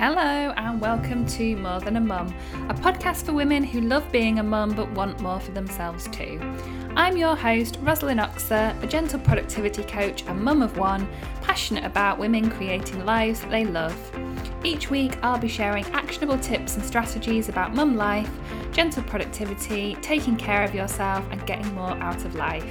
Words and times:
Hello, 0.00 0.54
and 0.56 0.80
welcome 0.80 1.26
to 1.26 1.56
More 1.56 1.78
Than 1.78 1.96
a 1.96 2.00
Mum, 2.00 2.34
a 2.70 2.74
podcast 2.74 3.26
for 3.26 3.34
women 3.34 3.62
who 3.62 3.82
love 3.82 4.10
being 4.10 4.38
a 4.38 4.42
mum 4.42 4.74
but 4.74 4.90
want 4.92 5.20
more 5.20 5.38
for 5.38 5.50
themselves 5.50 6.08
too. 6.08 6.40
I'm 6.96 7.18
your 7.18 7.36
host, 7.36 7.78
Rosalyn 7.84 8.18
Oxer, 8.18 8.82
a 8.82 8.86
gentle 8.86 9.20
productivity 9.20 9.82
coach 9.82 10.24
and 10.24 10.40
mum 10.40 10.62
of 10.62 10.78
one, 10.78 11.06
passionate 11.42 11.84
about 11.84 12.18
women 12.18 12.50
creating 12.50 13.04
lives 13.04 13.42
they 13.50 13.66
love. 13.66 13.94
Each 14.64 14.88
week, 14.88 15.18
I'll 15.22 15.38
be 15.38 15.48
sharing 15.48 15.84
actionable 15.88 16.38
tips 16.38 16.76
and 16.76 16.84
strategies 16.86 17.50
about 17.50 17.74
mum 17.74 17.94
life, 17.94 18.30
gentle 18.72 19.02
productivity, 19.02 19.98
taking 20.00 20.34
care 20.34 20.64
of 20.64 20.74
yourself, 20.74 21.26
and 21.30 21.44
getting 21.44 21.74
more 21.74 21.94
out 21.98 22.24
of 22.24 22.34
life. 22.36 22.64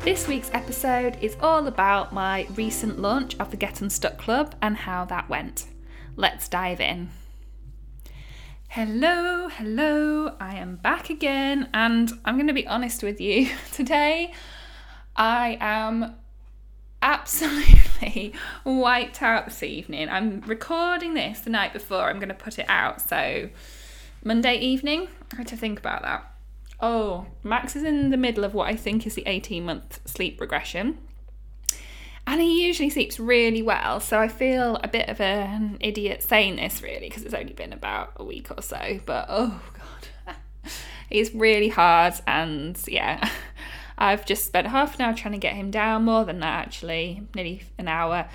This 0.00 0.28
week's 0.28 0.50
episode 0.52 1.16
is 1.22 1.34
all 1.40 1.66
about 1.66 2.12
my 2.12 2.46
recent 2.56 2.98
launch 2.98 3.36
of 3.40 3.50
the 3.50 3.56
Get 3.56 3.80
Unstuck 3.80 4.18
Club 4.18 4.54
and 4.60 4.76
how 4.76 5.06
that 5.06 5.30
went. 5.30 5.64
Let's 6.18 6.48
dive 6.48 6.80
in. 6.80 7.10
Hello, 8.70 9.46
hello, 9.46 10.34
I 10.40 10.56
am 10.56 10.74
back 10.74 11.10
again, 11.10 11.68
and 11.72 12.10
I'm 12.24 12.34
going 12.34 12.48
to 12.48 12.52
be 12.52 12.66
honest 12.66 13.04
with 13.04 13.20
you. 13.20 13.48
Today, 13.72 14.32
I 15.14 15.56
am 15.60 16.16
absolutely 17.00 18.32
wiped 18.64 19.22
out 19.22 19.44
this 19.44 19.62
evening. 19.62 20.08
I'm 20.08 20.40
recording 20.40 21.14
this 21.14 21.42
the 21.42 21.50
night 21.50 21.72
before, 21.72 22.10
I'm 22.10 22.18
going 22.18 22.30
to 22.30 22.34
put 22.34 22.58
it 22.58 22.66
out, 22.68 23.00
so 23.00 23.48
Monday 24.24 24.58
evening, 24.58 25.06
I 25.32 25.36
had 25.36 25.46
to 25.46 25.56
think 25.56 25.78
about 25.78 26.02
that. 26.02 26.34
Oh, 26.80 27.26
Max 27.44 27.76
is 27.76 27.84
in 27.84 28.10
the 28.10 28.16
middle 28.16 28.42
of 28.42 28.54
what 28.54 28.66
I 28.66 28.74
think 28.74 29.06
is 29.06 29.14
the 29.14 29.22
18 29.24 29.64
month 29.64 30.00
sleep 30.04 30.40
regression 30.40 30.98
and 32.28 32.42
he 32.42 32.66
usually 32.66 32.90
sleeps 32.90 33.18
really 33.18 33.62
well. 33.62 34.00
So 34.00 34.20
I 34.20 34.28
feel 34.28 34.78
a 34.84 34.88
bit 34.88 35.08
of 35.08 35.18
an 35.18 35.78
idiot 35.80 36.22
saying 36.22 36.56
this 36.56 36.82
really 36.82 37.08
because 37.08 37.24
it's 37.24 37.32
only 37.32 37.54
been 37.54 37.72
about 37.72 38.12
a 38.16 38.24
week 38.24 38.50
or 38.50 38.60
so. 38.60 39.00
But 39.06 39.26
oh 39.30 39.58
god, 39.72 40.36
he's 41.08 41.34
really 41.34 41.70
hard, 41.70 42.14
and 42.26 42.78
yeah, 42.86 43.30
I've 43.98 44.26
just 44.26 44.44
spent 44.44 44.66
half 44.66 44.96
an 44.96 45.06
hour 45.06 45.14
trying 45.14 45.32
to 45.32 45.38
get 45.38 45.54
him 45.54 45.70
down. 45.70 46.04
More 46.04 46.26
than 46.26 46.40
that, 46.40 46.66
actually, 46.66 47.22
nearly 47.34 47.62
an 47.78 47.88
hour. 47.88 48.28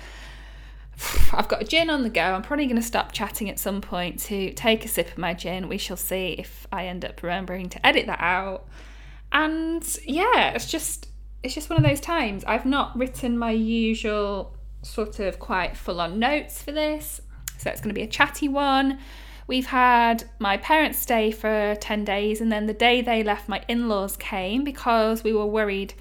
I've 1.32 1.46
got 1.46 1.62
a 1.62 1.64
gin 1.64 1.88
on 1.88 2.02
the 2.02 2.10
go. 2.10 2.20
I'm 2.20 2.42
probably 2.42 2.66
going 2.66 2.74
to 2.76 2.82
stop 2.82 3.12
chatting 3.12 3.48
at 3.48 3.60
some 3.60 3.80
point 3.80 4.18
to 4.24 4.52
take 4.54 4.84
a 4.84 4.88
sip 4.88 5.12
of 5.12 5.18
my 5.18 5.34
gin. 5.34 5.68
We 5.68 5.78
shall 5.78 5.96
see 5.96 6.34
if 6.36 6.66
I 6.72 6.86
end 6.86 7.04
up 7.04 7.22
remembering 7.22 7.68
to 7.68 7.86
edit 7.86 8.06
that 8.06 8.20
out. 8.20 8.66
And 9.30 9.84
yeah, 10.04 10.50
it's 10.50 10.66
just 10.68 11.08
it's 11.44 11.54
just 11.54 11.68
one 11.68 11.76
of 11.76 11.84
those 11.84 12.00
times. 12.00 12.42
I've 12.46 12.64
not 12.64 12.98
written 12.98 13.36
my 13.36 13.50
usual 13.50 14.56
sort 14.82 15.20
of 15.20 15.38
quite 15.38 15.76
full 15.76 16.00
on 16.00 16.18
notes 16.18 16.62
for 16.62 16.72
this, 16.72 17.20
so 17.58 17.70
it's 17.70 17.82
going 17.82 17.94
to 17.94 17.98
be 17.98 18.02
a 18.02 18.08
chatty 18.08 18.48
one. 18.48 18.98
We've 19.46 19.66
had 19.66 20.24
my 20.38 20.56
parents 20.56 20.98
stay 20.98 21.30
for 21.30 21.76
10 21.78 22.04
days, 22.06 22.40
and 22.40 22.50
then 22.50 22.64
the 22.64 22.72
day 22.72 23.02
they 23.02 23.22
left, 23.22 23.46
my 23.46 23.62
in 23.68 23.88
laws 23.90 24.16
came 24.16 24.64
because 24.64 25.22
we 25.22 25.34
were 25.34 25.46
worried 25.46 25.92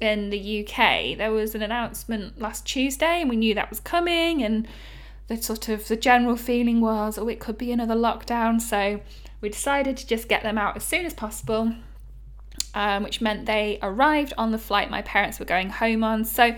in 0.00 0.30
the 0.30 0.60
UK. 0.64 1.18
There 1.18 1.32
was 1.32 1.56
an 1.56 1.62
announcement 1.62 2.40
last 2.40 2.64
Tuesday, 2.64 3.22
and 3.22 3.28
we 3.28 3.36
knew 3.36 3.54
that 3.56 3.70
was 3.70 3.80
coming, 3.80 4.40
and 4.44 4.68
the 5.26 5.42
sort 5.42 5.68
of 5.68 5.88
the 5.88 5.96
general 5.96 6.36
feeling 6.36 6.80
was, 6.80 7.18
oh, 7.18 7.26
it 7.26 7.40
could 7.40 7.58
be 7.58 7.72
another 7.72 7.96
lockdown. 7.96 8.60
So 8.60 9.00
we 9.40 9.48
decided 9.48 9.96
to 9.96 10.06
just 10.06 10.28
get 10.28 10.44
them 10.44 10.58
out 10.58 10.76
as 10.76 10.84
soon 10.84 11.04
as 11.06 11.12
possible 11.12 11.74
um, 12.74 13.02
which 13.02 13.20
meant 13.20 13.46
they 13.46 13.78
arrived 13.82 14.32
on 14.38 14.52
the 14.52 14.58
flight 14.58 14.90
my 14.90 15.02
parents 15.02 15.38
were 15.38 15.44
going 15.44 15.70
home 15.70 16.04
on. 16.04 16.24
So 16.24 16.54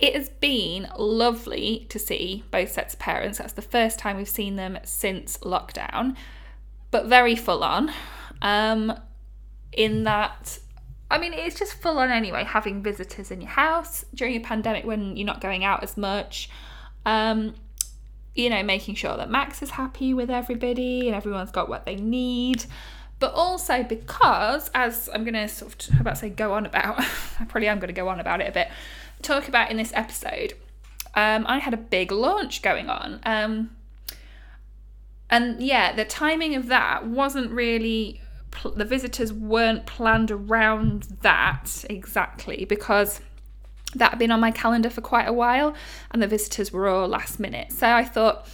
it 0.00 0.14
has 0.14 0.28
been 0.28 0.88
lovely 0.98 1.86
to 1.88 1.98
see 1.98 2.44
both 2.50 2.72
sets 2.72 2.94
of 2.94 3.00
parents. 3.00 3.38
That's 3.38 3.52
the 3.52 3.62
first 3.62 3.98
time 3.98 4.16
we've 4.16 4.28
seen 4.28 4.56
them 4.56 4.78
since 4.84 5.38
lockdown, 5.38 6.16
but 6.90 7.06
very 7.06 7.36
full 7.36 7.62
on. 7.62 7.92
Um, 8.42 8.92
in 9.72 10.04
that, 10.04 10.58
I 11.10 11.18
mean, 11.18 11.32
it's 11.32 11.58
just 11.58 11.74
full 11.74 11.98
on 11.98 12.10
anyway, 12.10 12.44
having 12.44 12.82
visitors 12.82 13.30
in 13.30 13.40
your 13.40 13.50
house 13.50 14.04
during 14.14 14.36
a 14.36 14.40
pandemic 14.40 14.84
when 14.84 15.16
you're 15.16 15.26
not 15.26 15.40
going 15.40 15.64
out 15.64 15.82
as 15.82 15.96
much. 15.96 16.50
Um, 17.06 17.54
you 18.34 18.50
know, 18.50 18.62
making 18.64 18.96
sure 18.96 19.16
that 19.16 19.30
Max 19.30 19.62
is 19.62 19.70
happy 19.70 20.12
with 20.12 20.28
everybody 20.28 21.06
and 21.06 21.14
everyone's 21.14 21.52
got 21.52 21.68
what 21.68 21.86
they 21.86 21.94
need 21.94 22.64
but 23.24 23.32
also 23.32 23.82
because, 23.82 24.70
as 24.74 25.08
I'm 25.14 25.24
going 25.24 25.32
to 25.32 25.48
sort 25.48 25.88
of, 25.88 25.98
about 25.98 26.18
say, 26.18 26.28
go 26.28 26.52
on 26.52 26.66
about, 26.66 27.00
I 27.40 27.46
probably 27.48 27.68
am 27.68 27.78
going 27.78 27.88
to 27.88 27.94
go 27.94 28.08
on 28.08 28.20
about 28.20 28.42
it 28.42 28.50
a 28.50 28.52
bit, 28.52 28.68
talk 29.22 29.48
about 29.48 29.70
in 29.70 29.78
this 29.78 29.94
episode, 29.94 30.52
um, 31.14 31.46
I 31.48 31.56
had 31.56 31.72
a 31.72 31.78
big 31.78 32.12
launch 32.12 32.60
going 32.60 32.90
on. 32.90 33.20
Um, 33.22 33.70
and 35.30 35.62
yeah, 35.62 35.96
the 35.96 36.04
timing 36.04 36.54
of 36.54 36.66
that 36.66 37.06
wasn't 37.06 37.50
really, 37.50 38.20
the 38.76 38.84
visitors 38.84 39.32
weren't 39.32 39.86
planned 39.86 40.30
around 40.30 41.04
that 41.22 41.86
exactly 41.88 42.66
because 42.66 43.22
that 43.94 44.10
had 44.10 44.18
been 44.18 44.32
on 44.32 44.40
my 44.40 44.50
calendar 44.50 44.90
for 44.90 45.00
quite 45.00 45.26
a 45.26 45.32
while 45.32 45.74
and 46.10 46.20
the 46.20 46.26
visitors 46.26 46.74
were 46.74 46.88
all 46.88 47.08
last 47.08 47.40
minute. 47.40 47.72
So 47.72 47.88
I 47.88 48.04
thought, 48.04 48.46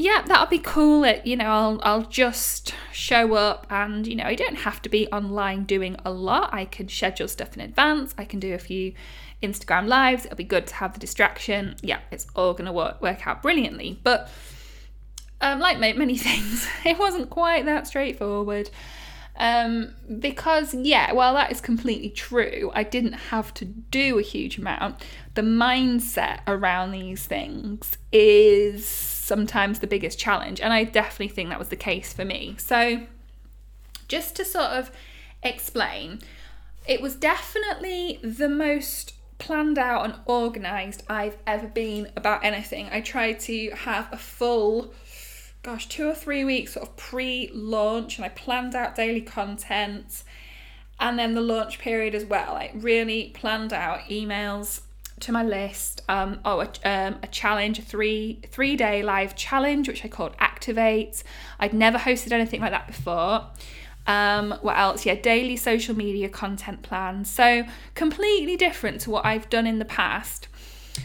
yeah, 0.00 0.22
that'll 0.22 0.46
be 0.46 0.60
cool. 0.60 1.02
It, 1.02 1.26
you 1.26 1.36
know, 1.36 1.46
I'll 1.46 1.80
I'll 1.82 2.02
just 2.02 2.72
show 2.92 3.34
up 3.34 3.66
and 3.68 4.06
you 4.06 4.14
know, 4.14 4.22
I 4.22 4.36
don't 4.36 4.54
have 4.58 4.80
to 4.82 4.88
be 4.88 5.08
online 5.08 5.64
doing 5.64 5.96
a 6.04 6.12
lot. 6.12 6.54
I 6.54 6.66
can 6.66 6.88
schedule 6.88 7.26
stuff 7.26 7.56
in 7.56 7.60
advance. 7.60 8.14
I 8.16 8.24
can 8.24 8.38
do 8.38 8.54
a 8.54 8.58
few 8.58 8.94
Instagram 9.42 9.88
lives. 9.88 10.24
It'll 10.24 10.36
be 10.36 10.44
good 10.44 10.68
to 10.68 10.74
have 10.76 10.92
the 10.92 11.00
distraction. 11.00 11.74
Yeah, 11.82 11.98
it's 12.12 12.28
all 12.36 12.54
to 12.66 12.72
work 12.72 13.02
work 13.02 13.26
out 13.26 13.42
brilliantly. 13.42 13.98
But 14.04 14.30
um, 15.40 15.58
like 15.58 15.80
many 15.80 16.16
things, 16.28 16.68
it 16.84 16.96
wasn't 16.96 17.28
quite 17.28 17.64
that 17.64 17.88
straightforward. 17.88 18.70
Um, 19.34 19.94
because, 20.18 20.74
yeah, 20.74 21.12
while 21.12 21.34
that 21.34 21.52
is 21.52 21.60
completely 21.60 22.10
true, 22.10 22.72
I 22.74 22.82
didn't 22.82 23.12
have 23.12 23.54
to 23.54 23.64
do 23.64 24.18
a 24.18 24.22
huge 24.22 24.58
amount. 24.58 25.04
The 25.34 25.42
mindset 25.42 26.40
around 26.48 26.90
these 26.90 27.24
things 27.24 27.98
is 28.10 28.86
sometimes 29.28 29.78
the 29.78 29.86
biggest 29.86 30.18
challenge. 30.18 30.60
And 30.60 30.72
I 30.72 30.84
definitely 30.84 31.28
think 31.28 31.50
that 31.50 31.58
was 31.58 31.68
the 31.68 31.76
case 31.76 32.12
for 32.12 32.24
me. 32.24 32.56
So, 32.58 33.02
just 34.08 34.34
to 34.36 34.44
sort 34.44 34.70
of 34.70 34.90
explain, 35.42 36.20
it 36.86 37.00
was 37.00 37.14
definitely 37.14 38.18
the 38.22 38.48
most 38.48 39.14
planned 39.38 39.78
out 39.78 40.04
and 40.04 40.14
organized 40.26 41.04
I've 41.08 41.36
ever 41.46 41.68
been 41.68 42.10
about 42.16 42.44
anything. 42.44 42.88
I 42.90 43.00
tried 43.00 43.38
to 43.40 43.70
have 43.70 44.08
a 44.12 44.16
full, 44.16 44.92
gosh, 45.62 45.86
two 45.86 46.08
or 46.08 46.14
three 46.14 46.44
weeks 46.44 46.72
sort 46.72 46.88
of 46.88 46.96
pre 46.96 47.50
launch 47.52 48.16
and 48.16 48.24
I 48.24 48.30
planned 48.30 48.74
out 48.74 48.96
daily 48.96 49.20
content 49.20 50.24
and 50.98 51.18
then 51.18 51.34
the 51.34 51.40
launch 51.40 51.78
period 51.78 52.14
as 52.14 52.24
well. 52.24 52.56
I 52.56 52.72
really 52.74 53.30
planned 53.34 53.72
out 53.72 54.00
emails 54.10 54.80
to 55.20 55.32
my 55.32 55.42
list. 55.42 56.02
Um, 56.08 56.40
oh, 56.44 56.60
a, 56.60 56.88
um, 56.88 57.18
a 57.22 57.26
challenge, 57.28 57.78
a 57.78 57.82
three 57.82 58.40
three 58.50 58.76
day 58.76 59.02
live 59.02 59.36
challenge, 59.36 59.88
which 59.88 60.04
I 60.04 60.08
called 60.08 60.34
Activate. 60.38 61.22
I'd 61.58 61.72
never 61.72 61.98
hosted 61.98 62.32
anything 62.32 62.60
like 62.60 62.72
that 62.72 62.86
before. 62.86 63.46
Um, 64.06 64.58
what 64.62 64.78
else? 64.78 65.04
Yeah, 65.04 65.14
daily 65.16 65.56
social 65.56 65.94
media 65.94 66.28
content 66.28 66.82
plan. 66.82 67.24
So 67.24 67.64
completely 67.94 68.56
different 68.56 69.02
to 69.02 69.10
what 69.10 69.26
I've 69.26 69.50
done 69.50 69.66
in 69.66 69.78
the 69.78 69.84
past. 69.84 70.48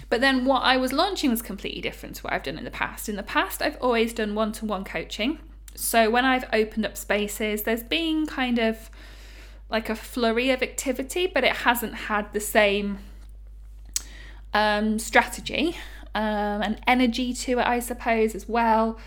But 0.09 0.22
then 0.22 0.45
what 0.45 0.62
I 0.63 0.78
was 0.78 0.94
launching 0.94 1.30
was 1.30 1.41
completely 1.41 1.81
different 1.81 2.16
to 2.16 2.24
what 2.24 2.34
I've 2.34 2.44
done 2.44 2.57
in 2.57 2.63
the 2.63 2.72
past. 2.72 3.09
In 3.09 3.16
the 3.16 3.24
past, 3.24 3.62
I've 3.62 3.78
always 3.81 4.13
done 4.13 4.35
one 4.35 4.51
to 4.53 4.66
one 4.66 4.84
coaching. 4.84 5.40
So 5.75 6.09
when 6.09 6.24
I've 6.25 6.45
opened 6.53 6.85
up 6.85 6.97
spaces, 6.97 7.63
there's 7.63 7.84
been 7.84 8.25
kind 8.25 8.59
of 8.59 8.90
like 9.69 9.90
a 9.90 9.95
flurry 9.95 10.51
of 10.51 10.62
activity, 10.62 11.28
but 11.28 11.44
it 11.44 11.57
hasn't 11.57 11.95
had 11.95 12.31
the 12.31 12.39
same 12.39 13.00
um, 14.53 15.00
strategy 15.00 15.77
um, 16.15 16.61
and 16.61 16.81
energy 16.88 17.33
to 17.33 17.59
it, 17.59 17.67
I 17.67 17.79
suppose, 17.79 18.35
as 18.35 18.47
well. 18.47 19.00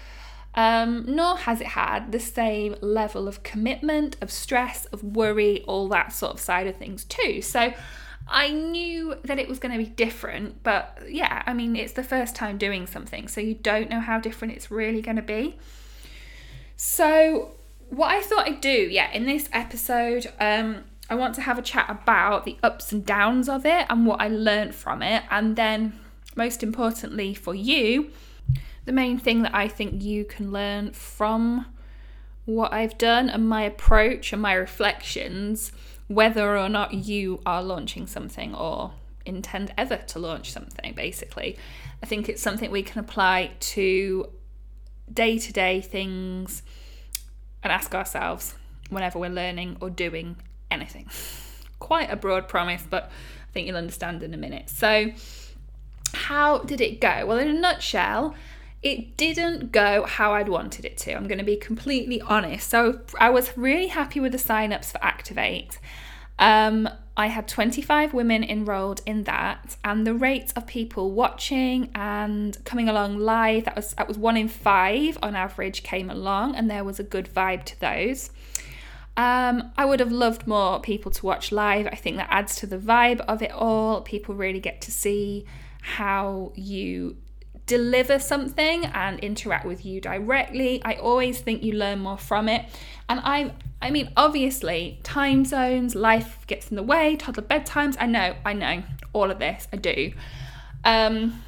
Um, 0.55 1.05
nor 1.07 1.37
has 1.37 1.61
it 1.61 1.69
had 1.69 2.13
the 2.13 2.21
same 2.21 2.77
level 2.81 3.29
of 3.29 3.43
commitment, 3.43 4.17
of 4.23 4.31
stress, 4.31 4.87
of 4.87 5.05
worry, 5.05 5.63
all 5.69 5.87
that 5.89 6.15
sort 6.15 6.33
of 6.33 6.41
side 6.41 6.67
of 6.67 6.77
things, 6.77 7.05
too. 7.05 7.43
So 7.43 7.75
I 8.27 8.51
knew 8.51 9.17
that 9.25 9.39
it 9.39 9.49
was 9.49 9.59
going 9.59 9.73
to 9.73 9.79
be 9.79 9.91
different, 9.91 10.63
but 10.63 10.99
yeah, 11.09 11.43
I 11.47 11.53
mean, 11.53 11.77
it's 11.77 11.93
the 11.93 12.03
first 12.03 12.35
time 12.35 12.59
doing 12.59 12.87
something, 12.87 13.29
so 13.29 13.41
you 13.41 13.55
don't 13.55 13.89
know 13.89 14.01
how 14.01 14.19
different 14.19 14.55
it's 14.55 14.71
really 14.71 15.01
going 15.01 15.17
to 15.17 15.23
be. 15.23 15.57
So, 16.77 17.53
what 17.89 18.11
I 18.11 18.21
thought 18.21 18.49
I'd 18.49 18.61
do, 18.61 18.69
yeah, 18.71 19.11
in 19.13 19.27
this 19.27 19.49
episode, 19.53 20.33
um, 20.41 20.85
I 21.09 21.15
want 21.15 21.35
to 21.37 21.41
have 21.41 21.59
a 21.59 21.63
chat 21.63 21.87
about 21.89 22.45
the 22.45 22.57
ups 22.63 22.93
and 22.93 23.05
downs 23.05 23.49
of 23.49 23.65
it 23.65 23.87
and 23.89 24.07
what 24.07 24.21
I 24.21 24.29
learned 24.29 24.75
from 24.75 25.03
it. 25.03 25.23
And 25.31 25.57
then, 25.57 25.99
most 26.35 26.63
importantly 26.63 27.33
for 27.35 27.55
you, 27.55 28.11
the 28.85 28.93
main 28.93 29.19
thing 29.19 29.43
that 29.43 29.55
I 29.55 29.69
think 29.69 30.03
you 30.03 30.25
can 30.25 30.51
learn 30.53 30.93
from 30.93 31.67
what 32.45 32.73
I've 32.73 32.97
done 32.99 33.29
and 33.29 33.49
my 33.49 33.63
approach 33.63 34.33
and 34.33 34.41
my 34.41 34.55
reflections, 34.55 35.73
whether 36.09 36.57
or 36.57 36.69
not 36.69 36.95
you 36.95 37.41
are 37.45 37.63
launching 37.63 38.07
something 38.07 38.55
or 38.55 38.93
intend 39.25 39.73
ever 39.77 39.97
to 39.97 40.19
launch 40.19 40.53
something, 40.53 40.95
basically. 40.95 41.57
I 42.03 42.07
think 42.07 42.29
it's 42.29 42.43
something 42.43 42.71
we 42.71 42.83
can 42.83 43.01
apply 43.01 43.53
to 43.59 44.31
day 45.13 45.39
to 45.39 45.53
day 45.53 45.81
things 45.81 46.63
and 47.63 47.73
ask 47.73 47.95
ourselves 47.95 48.55
whenever 48.91 49.19
we're 49.19 49.31
learning 49.31 49.77
or 49.81 49.91
doing 49.91 50.37
anything. 50.77 51.09
Quite 51.79 52.11
a 52.11 52.17
broad 52.17 52.49
promise, 52.49 52.85
but 52.89 53.05
I 53.05 53.53
think 53.53 53.67
you'll 53.67 53.77
understand 53.77 54.23
in 54.23 54.35
a 54.35 54.37
minute. 54.37 54.71
So, 54.71 55.13
how 56.15 56.59
did 56.59 56.81
it 56.81 57.01
go? 57.01 57.27
Well, 57.27 57.39
in 57.39 57.49
a 57.49 57.59
nutshell, 57.59 58.35
it 58.83 59.17
didn't 59.17 59.73
go 59.73 60.05
how 60.05 60.35
I'd 60.35 60.49
wanted 60.49 60.85
it 60.85 60.97
to. 60.99 61.13
I'm 61.13 61.27
going 61.27 61.39
to 61.39 61.45
be 61.45 61.57
completely 61.57 62.21
honest. 62.21 62.69
So, 62.69 63.01
I 63.19 63.31
was 63.31 63.57
really 63.57 63.89
happy 63.89 64.21
with 64.21 64.33
the 64.33 64.39
sign-ups 64.39 64.93
for 64.93 65.03
Activate. 65.03 65.79
Um, 66.39 66.89
I 67.17 67.29
had 67.29 67.49
25 67.49 68.13
women 68.13 68.45
enrolled 68.45 69.01
in 69.07 69.23
that, 69.25 69.77
and 69.83 70.07
the 70.07 70.13
rate 70.13 70.53
of 70.55 70.67
people 70.67 71.13
watching 71.13 71.91
and 71.95 72.63
coming 72.65 72.91
along 72.91 73.19
live 73.19 73.65
that 73.65 73.75
was 73.75 73.95
that 73.95 74.07
was 74.07 74.19
one 74.19 74.37
in 74.37 74.49
five 74.49 75.17
on 75.23 75.35
average 75.35 75.83
came 75.83 76.11
along, 76.11 76.55
and 76.55 76.71
there 76.71 76.85
was 76.85 77.01
a 77.01 77.03
good 77.03 77.31
vibe 77.33 77.65
to 77.65 77.81
those. 77.81 78.31
Um, 79.17 79.73
I 79.77 79.85
would 79.87 80.01
have 80.01 80.13
loved 80.13 80.47
more 80.47 80.81
people 80.81 81.11
to 81.11 81.25
watch 81.25 81.51
live. 81.51 81.87
I 81.87 81.95
think 81.97 82.17
that 82.17 82.29
adds 82.31 82.57
to 82.57 82.67
the 82.67 82.79
vibe 82.79 83.21
of 83.21 83.43
it 83.43 83.51
all. 83.51 84.03
People 84.03 84.35
really 84.35 84.61
get 84.61 84.81
to 84.83 84.91
see 84.91 85.47
how 85.81 86.53
you 86.55 87.17
deliver 87.67 88.19
something 88.19 88.85
and 88.87 89.19
interact 89.21 89.65
with 89.65 89.85
you 89.85 90.01
directly. 90.01 90.83
I 90.85 90.95
always 90.95 91.41
think 91.41 91.63
you 91.63 91.73
learn 91.73 92.01
more 92.01 92.19
from 92.19 92.49
it. 92.49 92.65
And 93.09 93.21
I 93.23 93.53
I 93.83 93.91
mean 93.91 94.13
obviously 94.17 95.01
time 95.03 95.45
zones, 95.45 95.95
life 95.95 96.47
gets 96.47 96.69
in 96.71 96.77
the 96.77 96.83
way, 96.83 97.17
toddler 97.17 97.43
bedtimes. 97.43 97.97
I 97.99 98.07
know, 98.07 98.37
I 98.45 98.53
know 98.53 98.83
all 99.13 99.31
of 99.31 99.39
this. 99.39 99.67
I 99.73 99.77
do. 99.77 100.13
Um 100.85 101.43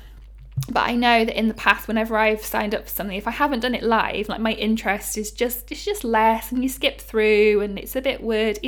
but 0.71 0.89
I 0.89 0.95
know 0.95 1.25
that 1.25 1.39
in 1.39 1.49
the 1.49 1.55
past 1.55 1.89
whenever 1.89 2.17
I've 2.17 2.45
signed 2.45 2.75
up 2.75 2.85
for 2.85 2.91
something 2.91 3.17
if 3.17 3.27
I 3.27 3.31
haven't 3.31 3.61
done 3.61 3.75
it 3.75 3.83
live 3.83 4.29
like 4.29 4.41
my 4.41 4.53
interest 4.53 5.17
is 5.17 5.31
just 5.31 5.71
it's 5.71 5.85
just 5.85 6.05
less 6.05 6.53
and 6.53 6.63
you 6.63 6.69
skip 6.69 7.01
through 7.01 7.61
and 7.61 7.79
it's 7.79 7.97
a 7.97 8.03
bit 8.03 8.23
weird. 8.23 8.59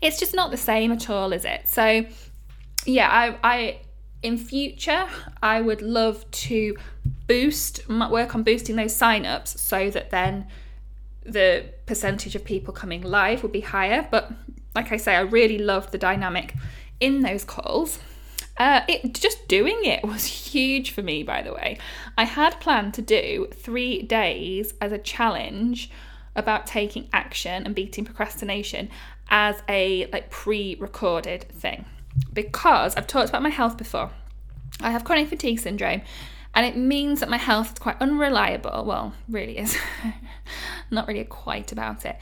It's 0.00 0.18
just 0.18 0.34
not 0.34 0.50
the 0.50 0.56
same 0.56 0.92
at 0.92 1.08
all 1.08 1.32
is 1.32 1.44
it? 1.44 1.68
So 1.68 2.04
yeah 2.84 3.08
I 3.10 3.38
I 3.42 3.80
in 4.22 4.38
future 4.38 5.06
I 5.42 5.60
would 5.60 5.82
love 5.82 6.30
to 6.30 6.76
boost 7.26 7.88
work 7.88 8.34
on 8.34 8.42
boosting 8.42 8.76
those 8.76 8.94
sign-ups 8.94 9.60
so 9.60 9.90
that 9.90 10.10
then 10.10 10.46
the 11.24 11.66
percentage 11.86 12.34
of 12.34 12.44
people 12.44 12.72
coming 12.72 13.02
live 13.02 13.42
would 13.42 13.52
be 13.52 13.60
higher. 13.60 14.06
But 14.10 14.32
like 14.74 14.92
I 14.92 14.96
say 14.96 15.16
I 15.16 15.20
really 15.20 15.58
loved 15.58 15.92
the 15.92 15.98
dynamic 15.98 16.54
in 17.00 17.22
those 17.22 17.44
calls 17.44 17.98
uh, 18.58 18.80
it 18.88 19.14
just 19.14 19.46
doing 19.48 19.84
it 19.84 20.04
was 20.04 20.24
huge 20.24 20.90
for 20.90 21.02
me, 21.02 21.22
by 21.22 21.42
the 21.42 21.52
way. 21.52 21.78
I 22.16 22.24
had 22.24 22.60
planned 22.60 22.94
to 22.94 23.02
do 23.02 23.48
three 23.52 24.02
days 24.02 24.74
as 24.80 24.92
a 24.92 24.98
challenge 24.98 25.90
about 26.34 26.66
taking 26.66 27.08
action 27.12 27.64
and 27.64 27.74
beating 27.74 28.04
procrastination 28.04 28.90
as 29.28 29.62
a 29.68 30.06
like 30.12 30.30
pre-recorded 30.30 31.48
thing 31.50 31.84
because 32.32 32.94
I've 32.96 33.06
talked 33.06 33.28
about 33.28 33.42
my 33.42 33.48
health 33.48 33.76
before. 33.76 34.10
I 34.80 34.90
have 34.90 35.04
chronic 35.04 35.28
fatigue 35.28 35.58
syndrome 35.58 36.02
and 36.54 36.64
it 36.64 36.76
means 36.76 37.20
that 37.20 37.28
my 37.28 37.36
health 37.36 37.72
is 37.72 37.78
quite 37.78 38.00
unreliable. 38.00 38.84
Well, 38.86 39.12
really 39.28 39.58
is. 39.58 39.76
Not 40.90 41.08
really 41.08 41.24
quite 41.24 41.72
about 41.72 42.04
it. 42.06 42.16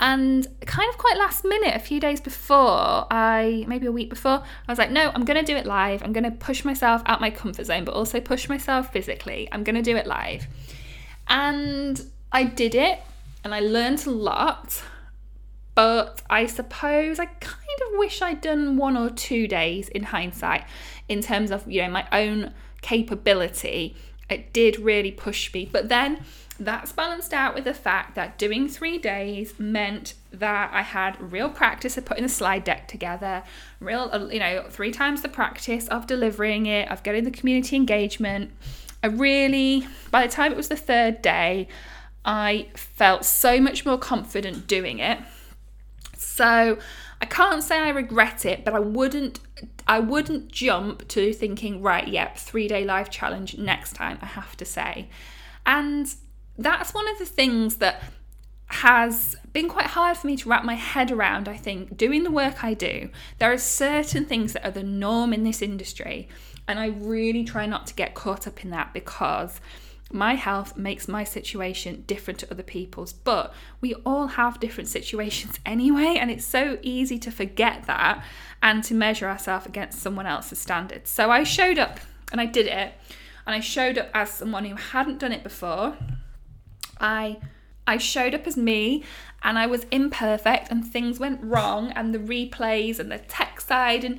And 0.00 0.46
kind 0.64 0.88
of 0.88 0.96
quite 0.96 1.16
last 1.18 1.44
minute, 1.44 1.74
a 1.74 1.80
few 1.80 1.98
days 1.98 2.20
before, 2.20 3.06
I 3.10 3.64
maybe 3.66 3.86
a 3.86 3.92
week 3.92 4.10
before, 4.10 4.42
I 4.42 4.72
was 4.72 4.78
like, 4.78 4.92
no, 4.92 5.10
I'm 5.12 5.24
going 5.24 5.38
to 5.38 5.44
do 5.44 5.56
it 5.56 5.66
live. 5.66 6.02
I'm 6.04 6.12
going 6.12 6.24
to 6.24 6.30
push 6.30 6.64
myself 6.64 7.02
out 7.06 7.20
my 7.20 7.30
comfort 7.30 7.66
zone, 7.66 7.84
but 7.84 7.94
also 7.94 8.20
push 8.20 8.48
myself 8.48 8.92
physically. 8.92 9.48
I'm 9.50 9.64
going 9.64 9.74
to 9.74 9.82
do 9.82 9.96
it 9.96 10.06
live. 10.06 10.46
And 11.26 12.00
I 12.30 12.44
did 12.44 12.74
it 12.76 13.00
and 13.42 13.52
I 13.52 13.60
learned 13.60 14.06
a 14.06 14.10
lot. 14.10 14.82
But 15.74 16.22
I 16.30 16.46
suppose 16.46 17.18
I 17.18 17.26
kind 17.26 17.80
of 17.86 17.98
wish 17.98 18.22
I'd 18.22 18.40
done 18.40 18.76
one 18.76 18.96
or 18.96 19.10
two 19.10 19.46
days 19.48 19.88
in 19.88 20.04
hindsight 20.04 20.64
in 21.08 21.22
terms 21.22 21.50
of, 21.50 21.68
you 21.70 21.82
know, 21.82 21.90
my 21.90 22.06
own 22.12 22.52
capability. 22.82 23.96
It 24.30 24.52
did 24.52 24.78
really 24.78 25.10
push 25.10 25.52
me. 25.54 25.68
But 25.70 25.88
then 25.88 26.24
that's 26.58 26.92
balanced 26.92 27.32
out 27.32 27.54
with 27.54 27.64
the 27.64 27.74
fact 27.74 28.14
that 28.16 28.36
doing 28.36 28.68
three 28.68 28.98
days 28.98 29.58
meant 29.58 30.14
that 30.32 30.70
I 30.72 30.82
had 30.82 31.32
real 31.32 31.48
practice 31.48 31.96
of 31.96 32.04
putting 32.04 32.24
the 32.24 32.28
slide 32.28 32.64
deck 32.64 32.88
together, 32.88 33.44
real, 33.80 34.10
uh, 34.12 34.26
you 34.26 34.40
know, 34.40 34.64
three 34.68 34.90
times 34.90 35.22
the 35.22 35.28
practice 35.28 35.86
of 35.88 36.06
delivering 36.06 36.66
it, 36.66 36.90
of 36.90 37.02
getting 37.02 37.24
the 37.24 37.30
community 37.30 37.76
engagement. 37.76 38.50
I 39.02 39.06
really, 39.06 39.86
by 40.10 40.26
the 40.26 40.32
time 40.32 40.50
it 40.50 40.56
was 40.56 40.68
the 40.68 40.76
third 40.76 41.22
day, 41.22 41.68
I 42.24 42.68
felt 42.74 43.24
so 43.24 43.60
much 43.60 43.86
more 43.86 43.98
confident 43.98 44.66
doing 44.66 44.98
it. 44.98 45.18
So 46.16 46.78
I 47.20 47.26
can't 47.26 47.62
say 47.62 47.78
I 47.78 47.90
regret 47.90 48.44
it, 48.44 48.64
but 48.64 48.74
I 48.74 48.80
wouldn't 48.80 49.40
I 49.86 50.00
wouldn't 50.00 50.48
jump 50.52 51.08
to 51.08 51.32
thinking, 51.32 51.80
right, 51.80 52.06
yep, 52.06 52.36
three 52.36 52.68
day 52.68 52.84
live 52.84 53.10
challenge 53.10 53.56
next 53.56 53.94
time, 53.94 54.18
I 54.20 54.26
have 54.26 54.56
to 54.58 54.64
say. 54.64 55.08
And 55.64 56.12
that's 56.58 56.92
one 56.92 57.08
of 57.08 57.18
the 57.18 57.24
things 57.24 57.76
that 57.76 58.02
has 58.66 59.36
been 59.52 59.68
quite 59.68 59.86
hard 59.86 60.16
for 60.16 60.26
me 60.26 60.36
to 60.36 60.48
wrap 60.48 60.64
my 60.64 60.74
head 60.74 61.10
around, 61.10 61.48
I 61.48 61.56
think, 61.56 61.96
doing 61.96 62.22
the 62.24 62.30
work 62.30 62.62
I 62.62 62.74
do. 62.74 63.08
There 63.38 63.50
are 63.50 63.58
certain 63.58 64.26
things 64.26 64.52
that 64.52 64.64
are 64.64 64.70
the 64.70 64.82
norm 64.82 65.32
in 65.32 65.44
this 65.44 65.62
industry, 65.62 66.28
and 66.66 66.78
I 66.78 66.86
really 66.88 67.44
try 67.44 67.64
not 67.64 67.86
to 67.86 67.94
get 67.94 68.14
caught 68.14 68.46
up 68.46 68.62
in 68.62 68.70
that 68.70 68.92
because 68.92 69.60
my 70.10 70.34
health 70.34 70.76
makes 70.76 71.08
my 71.08 71.24
situation 71.24 72.04
different 72.06 72.40
to 72.40 72.50
other 72.50 72.62
people's, 72.62 73.12
but 73.12 73.54
we 73.80 73.94
all 74.06 74.26
have 74.28 74.60
different 74.60 74.88
situations 74.88 75.58
anyway, 75.66 76.16
and 76.20 76.30
it's 76.30 76.44
so 76.44 76.78
easy 76.82 77.18
to 77.20 77.30
forget 77.30 77.84
that 77.84 78.22
and 78.62 78.84
to 78.84 78.94
measure 78.94 79.28
ourselves 79.28 79.64
against 79.64 80.00
someone 80.00 80.26
else's 80.26 80.58
standards. 80.58 81.10
So 81.10 81.30
I 81.30 81.42
showed 81.42 81.78
up 81.78 82.00
and 82.30 82.40
I 82.40 82.46
did 82.46 82.66
it, 82.66 82.92
and 83.46 83.54
I 83.54 83.60
showed 83.60 83.96
up 83.96 84.10
as 84.12 84.30
someone 84.30 84.66
who 84.66 84.76
hadn't 84.76 85.20
done 85.20 85.32
it 85.32 85.42
before 85.42 85.96
I 87.00 87.38
I 87.86 87.96
showed 87.96 88.34
up 88.34 88.46
as 88.46 88.56
me 88.56 89.04
and 89.42 89.58
I 89.58 89.66
was 89.66 89.86
imperfect 89.90 90.70
and 90.70 90.84
things 90.84 91.18
went 91.18 91.40
wrong 91.42 91.90
and 91.92 92.14
the 92.14 92.18
replays 92.18 92.98
and 92.98 93.10
the 93.10 93.18
tech 93.18 93.60
side 93.60 94.04
and 94.04 94.18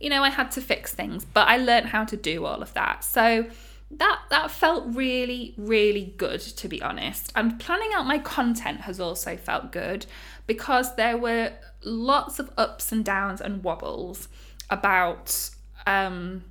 you 0.00 0.08
know 0.08 0.22
I 0.22 0.30
had 0.30 0.50
to 0.52 0.60
fix 0.60 0.94
things 0.94 1.24
but 1.24 1.46
I 1.46 1.56
learned 1.58 1.86
how 1.88 2.04
to 2.04 2.16
do 2.16 2.44
all 2.46 2.62
of 2.62 2.72
that. 2.74 3.04
So 3.04 3.46
that 3.90 4.20
that 4.30 4.50
felt 4.50 4.84
really 4.94 5.54
really 5.56 6.14
good 6.16 6.40
to 6.40 6.68
be 6.68 6.80
honest. 6.80 7.32
And 7.34 7.58
planning 7.60 7.90
out 7.94 8.06
my 8.06 8.18
content 8.18 8.82
has 8.82 9.00
also 9.00 9.36
felt 9.36 9.72
good 9.72 10.06
because 10.46 10.96
there 10.96 11.18
were 11.18 11.52
lots 11.82 12.38
of 12.38 12.50
ups 12.56 12.92
and 12.92 13.04
downs 13.04 13.40
and 13.40 13.62
wobbles 13.62 14.28
about 14.70 15.50
um 15.86 16.44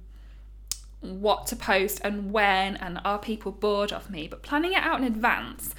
what 1.01 1.48
to 1.48 1.56
post 1.56 2.01
and 2.03 2.32
when, 2.32 2.75
and 2.77 3.00
are 3.06 3.20
people 3.20 3.51
bored 3.51 3.91
of 3.91 4.10
me. 4.10 4.27
But 4.27 4.44
planning 4.44 4.74
it 4.74 4.84
out 4.84 5.00
in 5.00 5.06
advance 5.06 5.74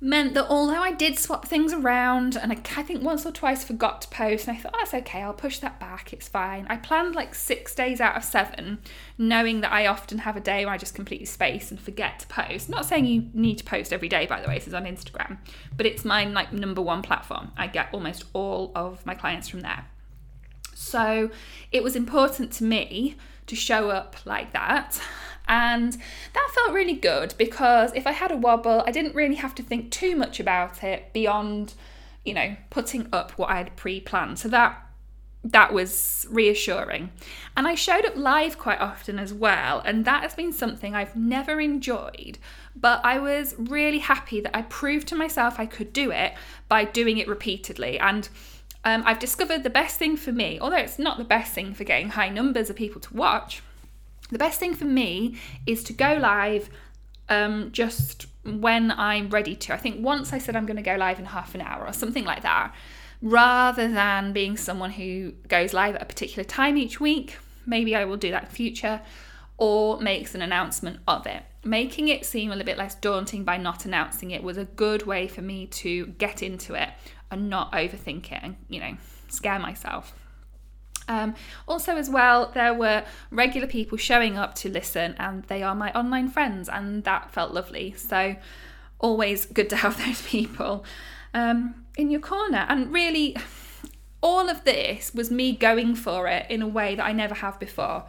meant 0.00 0.34
that 0.34 0.46
although 0.48 0.82
I 0.82 0.92
did 0.92 1.18
swap 1.18 1.46
things 1.46 1.72
around 1.72 2.36
and 2.36 2.52
I, 2.52 2.82
think 2.82 3.02
once 3.02 3.24
or 3.24 3.32
twice 3.32 3.64
forgot 3.64 4.02
to 4.02 4.08
post, 4.08 4.46
and 4.46 4.56
I 4.56 4.60
thought, 4.60 4.72
oh, 4.74 4.78
that's 4.78 4.94
okay, 4.94 5.22
I'll 5.22 5.32
push 5.32 5.58
that 5.60 5.80
back, 5.80 6.12
it's 6.12 6.28
fine. 6.28 6.66
I 6.68 6.76
planned 6.76 7.14
like 7.14 7.34
six 7.34 7.74
days 7.74 8.00
out 8.00 8.16
of 8.16 8.24
seven, 8.24 8.78
knowing 9.16 9.62
that 9.62 9.72
I 9.72 9.86
often 9.86 10.18
have 10.18 10.36
a 10.36 10.40
day 10.40 10.64
where 10.64 10.74
I 10.74 10.78
just 10.78 10.94
completely 10.94 11.26
space 11.26 11.70
and 11.70 11.80
forget 11.80 12.18
to 12.20 12.26
post. 12.26 12.68
Not 12.68 12.84
saying 12.84 13.06
you 13.06 13.30
need 13.32 13.58
to 13.58 13.64
post 13.64 13.92
every 13.92 14.08
day, 14.08 14.26
by 14.26 14.40
the 14.40 14.48
way, 14.48 14.54
this 14.58 14.68
is 14.68 14.74
on 14.74 14.84
Instagram, 14.84 15.38
but 15.76 15.86
it's 15.86 16.04
my 16.04 16.24
like 16.24 16.52
number 16.52 16.82
one 16.82 17.02
platform. 17.02 17.52
I 17.56 17.66
get 17.66 17.88
almost 17.92 18.24
all 18.34 18.72
of 18.74 19.04
my 19.06 19.14
clients 19.14 19.48
from 19.48 19.60
there. 19.60 19.86
So 20.74 21.30
it 21.72 21.82
was 21.82 21.96
important 21.96 22.52
to 22.52 22.64
me 22.64 23.16
to 23.46 23.56
show 23.56 23.90
up 23.90 24.16
like 24.24 24.52
that. 24.52 25.00
And 25.48 25.92
that 26.34 26.50
felt 26.54 26.74
really 26.74 26.94
good 26.94 27.34
because 27.38 27.92
if 27.94 28.06
I 28.06 28.12
had 28.12 28.32
a 28.32 28.36
wobble, 28.36 28.82
I 28.86 28.90
didn't 28.90 29.14
really 29.14 29.36
have 29.36 29.54
to 29.56 29.62
think 29.62 29.90
too 29.90 30.16
much 30.16 30.40
about 30.40 30.82
it 30.82 31.12
beyond, 31.12 31.74
you 32.24 32.34
know, 32.34 32.56
putting 32.70 33.08
up 33.12 33.32
what 33.32 33.50
I 33.50 33.58
had 33.58 33.76
pre-planned. 33.76 34.38
So 34.38 34.48
that 34.48 34.82
that 35.52 35.72
was 35.72 36.26
reassuring. 36.30 37.10
And 37.56 37.66
I 37.66 37.74
showed 37.74 38.04
up 38.04 38.16
live 38.16 38.58
quite 38.58 38.80
often 38.80 39.18
as 39.18 39.32
well, 39.32 39.80
and 39.84 40.04
that 40.04 40.22
has 40.22 40.34
been 40.34 40.52
something 40.52 40.94
I've 40.94 41.16
never 41.16 41.60
enjoyed, 41.60 42.38
but 42.74 43.00
I 43.04 43.18
was 43.18 43.54
really 43.58 44.00
happy 44.00 44.40
that 44.40 44.56
I 44.56 44.62
proved 44.62 45.08
to 45.08 45.14
myself 45.14 45.58
I 45.58 45.66
could 45.66 45.92
do 45.92 46.10
it 46.10 46.34
by 46.68 46.84
doing 46.84 47.18
it 47.18 47.28
repeatedly. 47.28 47.98
And 47.98 48.28
um, 48.86 49.02
I've 49.04 49.18
discovered 49.18 49.64
the 49.64 49.70
best 49.70 49.98
thing 49.98 50.16
for 50.16 50.30
me, 50.30 50.60
although 50.60 50.76
it's 50.76 50.96
not 50.96 51.18
the 51.18 51.24
best 51.24 51.52
thing 51.52 51.74
for 51.74 51.82
getting 51.82 52.10
high 52.10 52.28
numbers 52.28 52.70
of 52.70 52.76
people 52.76 53.00
to 53.00 53.14
watch, 53.14 53.60
the 54.30 54.38
best 54.38 54.60
thing 54.60 54.74
for 54.74 54.84
me 54.84 55.36
is 55.66 55.82
to 55.84 55.92
go 55.92 56.14
live 56.14 56.70
um, 57.28 57.70
just 57.72 58.26
when 58.44 58.92
I'm 58.92 59.28
ready 59.28 59.56
to. 59.56 59.74
I 59.74 59.76
think 59.76 60.04
once 60.04 60.32
I 60.32 60.38
said 60.38 60.54
I'm 60.54 60.66
going 60.66 60.76
to 60.76 60.84
go 60.84 60.94
live 60.94 61.18
in 61.18 61.24
half 61.24 61.56
an 61.56 61.62
hour 61.62 61.84
or 61.84 61.92
something 61.92 62.24
like 62.24 62.42
that, 62.42 62.72
rather 63.20 63.88
than 63.88 64.32
being 64.32 64.56
someone 64.56 64.92
who 64.92 65.32
goes 65.48 65.72
live 65.72 65.96
at 65.96 66.02
a 66.02 66.06
particular 66.06 66.44
time 66.44 66.76
each 66.76 67.00
week. 67.00 67.38
Maybe 67.66 67.96
I 67.96 68.04
will 68.04 68.16
do 68.16 68.30
that 68.30 68.44
in 68.44 68.50
future. 68.50 69.00
or 69.58 69.98
makes 70.00 70.34
an 70.34 70.42
announcement 70.42 71.00
of 71.08 71.26
it. 71.26 71.42
Making 71.64 72.08
it 72.08 72.26
seem 72.26 72.50
a 72.50 72.54
little 72.54 72.66
bit 72.66 72.76
less 72.76 72.94
daunting 72.94 73.42
by 73.42 73.56
not 73.56 73.86
announcing 73.86 74.30
it 74.30 74.42
was 74.42 74.58
a 74.58 74.66
good 74.66 75.06
way 75.06 75.26
for 75.26 75.40
me 75.40 75.66
to 75.66 76.06
get 76.18 76.42
into 76.42 76.74
it 76.74 76.90
and 77.30 77.50
not 77.50 77.72
overthink 77.72 78.32
it 78.32 78.40
and, 78.42 78.56
you 78.68 78.80
know, 78.80 78.96
scare 79.28 79.58
myself. 79.58 80.14
Um, 81.08 81.34
also, 81.68 81.96
as 81.96 82.10
well, 82.10 82.50
there 82.52 82.74
were 82.74 83.04
regular 83.30 83.66
people 83.68 83.96
showing 83.96 84.36
up 84.36 84.54
to 84.56 84.68
listen, 84.68 85.14
and 85.18 85.44
they 85.44 85.62
are 85.62 85.74
my 85.74 85.92
online 85.92 86.28
friends, 86.28 86.68
and 86.68 87.04
that 87.04 87.30
felt 87.30 87.52
lovely. 87.52 87.94
So, 87.96 88.36
always 88.98 89.46
good 89.46 89.70
to 89.70 89.76
have 89.76 89.96
those 90.04 90.22
people 90.22 90.84
um, 91.34 91.86
in 91.96 92.10
your 92.10 92.20
corner. 92.20 92.66
And 92.68 92.92
really, 92.92 93.36
all 94.20 94.48
of 94.48 94.64
this 94.64 95.14
was 95.14 95.30
me 95.30 95.52
going 95.52 95.94
for 95.94 96.26
it 96.26 96.46
in 96.50 96.62
a 96.62 96.68
way 96.68 96.96
that 96.96 97.04
I 97.04 97.12
never 97.12 97.34
have 97.34 97.60
before. 97.60 98.04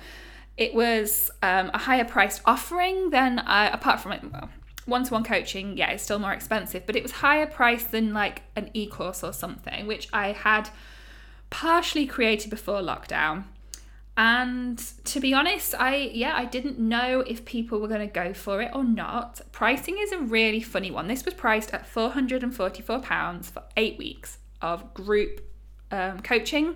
It 0.56 0.74
was 0.74 1.30
um, 1.44 1.70
a 1.74 1.78
higher 1.78 2.06
priced 2.06 2.42
offering 2.46 3.12
than, 3.12 3.40
I, 3.40 3.68
apart 3.68 4.00
from 4.00 4.14
it, 4.14 4.24
well, 4.32 4.50
one 4.88 5.04
to 5.04 5.14
one 5.14 5.24
coaching, 5.24 5.78
yeah, 5.78 5.92
it's 5.92 6.04
still 6.04 6.20
more 6.20 6.34
expensive, 6.34 6.86
but 6.86 6.96
it 6.96 7.04
was 7.04 7.12
higher 7.12 7.46
priced 7.46 7.92
than 7.92 8.14
like 8.14 8.42
an 8.56 8.72
e 8.74 8.88
course 8.88 9.24
or 9.24 9.34
something, 9.34 9.86
which 9.86 10.08
I 10.12 10.32
had 10.32 10.70
partially 11.50 12.08
created 12.08 12.50
before 12.50 12.82
lockdown. 12.82 13.44
And 14.16 14.80
to 15.06 15.20
be 15.20 15.34
honest, 15.34 15.76
I 15.78 15.96
yeah, 15.96 16.34
I 16.36 16.46
didn't 16.46 16.80
know 16.80 17.20
if 17.20 17.46
people 17.46 17.80
were 17.80 17.88
going 17.88 18.08
to 18.08 18.12
go 18.12 18.34
for 18.34 18.62
it 18.62 18.72
or 18.74 18.84
not. 18.84 19.42
Pricing 19.52 19.98
is 20.00 20.12
a 20.12 20.20
really 20.20 20.62
funny 20.62 20.90
one. 20.90 21.08
This 21.08 21.24
was 21.24 21.36
priced 21.36 21.74
at 21.74 21.86
£444 21.94 23.46
for 23.46 23.64
8 23.76 23.98
weeks 24.00 24.40
of 24.62 24.94
group 24.96 25.42
um, 25.92 26.22
coaching 26.22 26.76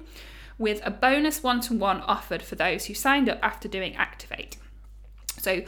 with 0.59 0.81
a 0.85 0.91
bonus 0.91 1.41
one-to-one 1.41 2.01
offered 2.01 2.43
for 2.43 2.53
those 2.53 2.85
who 2.85 2.93
signed 2.93 3.27
up 3.27 3.39
after 3.41 3.67
doing 3.67 3.95
Activate. 3.95 4.57
So 5.39 5.63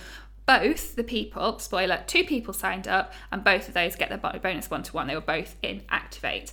both 0.46 0.96
the 0.96 1.04
people, 1.04 1.60
spoiler, 1.60 2.04
two 2.08 2.24
people 2.24 2.54
signed 2.54 2.88
up, 2.88 3.14
and 3.32 3.44
both 3.44 3.68
of 3.68 3.74
those 3.74 3.96
get 3.96 4.10
their 4.10 4.40
bonus 4.40 4.70
one 4.70 4.84
to 4.84 4.94
one. 4.94 5.08
They 5.08 5.16
were 5.16 5.22
both 5.22 5.56
in 5.62 5.84
Activate. 5.90 6.52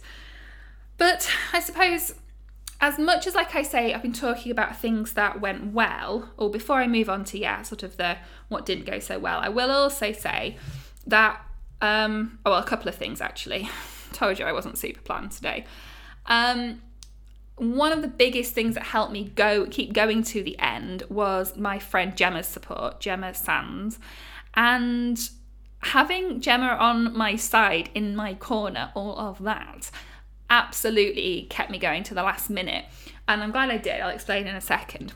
But 0.97 1.29
I 1.53 1.61
suppose 1.61 2.15
as 2.81 2.99
much 2.99 3.27
as 3.27 3.35
like 3.35 3.55
I 3.55 3.63
say, 3.63 3.93
I've 3.93 4.03
been 4.03 4.13
talking 4.13 4.51
about 4.51 4.77
things 4.77 5.13
that 5.13 5.41
went 5.41 5.73
well, 5.73 6.31
or 6.37 6.51
before 6.51 6.77
I 6.77 6.87
move 6.87 7.11
on 7.11 7.25
to 7.27 7.39
yeah, 7.39 7.63
sort 7.63 7.83
of 7.83 7.97
the 7.97 8.17
what 8.49 8.65
didn't 8.65 8.87
go 8.87 8.99
so 8.99 9.19
well, 9.19 9.41
I 9.41 9.49
will 9.49 9.71
also 9.71 10.13
say 10.13 10.57
that 11.07 11.45
um 11.83 12.39
oh, 12.45 12.53
well, 12.53 12.61
a 12.61 12.65
couple 12.65 12.89
of 12.89 12.95
things 12.95 13.21
actually. 13.21 13.69
Told 14.13 14.39
you 14.39 14.45
I 14.45 14.53
wasn't 14.53 14.79
super 14.79 15.01
planned 15.01 15.33
today. 15.33 15.65
Um 16.27 16.81
one 17.61 17.93
of 17.93 18.01
the 18.01 18.09
biggest 18.09 18.55
things 18.55 18.75
that 18.75 18.85
helped 18.85 19.13
me 19.13 19.33
go 19.35 19.67
keep 19.67 19.93
going 19.93 20.23
to 20.25 20.43
the 20.43 20.59
end 20.59 21.03
was 21.11 21.59
my 21.59 21.79
friend 21.79 22.17
Gemma's 22.17 22.47
support, 22.47 23.01
Gemma 23.01 23.35
Sands. 23.35 23.99
And 24.55 25.21
having 25.81 26.41
Gemma 26.41 26.79
on 26.81 27.15
my 27.15 27.37
side 27.37 27.91
in 27.95 28.17
my 28.17 28.33
corner, 28.33 28.91
all 28.95 29.19
of 29.19 29.43
that 29.43 29.91
absolutely 30.49 31.49
kept 31.51 31.71
me 31.71 31.79
going 31.79 32.03
to 32.05 32.15
the 32.15 32.23
last 32.23 32.49
minute. 32.49 32.87
And 33.29 33.43
I'm 33.43 33.53
glad 33.53 33.69
I 33.69 33.77
did. 33.77 34.01
I'll 34.01 34.09
explain 34.09 34.47
in 34.47 34.57
a 34.57 34.61
second. 34.61 35.13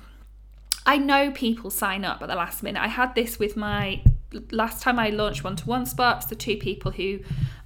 I 0.85 0.99
know 0.99 1.31
people 1.31 1.71
sign 1.71 2.05
up 2.05 2.21
at 2.21 2.29
the 2.29 2.35
last 2.35 2.63
minute. 2.63 2.83
I 2.83 2.89
had 2.89 3.15
this 3.15 3.39
with 3.39 3.57
my 3.57 4.03
last 4.51 4.83
time 4.83 4.99
I 4.99 5.09
launched 5.09 5.45
one 5.45 5.57
to 5.57 5.67
one 5.67 5.87
spots, 5.87 6.27
the 6.27 6.35
two 6.35 6.59
people 6.59 6.91
who 6.91 7.21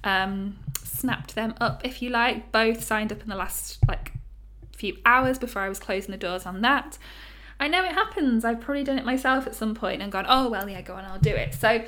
um, 0.05 0.57
snapped 0.81 1.35
them 1.35 1.53
up, 1.59 1.85
if 1.85 2.01
you 2.01 2.11
like, 2.11 2.53
both 2.53 2.81
signed 2.81 3.11
up 3.11 3.21
in 3.21 3.27
the 3.27 3.35
last 3.35 3.79
like 3.89 4.13
few 4.79 4.97
hours 5.05 5.37
before 5.37 5.61
I 5.61 5.69
was 5.69 5.79
closing 5.79 6.11
the 6.11 6.17
doors 6.17 6.45
on 6.45 6.61
that. 6.61 6.97
I 7.59 7.67
know 7.67 7.83
it 7.83 7.91
happens. 7.91 8.45
I've 8.45 8.61
probably 8.61 8.85
done 8.85 8.97
it 8.97 9.05
myself 9.05 9.45
at 9.45 9.53
some 9.53 9.75
point 9.75 10.01
and 10.01 10.11
gone, 10.11 10.25
oh, 10.27 10.49
well, 10.49 10.69
yeah, 10.69 10.81
go 10.81 10.95
on, 10.95 11.03
I'll 11.03 11.19
do 11.19 11.35
it. 11.35 11.53
So 11.53 11.83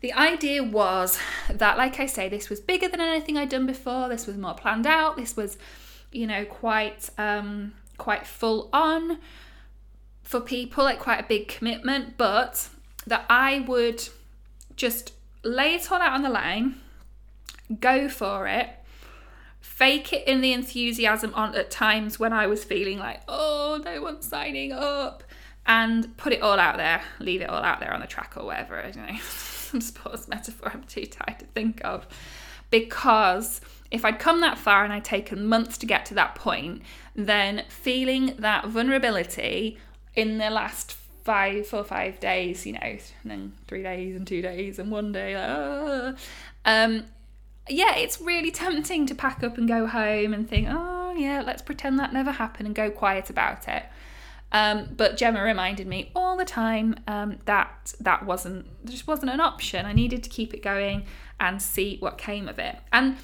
the 0.00 0.12
idea 0.12 0.62
was 0.62 1.18
that, 1.50 1.78
like 1.78 1.98
I 1.98 2.06
say, 2.06 2.28
this 2.28 2.50
was 2.50 2.60
bigger 2.60 2.88
than 2.88 3.00
anything 3.00 3.38
I'd 3.38 3.48
done 3.48 3.66
before. 3.66 4.08
This 4.08 4.26
was 4.26 4.36
more 4.36 4.54
planned 4.54 4.86
out. 4.86 5.16
This 5.16 5.36
was, 5.36 5.56
you 6.12 6.26
know, 6.26 6.44
quite 6.44 7.08
um, 7.16 7.72
quite 7.96 8.26
full 8.26 8.68
on 8.72 9.18
for 10.22 10.40
people, 10.40 10.84
like 10.84 10.98
quite 10.98 11.20
a 11.20 11.26
big 11.26 11.48
commitment. 11.48 12.18
But 12.18 12.68
that 13.06 13.24
I 13.30 13.60
would 13.60 14.06
just 14.76 15.14
lay 15.42 15.74
it 15.74 15.90
all 15.90 16.02
out 16.02 16.12
on 16.12 16.22
the 16.22 16.28
line, 16.28 16.76
go 17.80 18.08
for 18.08 18.46
it, 18.46 18.68
fake 19.78 20.12
it 20.12 20.26
in 20.26 20.40
the 20.40 20.52
enthusiasm 20.52 21.32
on 21.34 21.54
at 21.54 21.70
times 21.70 22.18
when 22.18 22.32
I 22.32 22.48
was 22.48 22.64
feeling 22.64 22.98
like, 22.98 23.22
oh, 23.28 23.80
no 23.84 24.02
one's 24.02 24.26
signing 24.26 24.72
up, 24.72 25.22
and 25.66 26.16
put 26.16 26.32
it 26.32 26.42
all 26.42 26.58
out 26.58 26.78
there, 26.78 27.00
leave 27.20 27.42
it 27.42 27.48
all 27.48 27.62
out 27.62 27.78
there 27.78 27.94
on 27.94 28.00
the 28.00 28.06
track 28.08 28.32
or 28.36 28.44
whatever, 28.44 28.90
you 28.92 29.00
know. 29.00 29.18
some 29.68 29.80
sports 29.80 30.26
metaphor 30.26 30.72
I'm 30.74 30.82
too 30.82 31.06
tired 31.06 31.38
to 31.38 31.46
think 31.46 31.80
of. 31.84 32.08
Because 32.70 33.60
if 33.92 34.04
I'd 34.04 34.18
come 34.18 34.40
that 34.40 34.58
far 34.58 34.82
and 34.82 34.92
I'd 34.92 35.04
taken 35.04 35.46
months 35.46 35.78
to 35.78 35.86
get 35.86 36.04
to 36.06 36.14
that 36.14 36.34
point, 36.34 36.82
then 37.14 37.62
feeling 37.68 38.34
that 38.40 38.66
vulnerability 38.66 39.78
in 40.16 40.38
the 40.38 40.50
last 40.50 40.96
five, 41.22 41.68
four, 41.68 41.84
five 41.84 42.18
days, 42.18 42.66
you 42.66 42.72
know, 42.72 42.80
and 42.80 43.00
then 43.24 43.52
three 43.68 43.84
days 43.84 44.16
and 44.16 44.26
two 44.26 44.42
days 44.42 44.80
and 44.80 44.90
one 44.90 45.12
day, 45.12 45.34
uh, 45.36 46.14
um, 46.64 47.04
yeah, 47.68 47.96
it's 47.96 48.20
really 48.20 48.50
tempting 48.50 49.06
to 49.06 49.14
pack 49.14 49.42
up 49.42 49.58
and 49.58 49.68
go 49.68 49.86
home 49.86 50.34
and 50.34 50.48
think, 50.48 50.68
oh, 50.70 51.14
yeah, 51.16 51.42
let's 51.44 51.62
pretend 51.62 51.98
that 51.98 52.12
never 52.12 52.32
happened 52.32 52.66
and 52.66 52.74
go 52.74 52.90
quiet 52.90 53.30
about 53.30 53.68
it. 53.68 53.84
Um, 54.50 54.88
but 54.96 55.16
Gemma 55.16 55.42
reminded 55.42 55.86
me 55.86 56.10
all 56.16 56.36
the 56.36 56.44
time 56.44 56.96
um, 57.06 57.38
that 57.44 57.92
that 58.00 58.24
wasn't 58.24 58.66
just 58.86 59.06
wasn't 59.06 59.30
an 59.30 59.40
option. 59.40 59.84
I 59.84 59.92
needed 59.92 60.22
to 60.22 60.30
keep 60.30 60.54
it 60.54 60.62
going 60.62 61.04
and 61.38 61.60
see 61.60 61.98
what 62.00 62.16
came 62.16 62.48
of 62.48 62.58
it. 62.58 62.76
And 62.90 63.18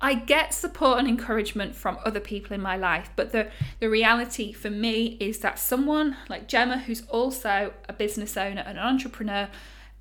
I 0.00 0.14
get 0.14 0.54
support 0.54 0.98
and 0.98 1.08
encouragement 1.08 1.74
from 1.74 1.98
other 2.04 2.20
people 2.20 2.54
in 2.54 2.60
my 2.62 2.76
life, 2.76 3.10
but 3.16 3.32
the 3.32 3.50
the 3.80 3.90
reality 3.90 4.52
for 4.52 4.70
me 4.70 5.18
is 5.20 5.40
that 5.40 5.58
someone 5.58 6.16
like 6.30 6.48
Gemma, 6.48 6.78
who's 6.78 7.02
also 7.08 7.74
a 7.88 7.92
business 7.92 8.36
owner 8.36 8.62
and 8.66 8.78
an 8.78 8.84
entrepreneur, 8.84 9.48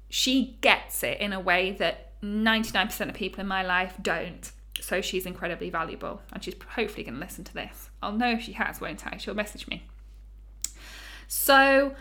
she 0.10 0.58
gets 0.62 1.04
it 1.04 1.20
in 1.20 1.34
a 1.34 1.40
way 1.40 1.72
that 1.72 2.14
99% 2.26 3.10
of 3.10 3.14
people 3.14 3.42
in 3.42 3.48
my 3.48 3.64
life 3.64 3.96
don't. 4.02 4.52
So 4.82 5.02
she's 5.02 5.26
incredibly 5.26 5.70
valuable, 5.70 6.22
and 6.34 6.44
she's 6.44 6.56
hopefully 6.76 7.04
going 7.04 7.16
to 7.16 7.20
listen 7.20 7.44
to 7.46 7.54
this. 7.54 7.90
I'll 8.02 8.12
know 8.12 8.32
if 8.32 8.42
she 8.42 8.54
has, 8.54 8.82
won't 8.82 9.06
I? 9.08 9.18
She'll 9.18 9.34
message 9.34 9.68
me. 9.68 9.88
So 11.28 11.96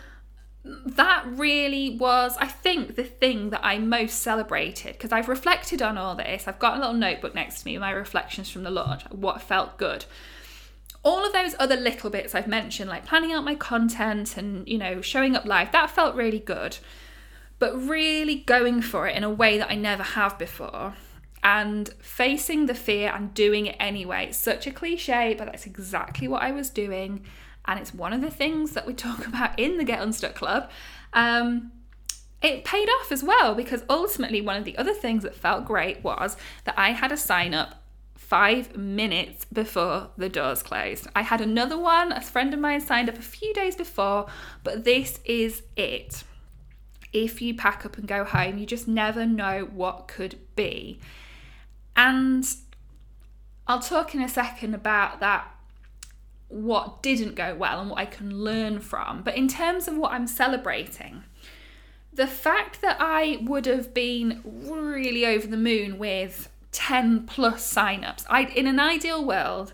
that 0.63 1.25
really 1.27 1.95
was, 1.97 2.37
I 2.37 2.47
think, 2.47 2.95
the 2.95 3.03
thing 3.03 3.51
that 3.51 3.61
I 3.63 3.77
most 3.77 4.21
celebrated 4.21 4.93
because 4.93 5.11
I've 5.11 5.29
reflected 5.29 5.81
on 5.81 5.97
all 5.97 6.15
this. 6.15 6.47
I've 6.47 6.59
got 6.59 6.77
a 6.77 6.79
little 6.79 6.93
notebook 6.93 7.35
next 7.35 7.61
to 7.61 7.65
me, 7.67 7.77
my 7.77 7.91
reflections 7.91 8.49
from 8.49 8.63
the 8.63 8.71
Lord, 8.71 9.03
what 9.11 9.41
felt 9.41 9.77
good. 9.77 10.05
All 11.03 11.23
of 11.23 11.33
those 11.33 11.55
other 11.59 11.75
little 11.75 12.09
bits 12.09 12.33
I've 12.33 12.47
mentioned, 12.47 12.89
like 12.89 13.05
planning 13.05 13.31
out 13.31 13.43
my 13.43 13.53
content 13.53 14.37
and, 14.37 14.67
you 14.67 14.79
know, 14.79 15.01
showing 15.01 15.35
up 15.35 15.45
live, 15.45 15.71
that 15.71 15.91
felt 15.91 16.15
really 16.15 16.39
good. 16.39 16.77
But 17.59 17.75
really 17.75 18.35
going 18.35 18.81
for 18.81 19.07
it 19.07 19.15
in 19.15 19.23
a 19.23 19.29
way 19.29 19.57
that 19.57 19.71
I 19.71 19.75
never 19.75 20.03
have 20.03 20.37
before 20.37 20.93
and 21.43 21.89
facing 21.99 22.65
the 22.65 22.73
fear 22.73 23.11
and 23.13 23.33
doing 23.33 23.67
it 23.67 23.75
anyway. 23.79 24.27
It's 24.27 24.37
such 24.37 24.67
a 24.67 24.71
cliche, 24.71 25.35
but 25.37 25.45
that's 25.45 25.65
exactly 25.65 26.27
what 26.27 26.41
I 26.41 26.51
was 26.51 26.69
doing 26.69 27.23
and 27.67 27.79
it's 27.79 27.93
one 27.93 28.13
of 28.13 28.21
the 28.21 28.31
things 28.31 28.71
that 28.71 28.85
we 28.85 28.93
talk 28.93 29.27
about 29.27 29.57
in 29.59 29.77
the 29.77 29.83
Get 29.83 30.01
Unstuck 30.01 30.35
Club. 30.35 30.69
Um, 31.13 31.71
it 32.41 32.63
paid 32.63 32.87
off 32.89 33.11
as 33.11 33.23
well 33.23 33.55
because 33.55 33.83
ultimately, 33.89 34.41
one 34.41 34.57
of 34.57 34.65
the 34.65 34.77
other 34.77 34.93
things 34.93 35.23
that 35.23 35.35
felt 35.35 35.65
great 35.65 36.03
was 36.03 36.37
that 36.65 36.75
I 36.77 36.91
had 36.91 37.11
a 37.11 37.17
sign 37.17 37.53
up 37.53 37.81
five 38.13 38.75
minutes 38.75 39.45
before 39.45 40.09
the 40.17 40.29
doors 40.29 40.61
closed. 40.61 41.07
I 41.15 41.21
had 41.21 41.41
another 41.41 41.77
one, 41.77 42.11
a 42.11 42.21
friend 42.21 42.53
of 42.53 42.59
mine 42.59 42.81
signed 42.81 43.09
up 43.09 43.17
a 43.17 43.23
few 43.23 43.53
days 43.53 43.75
before, 43.75 44.27
but 44.63 44.83
this 44.83 45.19
is 45.25 45.63
it. 45.75 46.23
If 47.13 47.41
you 47.41 47.53
pack 47.53 47.85
up 47.85 47.97
and 47.97 48.07
go 48.07 48.23
home, 48.23 48.57
you 48.57 48.65
just 48.65 48.87
never 48.87 49.25
know 49.25 49.69
what 49.71 50.07
could 50.07 50.37
be. 50.55 50.99
And 51.95 52.45
I'll 53.67 53.79
talk 53.79 54.13
in 54.13 54.21
a 54.21 54.29
second 54.29 54.73
about 54.73 55.19
that 55.21 55.51
what 56.47 57.01
didn't 57.01 57.35
go 57.35 57.55
well 57.55 57.79
and 57.79 57.89
what 57.89 57.99
I 57.99 58.05
can 58.05 58.43
learn 58.43 58.79
from. 58.79 59.23
But 59.23 59.35
in 59.35 59.47
terms 59.47 59.87
of 59.87 59.97
what 59.97 60.11
I'm 60.11 60.27
celebrating, 60.27 61.23
the 62.13 62.27
fact 62.27 62.81
that 62.81 62.97
I 62.99 63.39
would 63.41 63.65
have 63.65 63.93
been 63.93 64.41
really 64.43 65.25
over 65.25 65.47
the 65.47 65.57
moon 65.57 65.97
with 65.97 66.49
10 66.71 67.25
plus 67.25 67.73
signups, 67.73 68.25
I 68.29 68.43
in 68.43 68.67
an 68.67 68.79
ideal 68.79 69.23
world, 69.23 69.73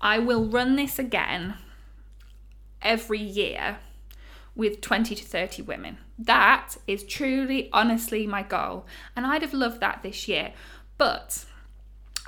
I 0.00 0.18
will 0.18 0.44
run 0.44 0.76
this 0.76 0.98
again 0.98 1.56
every 2.80 3.20
year 3.20 3.78
with 4.54 4.80
20 4.80 5.14
to 5.14 5.24
30 5.24 5.62
women. 5.62 5.98
That 6.26 6.76
is 6.86 7.04
truly, 7.04 7.68
honestly 7.72 8.26
my 8.26 8.42
goal. 8.42 8.86
And 9.16 9.26
I'd 9.26 9.42
have 9.42 9.54
loved 9.54 9.80
that 9.80 10.02
this 10.02 10.28
year. 10.28 10.52
But 10.98 11.44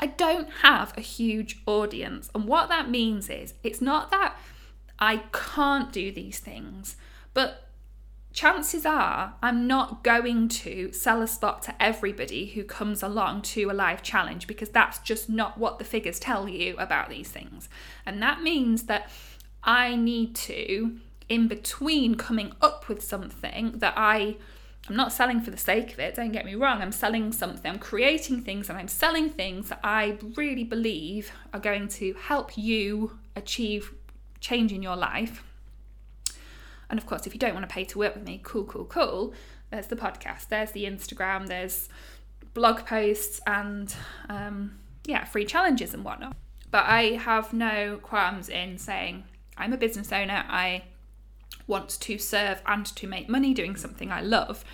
I 0.00 0.06
don't 0.06 0.50
have 0.62 0.96
a 0.96 1.00
huge 1.00 1.62
audience. 1.66 2.30
And 2.34 2.46
what 2.46 2.68
that 2.68 2.90
means 2.90 3.30
is 3.30 3.54
it's 3.62 3.80
not 3.80 4.10
that 4.10 4.36
I 4.98 5.18
can't 5.32 5.92
do 5.92 6.10
these 6.12 6.38
things, 6.38 6.96
but 7.32 7.68
chances 8.32 8.84
are 8.84 9.34
I'm 9.42 9.66
not 9.68 10.02
going 10.02 10.48
to 10.48 10.92
sell 10.92 11.22
a 11.22 11.28
spot 11.28 11.62
to 11.62 11.82
everybody 11.82 12.46
who 12.46 12.64
comes 12.64 13.02
along 13.02 13.42
to 13.42 13.70
a 13.70 13.72
live 13.72 14.02
challenge 14.02 14.48
because 14.48 14.70
that's 14.70 14.98
just 14.98 15.28
not 15.30 15.56
what 15.56 15.78
the 15.78 15.84
figures 15.84 16.18
tell 16.18 16.48
you 16.48 16.76
about 16.78 17.08
these 17.08 17.30
things. 17.30 17.68
And 18.04 18.20
that 18.22 18.42
means 18.42 18.84
that 18.84 19.08
I 19.62 19.94
need 19.94 20.34
to, 20.36 20.98
in 21.28 21.48
between 21.48 22.14
coming 22.16 22.52
up 22.60 22.88
with 22.88 23.02
something 23.02 23.78
that 23.78 23.94
I 23.96 24.36
I'm 24.88 24.96
not 24.96 25.12
selling 25.12 25.40
for 25.40 25.50
the 25.50 25.56
sake 25.56 25.94
of 25.94 25.98
it, 25.98 26.14
don't 26.14 26.32
get 26.32 26.44
me 26.44 26.54
wrong. 26.54 26.82
I'm 26.82 26.92
selling 26.92 27.32
something, 27.32 27.70
I'm 27.70 27.78
creating 27.78 28.42
things, 28.42 28.68
and 28.68 28.78
I'm 28.78 28.88
selling 28.88 29.30
things 29.30 29.70
that 29.70 29.80
I 29.82 30.18
really 30.36 30.64
believe 30.64 31.32
are 31.54 31.60
going 31.60 31.88
to 31.88 32.12
help 32.14 32.58
you 32.58 33.18
achieve 33.34 33.94
change 34.40 34.72
in 34.72 34.82
your 34.82 34.96
life. 34.96 35.42
And 36.90 36.98
of 36.98 37.06
course, 37.06 37.26
if 37.26 37.32
you 37.32 37.40
don't 37.40 37.54
want 37.54 37.66
to 37.66 37.72
pay 37.74 37.84
to 37.84 37.98
work 37.98 38.14
with 38.14 38.26
me, 38.26 38.40
cool, 38.42 38.64
cool, 38.64 38.84
cool. 38.84 39.32
There's 39.70 39.86
the 39.86 39.96
podcast, 39.96 40.48
there's 40.48 40.72
the 40.72 40.84
Instagram, 40.84 41.46
there's 41.46 41.88
blog 42.52 42.84
posts, 42.84 43.40
and 43.46 43.94
um, 44.28 44.78
yeah, 45.06 45.24
free 45.24 45.46
challenges 45.46 45.94
and 45.94 46.04
whatnot. 46.04 46.36
But 46.70 46.84
I 46.84 47.12
have 47.12 47.54
no 47.54 47.98
qualms 48.02 48.50
in 48.50 48.76
saying 48.76 49.24
I'm 49.56 49.72
a 49.72 49.78
business 49.78 50.12
owner. 50.12 50.44
I 50.46 50.82
want 51.66 51.88
to 52.00 52.18
serve 52.18 52.62
and 52.66 52.86
to 52.86 53.06
make 53.06 53.28
money 53.28 53.54
doing 53.54 53.76
something 53.76 54.10
I 54.10 54.20
love. 54.20 54.64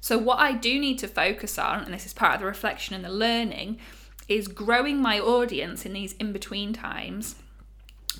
So, 0.00 0.16
what 0.16 0.38
I 0.38 0.52
do 0.52 0.78
need 0.78 0.98
to 1.00 1.08
focus 1.08 1.58
on, 1.58 1.82
and 1.84 1.92
this 1.92 2.06
is 2.06 2.12
part 2.12 2.34
of 2.34 2.40
the 2.40 2.46
reflection 2.46 2.94
and 2.94 3.04
the 3.04 3.10
learning, 3.10 3.78
is 4.28 4.46
growing 4.46 5.00
my 5.00 5.18
audience 5.18 5.84
in 5.84 5.92
these 5.92 6.12
in 6.14 6.32
between 6.32 6.72
times, 6.72 7.36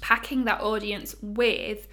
packing 0.00 0.44
that 0.44 0.60
audience 0.60 1.14
with 1.22 1.86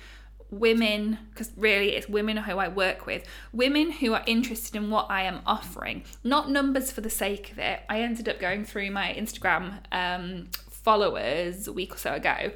women, 0.50 1.20
because 1.30 1.51
really 1.58 1.89
it's 1.89 2.08
women 2.08 2.38
who 2.38 2.58
I 2.58 2.68
work 2.68 3.06
with, 3.06 3.25
women 3.51 3.92
who 3.92 4.13
are 4.13 4.24
interested 4.25 4.75
in 4.75 4.89
what 4.89 5.08
I 5.10 5.24
am 5.24 5.42
offering, 5.46 6.04
not 6.24 6.50
numbers 6.50 6.92
for 6.92 7.01
the 7.01 7.10
sake 7.10 7.51
of 7.51 7.60
it. 7.60 7.82
I 7.89 8.01
ended 8.01 8.30
up 8.30 8.39
going 8.39 8.63
through 8.63 8.92
my 8.92 9.13
Instagram 9.18 9.80
um, 9.92 10.50
followers 10.70 11.68
a 11.68 11.74
week 11.74 11.96
or 11.96 11.98
so 11.98 12.13
ago 12.13 12.51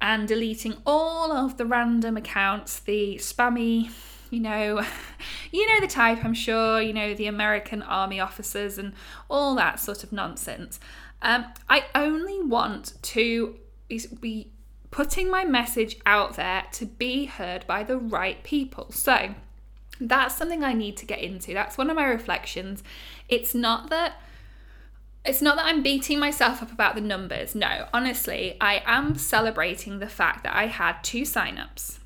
and 0.00 0.28
deleting 0.28 0.76
all 0.86 1.32
of 1.32 1.56
the 1.56 1.66
random 1.66 2.16
accounts, 2.16 2.80
the 2.80 3.16
spammy, 3.16 3.90
you 4.30 4.40
know, 4.40 4.82
you 5.52 5.66
know 5.66 5.80
the 5.80 5.86
type, 5.86 6.24
I'm 6.24 6.34
sure, 6.34 6.80
you 6.80 6.92
know, 6.92 7.14
the 7.14 7.26
American 7.26 7.82
army 7.82 8.20
officers 8.20 8.78
and 8.78 8.92
all 9.28 9.54
that 9.56 9.80
sort 9.80 10.04
of 10.04 10.12
nonsense. 10.12 10.78
Um, 11.22 11.46
I 11.68 11.84
only 11.94 12.42
want 12.42 12.94
to 13.02 13.56
be 14.20 14.50
putting 14.90 15.30
my 15.30 15.44
message 15.44 15.96
out 16.06 16.36
there 16.36 16.64
to 16.72 16.86
be 16.86 17.26
heard 17.26 17.66
by 17.66 17.82
the 17.82 17.98
right 17.98 18.42
people. 18.42 18.92
So 18.92 19.34
that's 20.00 20.36
something 20.36 20.62
I 20.62 20.72
need 20.72 20.96
to 20.98 21.06
get 21.06 21.20
into. 21.20 21.54
That's 21.54 21.78
one 21.78 21.90
of 21.90 21.96
my 21.96 22.04
reflections. 22.04 22.82
It's 23.28 23.54
not 23.54 23.90
that 23.90 24.20
it's 25.26 25.42
not 25.42 25.56
that 25.56 25.66
I'm 25.66 25.82
beating 25.82 26.18
myself 26.18 26.62
up 26.62 26.72
about 26.72 26.94
the 26.94 27.00
numbers. 27.00 27.54
No, 27.54 27.88
honestly, 27.92 28.56
I 28.60 28.82
am 28.86 29.16
celebrating 29.16 29.98
the 29.98 30.08
fact 30.08 30.44
that 30.44 30.54
I 30.54 30.66
had 30.66 31.02
two 31.02 31.22
signups. 31.22 31.98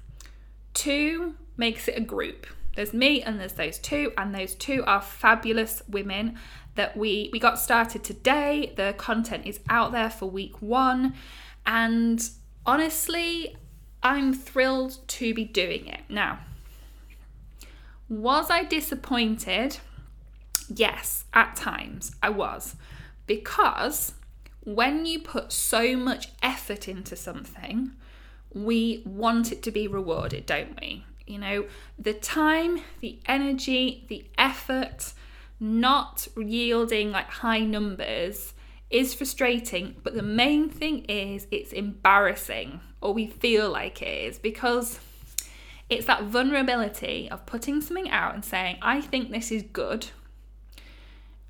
Two 0.74 1.34
makes 1.56 1.88
it 1.88 1.96
a 1.96 2.00
group. 2.00 2.46
There's 2.76 2.94
me 2.94 3.22
and 3.22 3.38
there's 3.38 3.54
those 3.54 3.78
two, 3.78 4.12
and 4.16 4.34
those 4.34 4.54
two 4.54 4.84
are 4.86 5.02
fabulous 5.02 5.82
women 5.88 6.38
that 6.76 6.96
we 6.96 7.28
we 7.32 7.38
got 7.38 7.58
started 7.58 8.02
today. 8.04 8.72
The 8.76 8.94
content 8.96 9.46
is 9.46 9.60
out 9.68 9.92
there 9.92 10.10
for 10.10 10.26
week 10.26 10.62
1 10.62 11.14
and 11.66 12.30
honestly, 12.64 13.56
I'm 14.02 14.32
thrilled 14.32 14.96
to 15.08 15.34
be 15.34 15.44
doing 15.44 15.86
it. 15.86 16.00
Now, 16.08 16.38
was 18.08 18.50
I 18.50 18.64
disappointed? 18.64 19.78
Yes, 20.68 21.24
at 21.34 21.56
times 21.56 22.14
I 22.22 22.30
was 22.30 22.76
because 23.30 24.14
when 24.64 25.06
you 25.06 25.20
put 25.20 25.52
so 25.52 25.96
much 25.96 26.30
effort 26.42 26.88
into 26.88 27.14
something, 27.14 27.92
we 28.52 29.04
want 29.06 29.52
it 29.52 29.62
to 29.62 29.70
be 29.70 29.86
rewarded, 29.86 30.46
don't 30.46 30.76
we? 30.80 31.04
You 31.28 31.38
know, 31.38 31.66
the 31.96 32.12
time, 32.12 32.80
the 32.98 33.20
energy, 33.26 34.04
the 34.08 34.24
effort, 34.36 35.12
not 35.60 36.26
yielding 36.36 37.12
like 37.12 37.30
high 37.30 37.60
numbers 37.60 38.52
is 38.90 39.14
frustrating, 39.14 39.94
but 40.02 40.16
the 40.16 40.24
main 40.24 40.68
thing 40.68 41.04
is 41.04 41.46
it's 41.52 41.70
embarrassing, 41.70 42.80
or 43.00 43.14
we 43.14 43.28
feel 43.28 43.70
like 43.70 44.02
it 44.02 44.32
is, 44.32 44.40
because 44.40 44.98
it's 45.88 46.06
that 46.06 46.24
vulnerability 46.24 47.28
of 47.30 47.46
putting 47.46 47.80
something 47.80 48.10
out 48.10 48.34
and 48.34 48.44
saying, 48.44 48.78
I 48.82 49.00
think 49.00 49.30
this 49.30 49.52
is 49.52 49.62
good, 49.62 50.08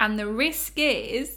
and 0.00 0.18
the 0.18 0.26
risk 0.26 0.72
is 0.76 1.36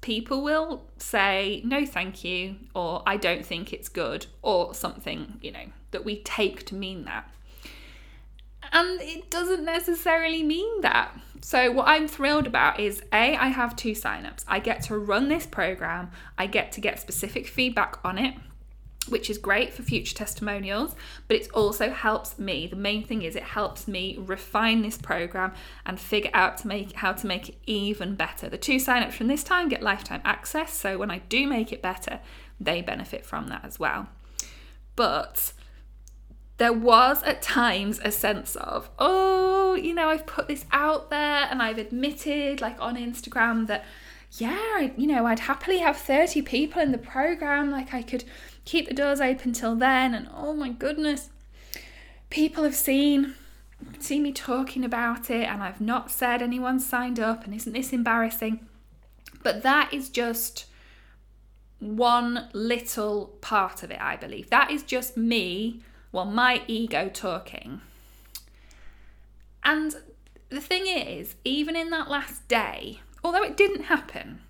people 0.00 0.42
will 0.42 0.82
say, 0.98 1.62
no, 1.64 1.86
thank 1.86 2.24
you, 2.24 2.56
or 2.74 3.04
I 3.06 3.16
don't 3.16 3.46
think 3.46 3.72
it's 3.72 3.88
good, 3.88 4.26
or 4.42 4.74
something, 4.74 5.38
you 5.40 5.52
know, 5.52 5.66
that 5.92 6.04
we 6.04 6.20
take 6.22 6.66
to 6.66 6.74
mean 6.74 7.04
that. 7.04 7.30
And 8.72 9.00
it 9.00 9.30
doesn't 9.30 9.64
necessarily 9.64 10.42
mean 10.42 10.80
that. 10.80 11.18
So, 11.40 11.70
what 11.70 11.86
I'm 11.86 12.08
thrilled 12.08 12.48
about 12.48 12.80
is 12.80 13.00
A, 13.12 13.36
I 13.36 13.48
have 13.48 13.74
two 13.76 13.92
signups. 13.92 14.44
I 14.46 14.58
get 14.58 14.82
to 14.84 14.98
run 14.98 15.28
this 15.28 15.46
program, 15.46 16.10
I 16.36 16.46
get 16.46 16.72
to 16.72 16.80
get 16.80 17.00
specific 17.00 17.46
feedback 17.46 17.98
on 18.04 18.18
it 18.18 18.34
which 19.10 19.28
is 19.28 19.38
great 19.38 19.72
for 19.72 19.82
future 19.82 20.14
testimonials, 20.14 20.94
but 21.28 21.36
it 21.36 21.50
also 21.52 21.90
helps 21.90 22.38
me. 22.38 22.66
The 22.66 22.76
main 22.76 23.04
thing 23.04 23.22
is 23.22 23.36
it 23.36 23.42
helps 23.42 23.88
me 23.88 24.16
refine 24.18 24.82
this 24.82 24.98
program 24.98 25.52
and 25.84 25.98
figure 25.98 26.30
out 26.34 26.58
to 26.58 26.68
make 26.68 26.92
how 26.92 27.12
to 27.12 27.26
make 27.26 27.48
it 27.48 27.58
even 27.66 28.14
better. 28.14 28.48
The 28.48 28.58
two 28.58 28.76
signups 28.76 29.12
from 29.12 29.26
this 29.26 29.44
time 29.44 29.68
get 29.68 29.82
lifetime 29.82 30.22
access, 30.24 30.72
so 30.72 30.98
when 30.98 31.10
I 31.10 31.18
do 31.18 31.46
make 31.46 31.72
it 31.72 31.82
better, 31.82 32.20
they 32.58 32.82
benefit 32.82 33.24
from 33.24 33.48
that 33.48 33.64
as 33.64 33.78
well. 33.78 34.08
But 34.96 35.52
there 36.58 36.72
was 36.72 37.22
at 37.22 37.40
times 37.40 38.00
a 38.04 38.10
sense 38.10 38.54
of, 38.54 38.90
oh, 38.98 39.74
you 39.74 39.94
know, 39.94 40.10
I've 40.10 40.26
put 40.26 40.46
this 40.46 40.66
out 40.72 41.08
there 41.08 41.48
and 41.50 41.62
I've 41.62 41.78
admitted, 41.78 42.60
like 42.60 42.76
on 42.80 42.96
Instagram, 42.96 43.66
that 43.68 43.84
yeah, 44.32 44.90
you 44.96 45.06
know, 45.06 45.26
I'd 45.26 45.40
happily 45.40 45.78
have 45.78 45.96
30 45.96 46.42
people 46.42 46.80
in 46.80 46.92
the 46.92 46.98
program. 46.98 47.70
Like 47.70 47.92
I 47.92 48.02
could 48.02 48.24
keep 48.70 48.86
the 48.86 48.94
doors 48.94 49.20
open 49.20 49.52
till 49.52 49.74
then. 49.74 50.14
And 50.14 50.28
oh 50.32 50.54
my 50.54 50.68
goodness, 50.68 51.30
people 52.30 52.62
have 52.62 52.76
seen 52.76 53.34
seen 53.98 54.22
me 54.22 54.30
talking 54.30 54.84
about 54.84 55.30
it 55.30 55.44
and 55.48 55.62
I've 55.62 55.80
not 55.80 56.10
said 56.10 56.42
anyone 56.42 56.78
signed 56.78 57.18
up 57.18 57.44
and 57.44 57.54
isn't 57.54 57.72
this 57.72 57.92
embarrassing? 57.92 58.60
But 59.42 59.62
that 59.62 59.92
is 59.92 60.10
just 60.10 60.66
one 61.78 62.48
little 62.52 63.38
part 63.40 63.82
of 63.82 63.90
it, 63.90 64.00
I 64.00 64.16
believe. 64.16 64.50
That 64.50 64.70
is 64.70 64.82
just 64.82 65.16
me, 65.16 65.80
well, 66.12 66.26
my 66.26 66.62
ego 66.66 67.08
talking. 67.08 67.80
And 69.64 69.96
the 70.50 70.60
thing 70.60 70.86
is, 70.86 71.36
even 71.42 71.74
in 71.74 71.88
that 71.90 72.10
last 72.10 72.46
day, 72.48 73.00
although 73.24 73.42
it 73.42 73.56
didn't 73.56 73.84
happen, 73.84 74.42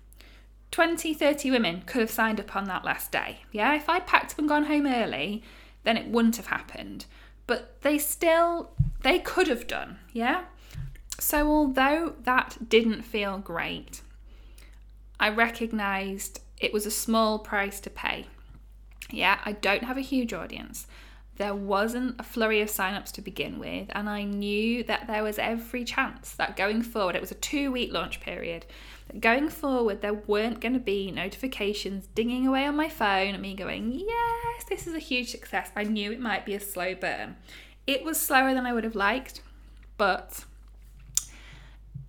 20, 0.71 1.13
30 1.13 1.51
women 1.51 1.83
could 1.85 1.99
have 2.01 2.11
signed 2.11 2.39
up 2.39 2.55
on 2.55 2.63
that 2.65 2.85
last 2.85 3.11
day. 3.11 3.41
Yeah, 3.51 3.75
if 3.75 3.89
I'd 3.89 4.07
packed 4.07 4.33
up 4.33 4.39
and 4.39 4.47
gone 4.47 4.65
home 4.65 4.87
early, 4.87 5.43
then 5.83 5.97
it 5.97 6.07
wouldn't 6.07 6.37
have 6.37 6.47
happened. 6.47 7.05
But 7.45 7.81
they 7.81 7.97
still, 7.97 8.71
they 9.01 9.19
could 9.19 9.47
have 9.47 9.67
done. 9.67 9.99
Yeah. 10.13 10.45
So 11.19 11.49
although 11.49 12.15
that 12.23 12.57
didn't 12.69 13.03
feel 13.03 13.37
great, 13.37 14.01
I 15.19 15.29
recognised 15.29 16.41
it 16.59 16.73
was 16.73 16.85
a 16.85 16.91
small 16.91 17.39
price 17.39 17.79
to 17.81 17.89
pay. 17.89 18.27
Yeah, 19.09 19.39
I 19.43 19.51
don't 19.51 19.83
have 19.83 19.97
a 19.97 20.01
huge 20.01 20.33
audience. 20.33 20.87
There 21.35 21.55
wasn't 21.55 22.19
a 22.19 22.23
flurry 22.23 22.61
of 22.61 22.69
signups 22.69 23.11
to 23.13 23.21
begin 23.21 23.59
with, 23.59 23.89
and 23.93 24.09
I 24.09 24.23
knew 24.23 24.83
that 24.83 25.07
there 25.07 25.23
was 25.23 25.39
every 25.39 25.83
chance 25.83 26.33
that 26.33 26.55
going 26.55 26.81
forward, 26.81 27.15
it 27.15 27.21
was 27.21 27.31
a 27.31 27.35
two 27.35 27.71
week 27.71 27.91
launch 27.91 28.21
period, 28.21 28.65
going 29.19 29.49
forward, 29.49 30.01
there 30.01 30.13
weren't 30.13 30.61
going 30.61 30.73
to 30.73 30.79
be 30.79 31.11
notifications 31.11 32.07
dinging 32.07 32.47
away 32.47 32.65
on 32.65 32.75
my 32.75 32.89
phone 32.89 33.33
and 33.33 33.41
me 33.41 33.55
going, 33.55 33.91
yes, 33.91 34.63
this 34.69 34.87
is 34.87 34.93
a 34.93 34.99
huge 34.99 35.29
success. 35.29 35.71
I 35.75 35.83
knew 35.83 36.11
it 36.11 36.19
might 36.19 36.45
be 36.45 36.53
a 36.53 36.59
slow 36.59 36.95
burn. 36.95 37.35
It 37.87 38.03
was 38.03 38.19
slower 38.19 38.53
than 38.53 38.65
I 38.65 38.73
would 38.73 38.83
have 38.83 38.95
liked, 38.95 39.41
but 39.97 40.45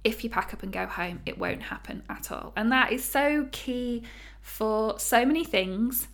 if 0.04 0.24
you 0.24 0.30
pack 0.30 0.52
up 0.52 0.62
and 0.62 0.72
go 0.72 0.86
home, 0.86 1.20
it 1.26 1.38
won't 1.38 1.62
happen 1.62 2.02
at 2.08 2.30
all. 2.30 2.52
And 2.56 2.70
that 2.72 2.92
is 2.92 3.04
so 3.04 3.48
key 3.52 4.02
for 4.40 4.98
so 4.98 5.24
many 5.24 5.44
things. 5.44 6.08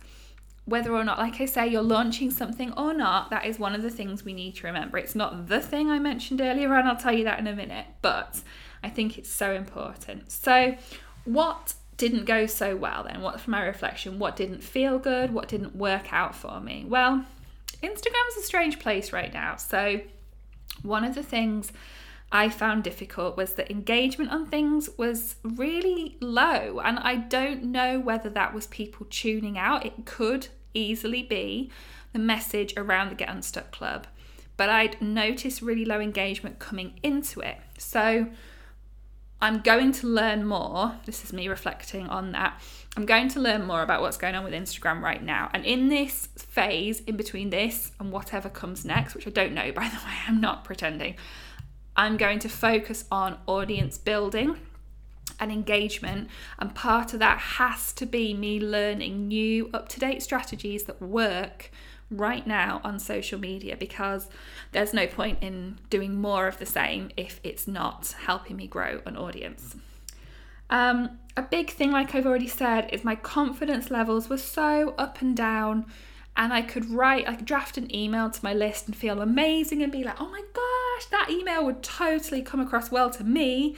Whether 0.65 0.93
or 0.93 1.03
not, 1.03 1.17
like 1.17 1.41
I 1.41 1.45
say, 1.45 1.67
you're 1.67 1.81
launching 1.81 2.29
something 2.29 2.71
or 2.73 2.93
not, 2.93 3.31
that 3.31 3.45
is 3.45 3.57
one 3.57 3.73
of 3.73 3.81
the 3.81 3.89
things 3.89 4.23
we 4.23 4.33
need 4.33 4.55
to 4.57 4.67
remember. 4.67 4.99
It's 4.99 5.15
not 5.15 5.47
the 5.47 5.59
thing 5.59 5.89
I 5.89 5.97
mentioned 5.97 6.41
earlier, 6.41 6.71
and 6.75 6.87
I'll 6.87 6.95
tell 6.95 7.11
you 7.13 7.23
that 7.23 7.39
in 7.39 7.47
a 7.47 7.55
minute, 7.55 7.87
but 8.03 8.41
I 8.83 8.89
think 8.89 9.17
it's 9.17 9.29
so 9.29 9.53
important. 9.53 10.31
So, 10.31 10.75
what 11.25 11.73
didn't 11.97 12.25
go 12.25 12.45
so 12.45 12.75
well 12.75 13.03
then? 13.03 13.21
What's 13.21 13.47
my 13.47 13.63
reflection? 13.65 14.19
What 14.19 14.35
didn't 14.35 14.63
feel 14.63 14.99
good? 14.99 15.33
What 15.33 15.47
didn't 15.47 15.75
work 15.75 16.13
out 16.13 16.33
for 16.33 16.59
me? 16.59 16.85
Well, 16.87 17.25
Instagram's 17.83 18.37
a 18.39 18.41
strange 18.41 18.79
place 18.79 19.11
right 19.11 19.33
now. 19.33 19.57
So, 19.57 20.01
one 20.81 21.03
of 21.03 21.15
the 21.15 21.23
things 21.23 21.71
I 22.31 22.49
found 22.49 22.83
difficult 22.83 23.37
was 23.37 23.55
that 23.55 23.71
engagement 23.71 24.31
on 24.31 24.45
things 24.45 24.89
was 24.97 25.35
really 25.43 26.17
low. 26.21 26.79
And 26.79 26.99
I 26.99 27.15
don't 27.15 27.63
know 27.63 27.99
whether 27.99 28.29
that 28.29 28.53
was 28.53 28.67
people 28.67 29.07
tuning 29.09 29.57
out. 29.57 29.85
It 29.85 30.05
could 30.05 30.47
easily 30.73 31.23
be 31.23 31.71
the 32.13 32.19
message 32.19 32.73
around 32.77 33.09
the 33.09 33.15
Get 33.15 33.29
Unstuck 33.29 33.71
Club. 33.71 34.07
But 34.57 34.69
I'd 34.69 35.01
noticed 35.01 35.61
really 35.61 35.85
low 35.85 35.99
engagement 35.99 36.59
coming 36.59 36.99
into 37.01 37.39
it. 37.39 37.57
So 37.77 38.27
I'm 39.41 39.61
going 39.61 39.93
to 39.93 40.07
learn 40.07 40.45
more. 40.45 40.95
This 41.05 41.23
is 41.23 41.31
me 41.31 41.47
reflecting 41.47 42.07
on 42.07 42.33
that. 42.33 42.61
I'm 42.97 43.05
going 43.05 43.29
to 43.29 43.39
learn 43.39 43.65
more 43.65 43.81
about 43.81 44.01
what's 44.01 44.17
going 44.17 44.35
on 44.35 44.43
with 44.43 44.53
Instagram 44.53 45.01
right 45.01 45.23
now. 45.23 45.49
And 45.53 45.65
in 45.65 45.87
this 45.87 46.27
phase, 46.37 46.99
in 47.01 47.15
between 47.15 47.49
this 47.49 47.91
and 47.99 48.11
whatever 48.11 48.49
comes 48.49 48.83
next, 48.83 49.15
which 49.15 49.27
I 49.27 49.29
don't 49.29 49.53
know, 49.53 49.71
by 49.75 49.87
the 49.87 49.95
way, 49.97 50.13
I'm 50.27 50.41
not 50.41 50.65
pretending, 50.65 51.15
I'm 51.95 52.17
going 52.17 52.39
to 52.39 52.49
focus 52.49 53.05
on 53.11 53.37
audience 53.47 53.97
building 53.97 54.57
and 55.39 55.51
engagement. 55.51 56.29
And 56.57 56.75
part 56.75 57.13
of 57.13 57.19
that 57.19 57.39
has 57.39 57.93
to 57.93 58.05
be 58.05 58.33
me 58.33 58.59
learning 58.59 59.29
new 59.29 59.69
up 59.73 59.87
to 59.89 59.99
date 59.99 60.21
strategies 60.21 60.83
that 60.83 61.01
work 61.01 61.71
right 62.11 62.45
now 62.45 62.81
on 62.83 62.99
social 62.99 63.39
media 63.39 63.77
because 63.77 64.29
there's 64.71 64.93
no 64.93 65.07
point 65.07 65.39
in 65.41 65.77
doing 65.89 66.19
more 66.19 66.47
of 66.47 66.57
the 66.57 66.65
same 66.65 67.11
if 67.15 67.39
it's 67.43 67.67
not 67.67 68.15
helping 68.25 68.55
me 68.55 68.67
grow 68.67 69.01
an 69.05 69.15
audience. 69.15 69.75
Um, 70.69 71.19
a 71.35 71.41
big 71.41 71.69
thing, 71.71 71.91
like 71.91 72.13
I've 72.13 72.25
already 72.25 72.47
said, 72.47 72.89
is 72.91 73.03
my 73.03 73.15
confidence 73.15 73.89
levels 73.89 74.29
were 74.29 74.37
so 74.37 74.93
up 74.97 75.21
and 75.21 75.35
down. 75.35 75.85
And 76.37 76.53
I 76.53 76.61
could 76.61 76.89
write, 76.89 77.27
like, 77.27 77.43
draft 77.43 77.77
an 77.77 77.93
email 77.93 78.29
to 78.29 78.43
my 78.43 78.53
list 78.53 78.87
and 78.87 78.95
feel 78.95 79.21
amazing 79.21 79.83
and 79.83 79.91
be 79.91 80.03
like, 80.03 80.21
oh 80.21 80.29
my 80.29 80.41
gosh, 80.53 81.05
that 81.07 81.29
email 81.29 81.65
would 81.65 81.83
totally 81.83 82.41
come 82.41 82.59
across 82.59 82.91
well 82.91 83.09
to 83.09 83.23
me. 83.23 83.75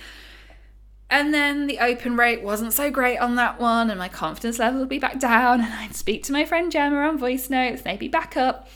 And 1.12 1.34
then 1.34 1.68
the 1.68 1.80
open 1.80 2.16
rate 2.16 2.42
wasn't 2.42 2.72
so 2.72 2.90
great 2.90 3.18
on 3.18 3.36
that 3.36 3.60
one, 3.60 3.90
and 3.90 4.00
my 4.00 4.08
confidence 4.08 4.58
level 4.60 4.80
would 4.80 4.88
be 4.90 4.98
back 4.98 5.20
down. 5.20 5.60
And 5.60 5.74
I'd 5.74 5.94
speak 5.94 6.24
to 6.24 6.32
my 6.32 6.46
friend 6.46 6.72
Gemma 6.72 6.96
on 7.00 7.18
voice 7.18 7.50
notes, 7.50 7.82
they'd 7.82 8.00
be 8.00 8.08
back 8.08 8.38
up. 8.38 8.70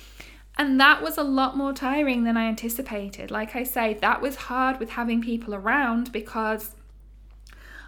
And 0.58 0.80
that 0.82 1.02
was 1.02 1.18
a 1.18 1.24
lot 1.24 1.56
more 1.56 1.72
tiring 1.72 2.26
than 2.26 2.36
I 2.36 2.48
anticipated. 2.48 3.32
Like 3.32 3.56
I 3.56 3.64
say, 3.64 3.94
that 3.96 4.22
was 4.22 4.36
hard 4.36 4.80
with 4.80 4.92
having 4.92 5.22
people 5.22 5.56
around 5.56 6.12
because 6.12 6.76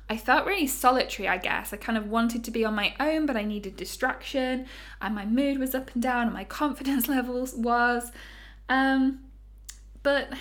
I 0.10 0.16
felt 0.16 0.46
really 0.46 0.68
solitary, 0.68 1.28
I 1.28 1.38
guess. 1.38 1.74
I 1.74 1.78
kind 1.78 1.98
of 1.98 2.08
wanted 2.08 2.46
to 2.46 2.52
be 2.52 2.64
on 2.64 2.74
my 2.74 2.96
own, 3.02 3.26
but 3.26 3.36
I 3.36 3.44
needed 3.44 3.76
distraction, 3.76 4.66
and 5.02 5.14
my 5.14 5.26
mood 5.26 5.60
was 5.60 5.76
up 5.76 5.92
and 5.94 6.02
down, 6.02 6.28
and 6.28 6.34
my 6.34 6.44
confidence 6.62 7.10
levels 7.10 7.54
was. 7.54 8.14
Um, 8.70 9.20
but 10.04 10.32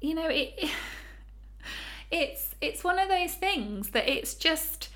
you 0.00 0.16
know, 0.16 0.26
it 0.28 0.68
it's 2.14 2.54
it's 2.60 2.84
one 2.84 2.98
of 2.98 3.08
those 3.08 3.34
things 3.34 3.90
that 3.90 4.08
it's 4.08 4.34
just 4.34 4.88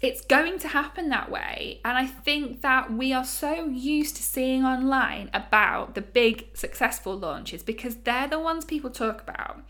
it's 0.00 0.20
going 0.20 0.58
to 0.58 0.68
happen 0.68 1.08
that 1.08 1.30
way. 1.30 1.80
And 1.84 1.98
i 1.98 2.06
think 2.06 2.62
that 2.62 2.92
we 2.92 3.12
are 3.12 3.24
so 3.24 3.66
used 3.66 4.16
to 4.16 4.22
seeing 4.22 4.64
online 4.64 5.30
about 5.34 5.94
the 5.94 6.02
big 6.02 6.46
successful 6.54 7.18
launches 7.18 7.62
because 7.62 7.96
they're 7.96 8.28
the 8.28 8.38
ones 8.38 8.64
people 8.64 8.90
talk 8.90 9.20
about. 9.20 9.62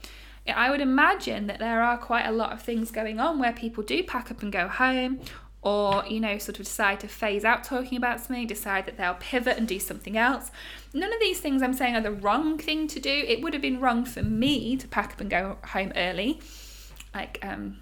I 0.49 0.70
would 0.70 0.81
imagine 0.81 1.49
that 1.49 1.59
there 1.59 1.83
are 1.83 1.99
quite 1.99 2.25
a 2.25 2.31
lot 2.31 2.53
of 2.53 2.62
things 2.62 2.92
going 2.92 3.18
on 3.18 3.40
where 3.40 3.53
people 3.53 3.83
do 3.83 4.05
pack 4.05 4.31
up 4.31 4.42
and 4.42 4.53
go 4.53 4.68
home 4.68 5.18
or 5.66 6.05
you 6.07 6.20
know 6.20 6.38
sort 6.38 6.61
of 6.61 6.64
decide 6.64 7.00
to 7.00 7.09
phase 7.09 7.44
out 7.44 7.64
talking 7.64 7.98
about 7.98 8.20
something 8.20 8.46
decide 8.46 8.87
that 8.87 8.96
they'll 8.96 9.14
pivot 9.14 9.59
and 9.59 9.66
do 9.66 9.81
something 9.81 10.16
else 10.16 10.52
none 10.94 11.12
of 11.12 11.18
these 11.18 11.40
things 11.40 11.61
i'm 11.61 11.74
saying 11.74 11.96
are 11.96 12.00
the 12.00 12.12
wrong 12.12 12.57
thing 12.57 12.87
to 12.87 13.00
do 13.00 13.11
it 13.11 13.42
would 13.42 13.52
have 13.52 13.61
been 13.61 13.81
wrong 13.81 14.05
for 14.05 14.22
me 14.22 14.76
to 14.76 14.87
pack 14.87 15.12
up 15.12 15.20
and 15.20 15.29
go 15.29 15.59
home 15.64 15.92
early 15.96 16.38
like 17.12 17.40
um 17.42 17.79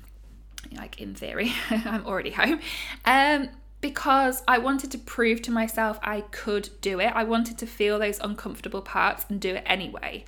like 0.75 0.99
in 0.99 1.15
theory 1.15 1.53
i'm 1.71 2.07
already 2.07 2.31
home 2.31 2.59
um 3.05 3.51
because 3.81 4.43
I 4.49 4.57
wanted 4.57 4.91
to 4.93 4.99
prove 4.99 5.43
to 5.43 5.51
myself 5.51 5.99
I 6.03 6.23
could 6.23 6.71
do 6.81 7.01
it. 7.01 7.13
I 7.15 7.25
wanted 7.25 7.59
to 7.59 7.67
feel 7.67 7.99
those 7.99 8.19
uncomfortable 8.19 8.81
parts 8.81 9.27
and 9.29 9.39
do 9.39 9.57
it 9.57 9.63
anyway. 9.67 10.25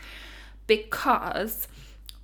Because 0.67 1.67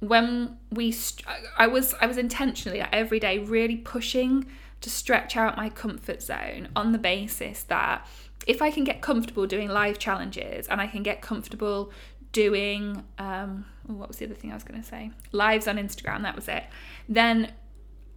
when 0.01 0.59
we 0.71 0.93
st- 0.93 1.27
I 1.57 1.69
was 1.69 1.95
I 2.03 2.07
was 2.07 2.19
intentionally 2.19 2.81
like, 2.81 2.91
every 2.93 3.19
day 3.19 3.39
really 3.39 3.79
pushing 3.79 4.45
to 4.83 4.91
stretch 4.91 5.37
out 5.37 5.57
my 5.57 5.69
comfort 5.69 6.23
zone 6.23 6.69
on 6.77 6.93
the 6.93 6.99
basis 6.99 7.63
that 7.65 8.07
if 8.47 8.61
I 8.61 8.71
can 8.71 8.85
get 8.85 9.01
comfortable 9.01 9.47
doing 9.47 9.69
live 9.69 9.99
challenges 9.99 10.67
and 10.67 10.81
I 10.81 10.87
can 10.87 11.03
get 11.03 11.23
comfortable 11.23 11.93
doing 12.33 13.05
um, 13.19 13.67
what 13.87 14.09
was 14.09 14.19
the 14.19 14.27
other 14.27 14.35
thing 14.35 14.51
I 14.51 14.55
was 14.55 14.65
going 14.65 14.81
to 14.81 14.87
say? 14.87 15.11
Lives 15.33 15.67
on 15.67 15.77
Instagram, 15.77 16.23
that 16.23 16.37
was 16.37 16.49
it. 16.49 16.65
Then 17.09 17.53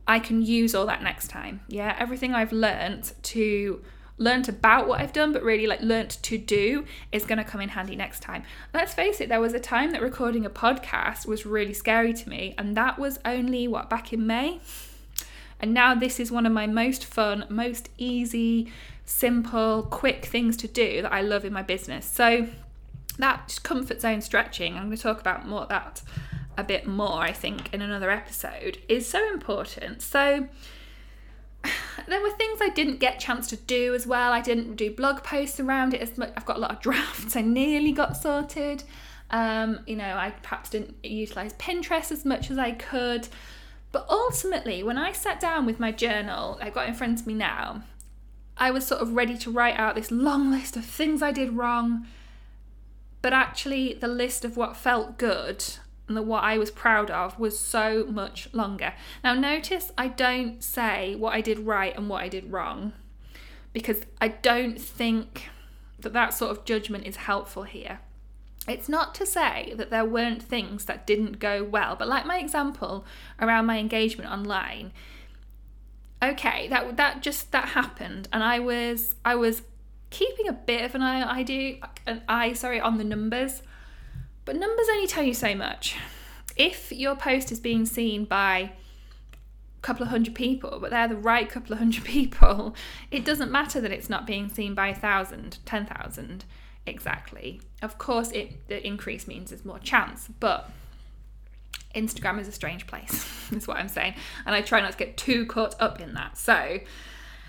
I 0.07 0.19
can 0.19 0.41
use 0.41 0.75
all 0.75 0.85
that 0.85 1.01
next 1.01 1.29
time. 1.29 1.61
Yeah, 1.67 1.95
everything 1.97 2.33
I've 2.33 2.51
learned 2.51 3.13
to 3.23 3.81
learned 4.17 4.47
about 4.47 4.87
what 4.87 5.01
I've 5.01 5.11
done, 5.11 5.33
but 5.33 5.43
really 5.43 5.67
like 5.67 5.81
learnt 5.81 6.23
to 6.23 6.37
do 6.37 6.85
is 7.11 7.25
going 7.25 7.37
to 7.37 7.43
come 7.43 7.59
in 7.59 7.69
handy 7.69 7.97
next 7.97 8.21
time. 8.21 8.43
Let's 8.73 8.93
face 8.93 9.19
it, 9.19 9.27
there 9.27 9.41
was 9.41 9.53
a 9.53 9.59
time 9.59 9.91
that 9.91 10.01
recording 10.01 10.45
a 10.45 10.49
podcast 10.49 11.25
was 11.25 11.45
really 11.45 11.73
scary 11.73 12.13
to 12.13 12.29
me, 12.29 12.55
and 12.57 12.77
that 12.77 12.97
was 12.97 13.19
only 13.25 13.67
what 13.67 13.89
back 13.89 14.13
in 14.13 14.25
May. 14.25 14.61
And 15.59 15.73
now 15.73 15.95
this 15.95 16.19
is 16.19 16.31
one 16.31 16.45
of 16.45 16.51
my 16.51 16.67
most 16.67 17.05
fun, 17.05 17.45
most 17.49 17.89
easy, 17.97 18.71
simple, 19.05 19.83
quick 19.83 20.25
things 20.25 20.57
to 20.57 20.67
do 20.67 21.01
that 21.01 21.13
I 21.13 21.21
love 21.21 21.45
in 21.45 21.53
my 21.53 21.61
business. 21.61 22.05
So 22.05 22.47
that 23.17 23.59
comfort 23.63 24.01
zone 24.01 24.21
stretching, 24.21 24.75
I'm 24.75 24.85
going 24.85 24.97
to 24.97 25.01
talk 25.01 25.19
about 25.19 25.47
more 25.47 25.65
that 25.67 26.01
a 26.57 26.63
bit 26.63 26.87
more, 26.87 27.19
I 27.19 27.31
think, 27.31 27.73
in 27.73 27.81
another 27.81 28.09
episode, 28.09 28.79
is 28.87 29.07
so 29.07 29.27
important. 29.31 30.01
So 30.01 30.47
there 32.07 32.21
were 32.21 32.31
things 32.31 32.59
I 32.61 32.69
didn't 32.69 32.99
get 32.99 33.19
chance 33.19 33.47
to 33.47 33.55
do 33.55 33.93
as 33.93 34.05
well. 34.05 34.31
I 34.31 34.41
didn't 34.41 34.75
do 34.75 34.91
blog 34.91 35.23
posts 35.23 35.59
around 35.59 35.93
it 35.93 36.01
as 36.01 36.17
much. 36.17 36.31
I've 36.35 36.45
got 36.45 36.57
a 36.57 36.59
lot 36.59 36.71
of 36.71 36.79
drafts 36.81 37.35
I 37.35 37.41
nearly 37.41 37.91
got 37.91 38.17
sorted. 38.17 38.83
Um, 39.31 39.79
you 39.87 39.95
know, 39.95 40.15
I 40.15 40.31
perhaps 40.43 40.69
didn't 40.69 40.95
utilize 41.03 41.53
Pinterest 41.53 42.11
as 42.11 42.25
much 42.25 42.51
as 42.51 42.57
I 42.57 42.71
could. 42.71 43.27
But 43.95 44.07
ultimately, 44.09 44.83
when 44.83 44.97
I 44.97 45.13
sat 45.13 45.39
down 45.39 45.65
with 45.65 45.79
my 45.79 45.93
journal, 45.93 46.59
I've 46.61 46.73
got 46.73 46.89
in 46.89 46.95
front 46.95 47.21
of 47.21 47.25
me 47.27 47.33
now, 47.33 47.83
I 48.57 48.69
was 48.69 48.85
sort 48.85 49.01
of 49.01 49.15
ready 49.15 49.37
to 49.37 49.49
write 49.49 49.79
out 49.79 49.95
this 49.95 50.11
long 50.11 50.51
list 50.51 50.75
of 50.75 50.83
things 50.83 51.21
I 51.21 51.31
did 51.31 51.53
wrong. 51.55 52.05
But 53.21 53.31
actually, 53.31 53.93
the 53.93 54.09
list 54.09 54.43
of 54.43 54.57
what 54.57 54.75
felt 54.75 55.17
good 55.17 55.63
and 56.09 56.17
the, 56.17 56.21
what 56.21 56.43
I 56.43 56.57
was 56.57 56.71
proud 56.71 57.09
of 57.09 57.39
was 57.39 57.57
so 57.57 58.05
much 58.09 58.53
longer. 58.53 58.95
Now, 59.23 59.33
notice 59.33 59.93
I 59.97 60.09
don't 60.09 60.61
say 60.61 61.15
what 61.15 61.33
I 61.33 61.39
did 61.39 61.59
right 61.59 61.95
and 61.95 62.09
what 62.09 62.21
I 62.21 62.27
did 62.27 62.51
wrong 62.51 62.91
because 63.71 64.01
I 64.19 64.27
don't 64.27 64.77
think 64.77 65.47
that 66.01 66.11
that 66.11 66.33
sort 66.33 66.51
of 66.51 66.65
judgment 66.65 67.07
is 67.07 67.15
helpful 67.15 67.63
here. 67.63 68.01
It's 68.67 68.89
not 68.89 69.13
to 69.15 69.25
say 69.25 69.73
that 69.77 69.91
there 69.91 70.05
weren't 70.05 70.41
things 70.41 70.85
that 70.85 71.05
didn't 71.05 71.39
go 71.39 71.63
well, 71.63 71.95
but 71.95 72.07
like 72.07 72.25
my 72.25 72.39
example 72.39 73.05
around 73.39 73.67
my 73.67 73.77
engagement 73.77 74.31
online, 74.31 74.91
okay, 76.23 76.67
that 76.69 76.97
that 76.97 77.21
just 77.21 77.51
that 77.51 77.69
happened, 77.69 78.27
and 78.33 78.43
I 78.43 78.59
was 78.59 79.13
I 79.23 79.35
was 79.35 79.61
keeping 80.09 80.47
a 80.47 80.53
bit 80.53 80.83
of 80.83 80.95
an 80.95 81.01
eye 81.01 81.23
idea 81.23 81.77
an 82.07 82.23
eye 82.27 82.53
sorry 82.53 82.79
on 82.79 82.97
the 82.97 83.03
numbers, 83.03 83.61
but 84.45 84.55
numbers 84.55 84.87
only 84.91 85.07
tell 85.07 85.23
you 85.23 85.33
so 85.33 85.53
much. 85.53 85.97
If 86.55 86.91
your 86.91 87.15
post 87.15 87.51
is 87.51 87.59
being 87.59 87.85
seen 87.85 88.25
by 88.25 88.57
a 88.57 89.81
couple 89.81 90.03
of 90.03 90.09
hundred 90.09 90.33
people, 90.33 90.79
but 90.79 90.89
they're 90.89 91.07
the 91.07 91.15
right 91.15 91.47
couple 91.47 91.73
of 91.73 91.79
hundred 91.79 92.03
people, 92.05 92.75
it 93.11 93.23
doesn't 93.23 93.51
matter 93.51 93.79
that 93.79 93.91
it's 93.91 94.09
not 94.09 94.25
being 94.25 94.49
seen 94.49 94.73
by 94.73 94.87
a 94.87 94.95
thousand, 94.95 95.59
ten 95.65 95.85
thousand 95.85 96.45
exactly. 96.85 97.61
Of 97.81 97.97
course, 97.97 98.31
it 98.31 98.67
the 98.67 98.85
increase 98.85 99.27
means 99.27 99.49
there's 99.49 99.65
more 99.65 99.79
chance, 99.79 100.27
but 100.39 100.69
Instagram 101.95 102.39
is 102.39 102.47
a 102.47 102.51
strange 102.51 102.85
place, 102.87 103.25
is 103.51 103.67
what 103.67 103.77
I'm 103.77 103.87
saying. 103.87 104.15
And 104.45 104.53
I 104.53 104.61
try 104.61 104.81
not 104.81 104.91
to 104.91 104.97
get 104.97 105.17
too 105.17 105.45
caught 105.45 105.75
up 105.79 105.99
in 105.99 106.13
that. 106.13 106.37
So, 106.37 106.79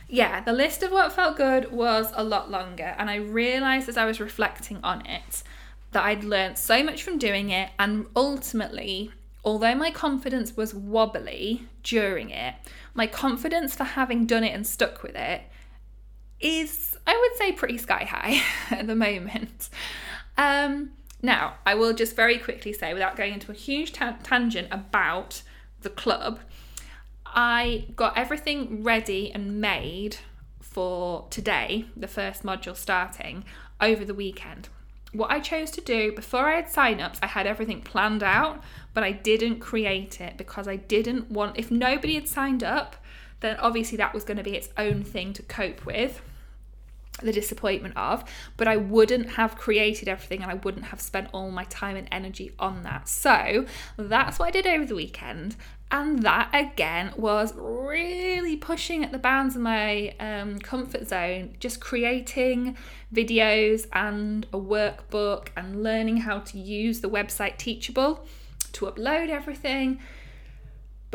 yeah, 0.09 0.41
the 0.41 0.53
list 0.53 0.83
of 0.83 0.93
what 0.93 1.13
felt 1.13 1.37
good 1.37 1.73
was 1.73 2.13
a 2.15 2.23
lot 2.23 2.51
longer. 2.51 2.95
And 2.97 3.11
I 3.11 3.17
realized 3.17 3.89
as 3.89 3.97
I 3.97 4.05
was 4.05 4.21
reflecting 4.21 4.79
on 4.83 5.05
it 5.05 5.43
that 5.93 6.05
I'd 6.05 6.25
learned 6.25 6.59
so 6.59 6.83
much 6.83 7.03
from 7.03 7.19
doing 7.19 7.51
it. 7.51 7.71
And 7.79 8.07
ultimately, 8.15 9.11
although 9.45 9.75
my 9.75 9.91
confidence 9.91 10.57
was 10.57 10.75
wobbly 10.75 11.67
during 11.83 12.31
it, 12.31 12.55
my 12.95 13.07
confidence 13.07 13.75
for 13.75 13.85
having 13.85 14.27
done 14.27 14.45
it 14.45 14.55
and 14.55 14.67
stuck 14.67 15.03
with 15.03 15.17
it 15.17 15.43
is, 16.41 16.97
I 17.07 17.17
would 17.17 17.39
say, 17.39 17.53
pretty 17.53 17.79
sky 17.79 18.05
high 18.05 18.43
at 18.75 18.87
the 18.87 18.95
moment. 18.95 19.69
Um, 20.37 20.91
now, 21.23 21.55
I 21.65 21.75
will 21.75 21.93
just 21.93 22.15
very 22.15 22.39
quickly 22.39 22.73
say, 22.73 22.93
without 22.93 23.17
going 23.17 23.33
into 23.35 23.51
a 23.51 23.55
huge 23.55 23.93
ta- 23.93 24.19
tangent 24.23 24.69
about 24.71 25.43
the 25.83 25.91
club, 25.91 26.41
I 27.25 27.87
got 27.97 28.17
everything 28.17 28.83
ready 28.83 29.33
and 29.33 29.61
made 29.61 30.19
for 30.61 31.27
today, 31.31 31.87
the 31.97 32.09
first 32.09 32.43
module 32.43 32.77
starting, 32.77 33.45
over 33.81 34.05
the 34.05 34.15
weekend. 34.15 34.69
what 35.13 35.31
I 35.31 35.41
chose 35.41 35.71
to 35.73 35.81
do 35.81 36.13
before 36.13 36.49
I 36.49 36.57
had 36.57 36.69
sign-ups, 36.69 37.19
I 37.23 37.27
had 37.27 37.47
everything 37.47 37.81
planned 37.81 38.23
out, 38.23 38.63
but 38.93 39.03
I 39.03 39.13
didn't 39.13 39.61
create 39.61 40.21
it 40.21 40.37
because 40.37 40.69
I 40.69 40.77
didn't 40.77 41.31
want 41.31 41.59
if 41.59 41.71
nobody 41.71 42.15
had 42.15 42.29
signed 42.29 42.63
up, 42.63 42.97
then 43.41 43.57
obviously 43.57 43.97
that 43.99 44.15
was 44.15 44.25
going 44.25 44.37
to 44.37 44.43
be 44.43 44.57
its 44.57 44.69
own 44.77 45.05
thing 45.05 45.33
to 45.35 45.43
cope 45.43 45.85
with 45.85 46.21
the 47.23 47.33
disappointment 47.33 47.97
of, 47.97 48.25
but 48.57 48.69
I 48.69 48.77
wouldn't 48.77 49.31
have 49.31 49.57
created 49.57 50.09
everything 50.09 50.43
and 50.43 50.51
I 50.51 50.55
wouldn't 50.55 50.87
have 50.87 51.01
spent 51.01 51.29
all 51.33 51.51
my 51.51 51.65
time 51.65 51.97
and 51.97 52.09
energy 52.13 52.53
on 52.59 52.83
that. 52.83 53.09
So 53.09 53.65
that's 53.97 54.39
what 54.39 54.49
I 54.49 54.51
did 54.51 54.67
over 54.67 54.85
the 54.85 54.95
weekend. 54.95 55.57
And 55.91 56.23
that 56.25 56.51
again 56.53 57.13
was 57.17 57.55
really 57.57 58.57
pushing 58.57 59.05
at 59.05 59.13
the 59.13 59.19
bounds 59.19 59.55
of 59.55 59.63
my 59.63 60.15
um, 60.19 60.59
comfort 60.59 61.09
zone, 61.09 61.55
just 61.61 61.81
creating 61.81 62.77
videos 63.15 63.87
and 63.93 64.47
a 64.53 64.59
workbook 64.59 65.49
and 65.57 65.83
learning 65.83 66.19
how 66.19 66.41
to 66.41 66.59
use 66.59 67.01
the 67.01 67.09
website 67.09 67.57
Teachable 67.57 68.27
to 68.73 68.87
upload 68.87 69.29
everything 69.29 70.01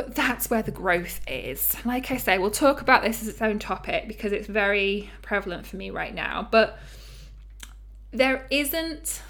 but 0.02 0.16
that's 0.16 0.50
where 0.50 0.64
the 0.64 0.72
growth 0.72 1.22
is. 1.28 1.76
Like 1.86 2.10
I 2.10 2.18
say, 2.18 2.40
we'll 2.40 2.50
talk 2.50 2.82
about 2.82 3.04
this 3.04 3.22
as 3.22 3.28
its 3.28 3.40
own 3.40 3.60
topic 3.60 4.08
because 4.08 4.32
it's 4.32 4.48
very 4.48 5.12
prevalent 5.22 5.68
for 5.68 5.76
me 5.76 5.92
right 5.92 6.14
now. 6.14 6.48
But 6.50 6.80
there 8.10 8.48
isn't 8.50 9.22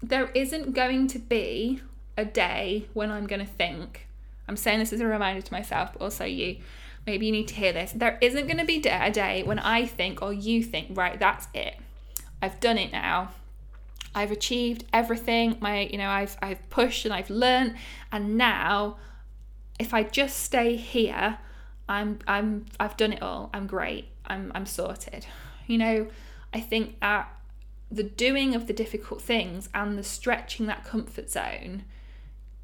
there 0.00 0.30
isn't 0.34 0.72
going 0.72 1.08
to 1.08 1.18
be 1.18 1.80
a 2.16 2.24
day 2.24 2.86
when 2.92 3.10
I'm 3.10 3.26
going 3.26 3.44
to 3.44 3.52
think. 3.52 4.06
I'm 4.46 4.56
saying 4.56 4.78
this 4.78 4.92
as 4.92 5.00
a 5.00 5.06
reminder 5.06 5.42
to 5.42 5.52
myself, 5.52 5.92
but 5.92 6.02
also 6.02 6.24
you. 6.24 6.58
Maybe 7.04 7.26
you 7.26 7.32
need 7.32 7.48
to 7.48 7.54
hear 7.54 7.72
this. 7.72 7.90
There 7.90 8.18
isn't 8.20 8.46
going 8.46 8.58
to 8.58 8.64
be 8.64 8.76
a 8.88 9.10
day 9.10 9.42
when 9.42 9.58
I 9.58 9.86
think 9.86 10.22
or 10.22 10.32
you 10.32 10.62
think, 10.62 10.96
right, 10.96 11.18
that's 11.18 11.48
it. 11.52 11.74
I've 12.40 12.60
done 12.60 12.78
it 12.78 12.92
now. 12.92 13.30
I've 14.14 14.30
achieved 14.30 14.84
everything. 14.92 15.56
My, 15.60 15.88
you 15.90 15.98
know, 15.98 16.08
I've 16.08 16.36
I've 16.40 16.70
pushed 16.70 17.04
and 17.04 17.12
I've 17.12 17.30
learned, 17.30 17.74
and 18.12 18.36
now 18.36 18.98
if 19.78 19.92
I 19.94 20.02
just 20.02 20.38
stay 20.38 20.76
here, 20.76 21.38
I'm 21.88 22.18
I'm 22.26 22.66
I've 22.78 22.96
done 22.96 23.12
it 23.12 23.22
all. 23.22 23.50
I'm 23.52 23.66
great. 23.66 24.08
I'm 24.26 24.52
I'm 24.54 24.66
sorted. 24.66 25.26
You 25.66 25.78
know, 25.78 26.06
I 26.52 26.60
think 26.60 27.00
that 27.00 27.28
the 27.90 28.02
doing 28.02 28.54
of 28.54 28.66
the 28.66 28.72
difficult 28.72 29.20
things 29.20 29.68
and 29.74 29.98
the 29.98 30.02
stretching 30.02 30.66
that 30.66 30.84
comfort 30.84 31.30
zone 31.30 31.84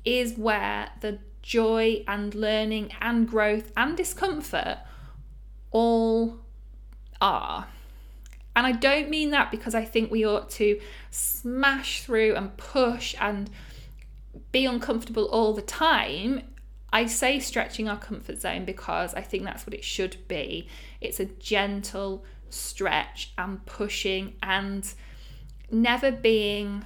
is 0.04 0.38
where 0.38 0.90
the 1.00 1.18
joy 1.42 2.02
and 2.06 2.34
learning 2.34 2.92
and 3.00 3.28
growth 3.28 3.72
and 3.76 3.96
discomfort 3.96 4.78
all 5.70 6.38
are. 7.20 7.68
And 8.56 8.66
I 8.66 8.72
don't 8.72 9.08
mean 9.08 9.30
that 9.30 9.50
because 9.50 9.74
I 9.74 9.84
think 9.84 10.10
we 10.10 10.26
ought 10.26 10.50
to 10.50 10.80
smash 11.10 12.02
through 12.02 12.34
and 12.34 12.56
push 12.56 13.14
and 13.20 13.50
be 14.50 14.64
uncomfortable 14.64 15.26
all 15.26 15.52
the 15.52 15.62
time. 15.62 16.42
I 16.92 17.06
say 17.06 17.38
stretching 17.38 17.88
our 17.88 17.98
comfort 17.98 18.40
zone 18.40 18.64
because 18.64 19.14
I 19.14 19.20
think 19.20 19.44
that's 19.44 19.66
what 19.66 19.74
it 19.74 19.84
should 19.84 20.16
be. 20.26 20.68
It's 21.00 21.20
a 21.20 21.26
gentle 21.26 22.24
stretch 22.50 23.32
and 23.36 23.64
pushing 23.66 24.34
and 24.42 24.94
never 25.70 26.10
being 26.10 26.84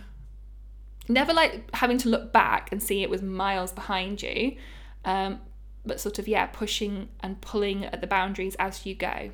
never 1.08 1.32
like 1.32 1.74
having 1.74 1.98
to 1.98 2.08
look 2.08 2.32
back 2.32 2.70
and 2.72 2.82
see 2.82 3.02
it 3.02 3.10
was 3.10 3.22
miles 3.22 3.72
behind 3.72 4.22
you 4.22 4.56
um, 5.04 5.40
but 5.84 6.00
sort 6.00 6.18
of 6.18 6.26
yeah 6.26 6.46
pushing 6.46 7.08
and 7.20 7.40
pulling 7.40 7.84
at 7.84 8.00
the 8.00 8.06
boundaries 8.06 8.56
as 8.58 8.86
you 8.86 8.94
go 8.94 9.30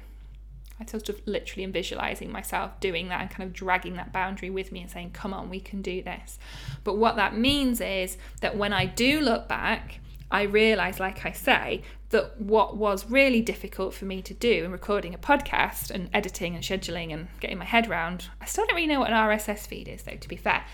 i 0.81 0.85
sort 0.87 1.09
of 1.09 1.21
literally 1.27 1.65
am 1.65 1.73
visualizing 1.73 2.31
myself 2.31 2.79
doing 2.81 3.09
that 3.09 3.21
and 3.21 3.31
kind 3.31 3.47
of 3.47 3.53
dragging 3.53 3.95
that 3.95 4.13
boundary 4.13 4.51
with 4.51 4.73
me 4.73 4.81
and 4.81 4.91
saying 4.91 5.11
come 5.11 5.33
on 5.33 5.49
we 5.49 5.61
can 5.61 5.83
do 5.83 6.03
this 6.03 6.39
but 6.85 6.97
what 6.97 7.17
that 7.17 7.37
means 7.37 7.81
is 7.81 8.17
that 8.41 8.57
when 8.57 8.73
i 8.73 8.85
do 8.85 9.21
look 9.21 9.49
back 9.49 10.01
I 10.31 10.43
realised, 10.43 11.01
like 11.01 11.25
I 11.25 11.33
say, 11.33 11.83
that 12.11 12.41
what 12.41 12.77
was 12.77 13.11
really 13.11 13.41
difficult 13.41 13.95
for 13.95 14.05
me 14.05 14.23
to 14.23 14.35
do 14.35 14.65
in 14.65 14.73
recording 14.73 15.15
a 15.15 15.19
podcast 15.19 15.91
and 15.91 16.09
editing 16.13 16.55
and 16.55 16.65
scheduling 16.65 17.13
and 17.13 17.29
getting 17.41 17.59
my 17.59 17.65
head 17.65 17.89
around, 17.89 18.29
I 18.41 18.47
still 18.47 18.67
don't 18.67 18.77
really 18.77 18.89
know 18.89 19.01
what 19.01 19.11
an 19.11 19.17
RSS 19.17 19.67
feed 19.67 19.89
is, 19.89 20.03
though, 20.03 20.17
to 20.17 20.29
be 20.29 20.37
fair. 20.37 20.65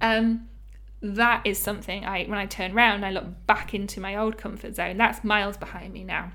Um, 0.00 0.48
that 1.00 1.46
is 1.46 1.58
something 1.58 2.04
I, 2.04 2.24
when 2.24 2.38
I 2.38 2.46
turn 2.46 2.72
around, 2.72 3.04
I 3.04 3.10
look 3.10 3.46
back 3.46 3.74
into 3.74 4.00
my 4.00 4.16
old 4.16 4.38
comfort 4.38 4.74
zone. 4.74 4.96
That's 4.96 5.22
miles 5.22 5.56
behind 5.56 5.92
me 5.92 6.02
now. 6.02 6.32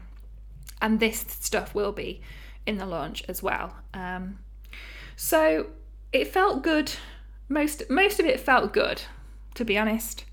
And 0.82 1.00
this 1.00 1.26
stuff 1.28 1.74
will 1.74 1.92
be 1.92 2.22
in 2.66 2.78
the 2.78 2.86
launch 2.86 3.24
as 3.28 3.42
well. 3.42 3.76
Um, 3.94 4.40
so 5.16 5.68
it 6.14 6.28
felt 6.28 6.62
good. 6.62 6.92
Most 7.50 7.90
most 7.90 8.20
of 8.20 8.26
it 8.26 8.40
felt 8.40 8.72
good, 8.72 9.02
to 9.56 9.66
be 9.66 9.78
honest. 9.78 10.26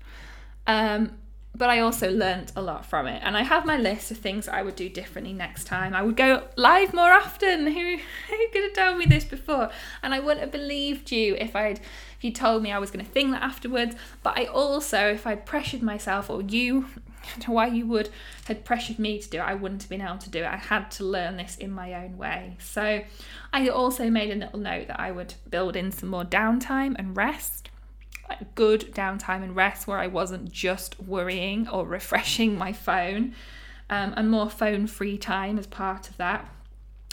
Um, 0.67 1.17
but 1.57 1.69
I 1.69 1.79
also 1.79 2.11
learnt 2.11 2.51
a 2.55 2.61
lot 2.61 2.85
from 2.85 3.07
it. 3.07 3.21
And 3.23 3.35
I 3.35 3.41
have 3.41 3.65
my 3.65 3.77
list 3.77 4.11
of 4.11 4.17
things 4.17 4.47
I 4.47 4.61
would 4.61 4.75
do 4.75 4.89
differently 4.89 5.33
next 5.33 5.65
time. 5.65 5.95
I 5.95 6.03
would 6.03 6.15
go 6.15 6.43
live 6.55 6.93
more 6.93 7.11
often. 7.11 7.67
Who 7.77 7.97
who 7.97 8.47
could 8.51 8.63
have 8.63 8.73
told 8.73 8.97
me 8.97 9.05
this 9.05 9.23
before? 9.23 9.69
And 10.03 10.13
I 10.13 10.19
wouldn't 10.19 10.41
have 10.41 10.51
believed 10.51 11.11
you 11.11 11.35
if 11.35 11.55
I'd 11.55 11.79
if 11.79 12.23
you 12.23 12.31
told 12.31 12.63
me 12.63 12.71
I 12.71 12.79
was 12.79 12.91
going 12.91 13.05
to 13.05 13.11
think 13.11 13.31
that 13.31 13.41
afterwards. 13.41 13.95
But 14.23 14.37
I 14.37 14.45
also, 14.45 15.09
if 15.09 15.25
I'd 15.25 15.45
pressured 15.45 15.81
myself 15.81 16.29
or 16.29 16.41
you, 16.41 16.87
why 17.45 17.67
you 17.67 17.85
would 17.87 18.09
had 18.45 18.63
pressured 18.63 18.99
me 18.99 19.19
to 19.19 19.29
do 19.29 19.37
it, 19.37 19.41
I 19.41 19.55
wouldn't 19.55 19.83
have 19.83 19.89
been 19.89 20.01
able 20.01 20.17
to 20.17 20.29
do 20.29 20.39
it. 20.39 20.47
I 20.47 20.57
had 20.57 20.91
to 20.91 21.03
learn 21.03 21.37
this 21.37 21.57
in 21.57 21.71
my 21.71 21.93
own 21.93 22.17
way. 22.17 22.57
So 22.59 23.01
I 23.51 23.67
also 23.69 24.09
made 24.09 24.31
a 24.31 24.35
little 24.35 24.59
note 24.59 24.87
that 24.87 24.99
I 24.99 25.11
would 25.11 25.35
build 25.49 25.75
in 25.75 25.91
some 25.91 26.09
more 26.09 26.23
downtime 26.23 26.95
and 26.97 27.15
rest 27.15 27.69
good 28.55 28.93
downtime 28.93 29.43
and 29.43 29.55
rest 29.55 29.87
where 29.87 29.97
I 29.97 30.07
wasn't 30.07 30.51
just 30.51 30.99
worrying 30.99 31.67
or 31.67 31.85
refreshing 31.87 32.57
my 32.57 32.73
phone, 32.73 33.33
um, 33.89 34.13
and 34.17 34.29
more 34.29 34.49
phone 34.49 34.87
free 34.87 35.17
time 35.17 35.57
as 35.57 35.67
part 35.67 36.09
of 36.09 36.17
that. 36.17 36.49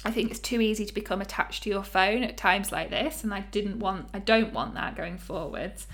I 0.04 0.10
think 0.10 0.30
it's 0.30 0.40
too 0.40 0.60
easy 0.60 0.84
to 0.84 0.92
become 0.92 1.22
attached 1.22 1.62
to 1.62 1.70
your 1.70 1.82
phone 1.82 2.22
at 2.24 2.36
times 2.36 2.70
like 2.70 2.90
this, 2.90 3.24
and 3.24 3.32
I 3.32 3.40
didn't 3.40 3.78
want, 3.78 4.08
I 4.12 4.18
don't 4.18 4.52
want 4.52 4.74
that 4.74 4.96
going 4.96 5.16
forwards. 5.16 5.86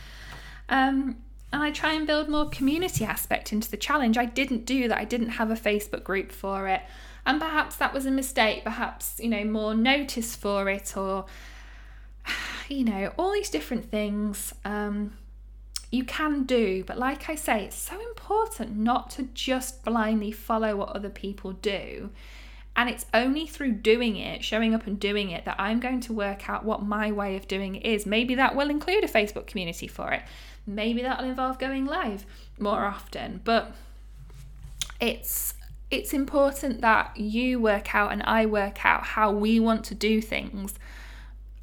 Um, 0.69 1.17
and 1.53 1.63
I 1.63 1.71
try 1.71 1.93
and 1.93 2.07
build 2.07 2.29
more 2.29 2.49
community 2.49 3.05
aspect 3.05 3.53
into 3.53 3.71
the 3.71 3.77
challenge. 3.77 4.17
I 4.17 4.25
didn't 4.25 4.65
do 4.67 4.89
that. 4.89 4.99
I 4.99 5.05
didn't 5.05 5.31
have 5.31 5.51
a 5.51 5.55
Facebook 5.55 6.05
group 6.05 6.33
for 6.33 6.69
it, 6.69 6.83
and 7.27 7.41
perhaps 7.41 7.77
that 7.77 7.93
was 7.93 8.07
a 8.07 8.11
mistake. 8.11 8.65
Perhaps 8.65 9.21
you 9.21 9.29
know 9.29 9.45
more 9.45 9.75
notice 9.75 10.37
for 10.37 10.69
it, 10.69 10.97
or 10.97 11.27
you 12.69 12.85
know, 12.85 13.13
all 13.19 13.33
these 13.33 13.51
different 13.51 13.91
things 13.91 14.55
um, 14.65 15.17
you 15.91 16.05
can 16.05 16.45
do. 16.45 16.85
But 16.85 16.99
like 16.99 17.29
I 17.29 17.35
say, 17.35 17.65
it's 17.65 17.77
so 17.77 18.01
important 18.01 18.77
not 18.77 19.11
to 19.11 19.25
just 19.35 19.85
blindly 19.85 20.33
follow 20.33 20.77
what 20.77 20.91
other 20.91 21.11
people 21.11 21.53
do. 21.53 22.11
And 22.77 22.89
it's 22.89 23.05
only 23.13 23.47
through 23.47 23.73
doing 23.73 24.17
it, 24.17 24.45
showing 24.45 24.75
up 24.75 24.87
and 24.87 24.99
doing 24.99 25.31
it, 25.31 25.45
that 25.45 25.57
I'm 25.59 25.81
going 25.81 26.01
to 26.03 26.13
work 26.13 26.49
out 26.49 26.65
what 26.65 26.83
my 26.83 27.11
way 27.11 27.37
of 27.37 27.49
doing 27.49 27.75
it 27.75 27.85
is. 27.85 28.07
Maybe 28.07 28.37
that 28.37 28.55
will 28.55 28.71
include 28.71 29.05
a 29.05 29.09
Facebook 29.09 29.47
community 29.47 29.89
for 29.89 30.13
it. 30.13 30.23
Maybe 30.67 31.03
that'll 31.03 31.29
involve 31.29 31.59
going 31.59 31.85
live 31.85 32.25
more 32.59 32.85
often. 32.85 33.41
But 33.45 33.75
it's 35.01 35.55
it's 35.91 36.13
important 36.13 36.81
that 36.83 37.17
you 37.17 37.59
work 37.59 37.95
out 37.95 38.13
and 38.13 38.23
I 38.23 38.47
work 38.47 38.85
out 38.85 39.05
how 39.05 39.33
we 39.33 39.59
want 39.59 39.85
to 39.87 39.95
do 39.95 40.21
things 40.21 40.75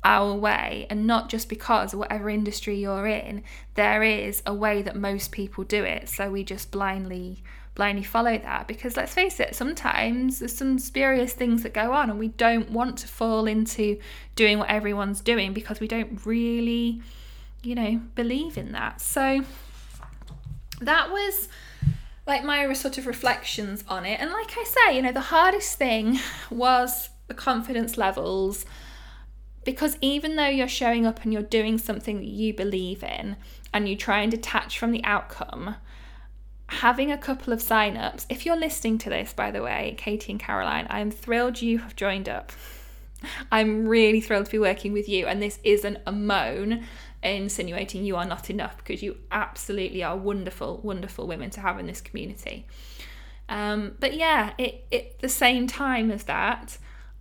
our 0.08 0.34
way 0.34 0.88
and 0.90 1.06
not 1.06 1.28
just 1.28 1.50
because 1.50 1.94
whatever 1.94 2.30
industry 2.30 2.80
you're 2.80 3.08
in 3.08 3.44
there 3.76 4.02
is 4.02 4.42
a 4.46 4.54
way 4.54 4.82
that 4.82 4.96
most 4.96 5.34
people 5.34 5.66
do 5.66 5.84
it. 5.84 6.08
So 6.08 6.32
we 6.32 6.46
just 6.46 6.72
blindly 6.72 7.44
blindly 7.76 8.04
follow 8.04 8.36
that. 8.38 8.70
Because 8.70 8.96
let's 8.96 9.14
face 9.14 9.42
it 9.42 9.54
sometimes 9.54 10.40
there's 10.40 10.56
some 10.56 10.80
spurious 10.80 11.34
things 11.34 11.62
that 11.64 11.74
go 11.74 11.92
on 11.92 12.10
and 12.10 12.18
we 12.18 12.30
don't 12.30 12.72
want 12.72 12.98
to 13.00 13.08
fall 13.08 13.48
into 13.48 14.00
doing 14.36 14.58
what 14.60 14.70
everyone's 14.70 15.20
doing 15.20 15.52
because 15.52 15.82
we 15.82 15.90
don't 15.90 16.26
really 16.26 17.02
you 17.62 17.76
know 17.76 18.00
believe 18.16 18.58
in 18.58 18.72
that. 18.72 19.02
So 19.02 19.42
that 20.80 21.12
was 21.12 21.50
like 22.26 22.46
my 22.46 22.72
sort 22.72 22.98
of 22.98 23.08
reflections 23.08 23.84
on 23.90 24.06
it. 24.06 24.22
And 24.22 24.32
like 24.32 24.58
i 24.58 24.64
say 24.64 24.96
you 24.96 25.02
know 25.02 25.12
the 25.12 25.20
hardest 25.36 25.78
thing 25.78 26.18
was 26.50 27.10
the 27.28 27.34
confidence 27.34 27.98
levels 27.98 28.66
because 29.68 29.98
even 30.00 30.38
though 30.38 30.48
you're 30.48 30.66
showing 30.66 31.06
up 31.06 31.26
and 31.26 31.34
you're 31.34 31.42
doing 31.42 31.78
something 31.78 32.20
that 32.20 32.26
you 32.26 32.54
believe 32.54 33.04
in 33.04 33.36
and 33.74 33.90
you 33.90 33.98
try 33.98 34.22
and 34.22 34.32
detach 34.32 34.80
from 34.80 34.94
the 34.94 35.04
outcome, 35.04 35.76
having 36.70 37.12
a 37.12 37.18
couple 37.18 37.52
of 37.52 37.62
sign-ups, 37.62 38.26
if 38.30 38.46
you're 38.46 38.56
listening 38.56 38.98
to 38.98 39.10
this, 39.10 39.34
by 39.34 39.52
the 39.52 39.62
way, 39.62 39.94
Katie 39.98 40.32
and 40.32 40.40
Caroline, 40.40 40.88
I'm 40.90 41.12
thrilled 41.12 41.62
you 41.62 41.80
have 41.80 41.98
joined 41.98 42.30
up. 42.30 42.54
I'm 43.52 43.90
really 43.90 44.22
thrilled 44.22 44.46
to 44.46 44.52
be 44.52 44.58
working 44.58 44.94
with 44.94 45.10
you, 45.10 45.28
and 45.28 45.44
this 45.44 45.60
isn't 45.66 45.98
a 46.06 46.14
moan 46.14 46.86
insinuating 47.22 48.06
you 48.06 48.16
are 48.16 48.24
not 48.24 48.50
enough 48.50 48.78
because 48.78 49.04
you 49.04 49.18
absolutely 49.32 50.02
are 50.02 50.16
wonderful, 50.16 50.80
wonderful 50.82 51.28
women 51.28 51.50
to 51.50 51.60
have 51.60 51.78
in 51.78 51.88
this 51.88 52.00
community. 52.00 52.66
Um, 53.50 53.96
but 54.00 54.14
yeah, 54.14 54.54
it, 54.58 54.86
at 54.94 55.20
the 55.20 55.28
same 55.28 55.68
time 55.68 56.10
as 56.10 56.24
that, 56.24 56.78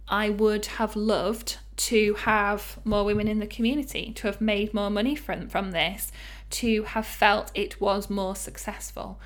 I 0.06 0.30
would 0.30 0.66
have 0.66 0.94
loved 0.94 1.59
to 1.76 2.14
have 2.14 2.78
more 2.84 3.04
women 3.04 3.28
in 3.28 3.38
the 3.38 3.46
community, 3.46 4.12
to 4.14 4.26
have 4.26 4.40
made 4.40 4.72
more 4.72 4.90
money 4.90 5.14
from, 5.14 5.48
from 5.48 5.72
this, 5.72 6.10
to 6.50 6.84
have 6.84 7.06
felt 7.06 7.50
it 7.54 7.80
was 7.80 8.08
more 8.08 8.34
successful. 8.34 9.18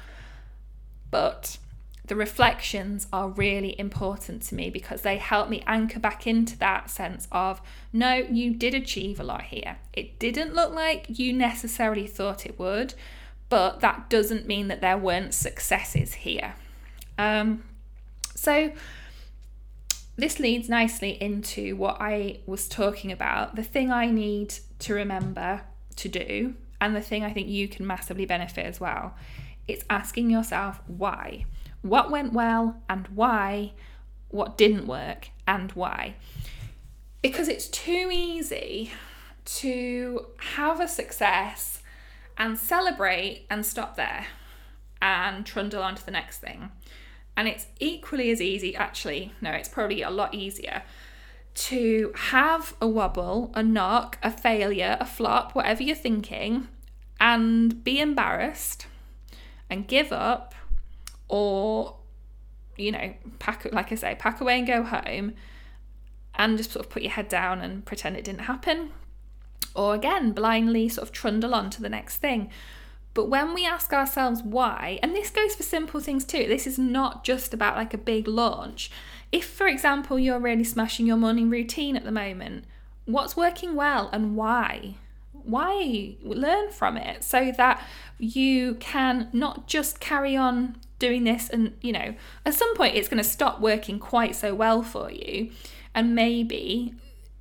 But 1.11 1.59
the 2.07 2.17
reflections 2.17 3.07
are 3.13 3.29
really 3.29 3.79
important 3.79 4.43
to 4.43 4.57
me 4.57 4.69
because 4.69 5.03
they 5.03 5.17
help 5.19 5.49
me 5.49 5.63
anchor 5.65 6.01
back 6.01 6.27
into 6.27 6.59
that 6.59 6.91
sense 6.91 7.29
of 7.31 7.61
no, 7.93 8.15
you 8.15 8.53
did 8.53 8.75
achieve 8.75 9.21
a 9.21 9.23
lot 9.23 9.43
here. 9.43 9.79
It 9.93 10.19
didn't 10.19 10.53
look 10.53 10.75
like 10.75 11.07
you 11.09 11.33
necessarily 11.33 12.09
thought 12.09 12.47
it 12.47 12.59
would, 12.59 12.95
but 13.49 13.79
that 13.81 14.11
doesn't 14.11 14.47
mean 14.47 14.67
that 14.69 14.81
there 14.81 14.99
weren't 14.99 15.35
successes 15.35 16.15
here. 16.15 16.55
Um, 17.17 17.63
so, 18.35 18.73
this 20.21 20.39
leads 20.39 20.69
nicely 20.69 21.21
into 21.23 21.77
what 21.77 21.97
I 22.01 22.41
was 22.47 22.69
talking 22.69 23.13
about 23.13 23.57
the 23.57 23.63
thing 23.63 23.91
I 23.91 24.11
need 24.11 24.55
to 24.81 24.95
remember 24.95 25.63
to 25.97 26.09
do, 26.09 26.55
and 26.81 26.97
the 26.97 27.01
thing 27.01 27.25
I 27.25 27.33
think 27.33 27.49
you 27.49 27.69
can 27.69 27.87
massively 27.87 28.25
benefit 28.25 28.65
as 28.65 28.81
well. 28.81 29.15
It's 29.69 29.85
asking 29.91 30.31
yourself 30.31 30.81
why 30.87 31.45
what 31.83 32.11
went 32.11 32.33
well 32.33 32.77
and 32.89 33.09
why, 33.09 33.73
what 34.29 34.59
didn't 34.59 34.87
work 34.87 35.31
and 35.47 35.73
why. 35.73 36.15
Because 37.23 37.49
it's 37.49 37.69
too 37.69 38.11
easy 38.13 38.93
to 39.45 40.27
have 40.37 40.81
a 40.81 40.89
success 40.89 41.83
and 42.37 42.59
celebrate 42.59 43.47
and 43.51 43.65
stop 43.65 43.97
there 43.97 44.27
and 45.03 45.45
trundle 45.45 45.83
on 45.83 45.95
to 45.95 46.05
the 46.05 46.11
next 46.11 46.39
thing. 46.39 46.71
And 47.41 47.49
it's 47.49 47.69
equally 47.79 48.31
as 48.31 48.43
easy, 48.43 48.77
actually, 48.77 49.33
no, 49.41 49.51
it's 49.53 49.67
probably 49.67 50.03
a 50.03 50.11
lot 50.11 50.35
easier 50.35 50.83
to 51.55 52.13
have 52.15 52.75
a 52.83 52.87
wobble, 52.87 53.51
a 53.55 53.63
knock, 53.63 54.19
a 54.23 54.31
failure, 54.31 54.99
a 55.01 55.07
flop, 55.07 55.55
whatever 55.55 55.83
you're 55.83 55.97
thinking, 55.97 56.69
and 57.19 57.83
be 57.83 57.99
embarrassed 57.99 58.89
and 59.71 59.89
give 59.89 60.13
up 60.13 60.55
or 61.29 61.97
you 62.77 62.93
know 62.93 63.15
pack 63.39 63.67
like 63.73 63.91
i 63.91 63.95
say 63.95 64.15
pack 64.19 64.43
away 64.43 64.59
and 64.59 64.67
go 64.67 64.83
home 64.83 65.33
and 66.35 66.59
just 66.59 66.73
sort 66.73 66.85
of 66.85 66.91
put 66.91 67.03
your 67.03 67.13
head 67.13 67.29
down 67.29 67.63
and 67.63 67.87
pretend 67.87 68.17
it 68.19 68.25
didn't 68.25 68.41
happen. 68.43 68.91
Or 69.75 69.95
again 69.95 70.33
blindly 70.33 70.91
sort 70.91 71.09
of 71.09 71.13
trundle 71.13 71.55
on 71.55 71.71
to 71.71 71.81
the 71.81 71.89
next 71.89 72.19
thing 72.19 72.51
but 73.15 73.29
when 73.29 73.55
we 73.55 73.67
ask 73.67 73.93
ourselves 73.93 74.43
why 74.43 74.99
and 75.03 75.15
this 75.15 75.31
goes 75.31 75.55
for 75.55 75.63
simple 75.63 76.01
things 76.01 76.25
too 76.25 76.47
this 76.47 76.67
is 76.67 76.79
not 76.79 77.25
just 77.25 77.53
about 77.53 77.77
like 77.77 77.95
a 77.95 77.99
big 77.99 78.27
launch. 78.29 78.91
If 79.33 79.45
for 79.45 79.67
example 79.67 80.19
you're 80.19 80.41
really 80.41 80.65
smashing 80.65 81.07
your 81.07 81.17
morning 81.17 81.51
routine 81.51 81.97
at 81.97 82.05
the 82.05 82.13
moment 82.13 82.65
what's 83.07 83.37
working 83.37 83.75
well 83.75 84.09
and 84.13 84.37
why? 84.37 84.95
Why 85.33 86.17
learn 86.23 86.71
from 86.71 86.97
it 86.97 87.25
so 87.25 87.53
that 87.57 87.83
you 88.19 88.75
can 88.75 89.29
not 89.33 89.67
just 89.67 90.01
carry 90.01 90.37
on 90.37 90.77
doing 90.99 91.25
this 91.25 91.49
and 91.49 91.75
you 91.81 91.93
know 91.93 92.15
at 92.45 92.55
some 92.55 92.77
point 92.77 92.95
it's 92.95 93.09
going 93.09 93.23
to 93.23 93.29
stop 93.29 93.59
working 93.59 93.99
quite 93.99 94.37
so 94.37 94.55
well 94.55 94.83
for 94.83 95.11
you 95.11 95.51
and 95.95 96.15
maybe 96.15 96.95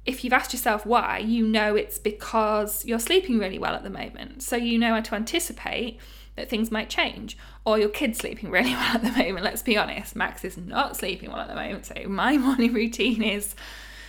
if 0.09 0.23
you've 0.23 0.33
asked 0.33 0.53
yourself 0.53 0.87
why 0.87 1.19
you 1.19 1.45
know 1.45 1.75
it's 1.75 1.99
because 1.99 2.83
you're 2.83 2.99
sleeping 2.99 3.37
really 3.37 3.59
well 3.59 3.75
at 3.75 3.83
the 3.83 3.91
moment. 3.91 4.41
So 4.41 4.55
you 4.55 4.79
know 4.79 4.95
how 4.95 5.01
to 5.01 5.15
anticipate 5.15 5.99
that 6.35 6.49
things 6.49 6.71
might 6.71 6.89
change 6.89 7.37
or 7.63 7.77
your 7.77 7.89
kid's 7.89 8.17
sleeping 8.17 8.49
really 8.57 8.71
well 8.71 8.95
at 8.95 9.03
the 9.03 9.11
moment 9.11 9.43
let's 9.43 9.61
be 9.61 9.77
honest. 9.77 10.15
Max 10.15 10.43
is 10.43 10.57
not 10.57 10.97
sleeping 10.97 11.29
well 11.29 11.41
at 11.41 11.47
the 11.47 11.55
moment 11.55 11.85
so 11.85 11.93
my 12.07 12.37
morning 12.47 12.73
routine 12.73 13.21
is 13.21 13.55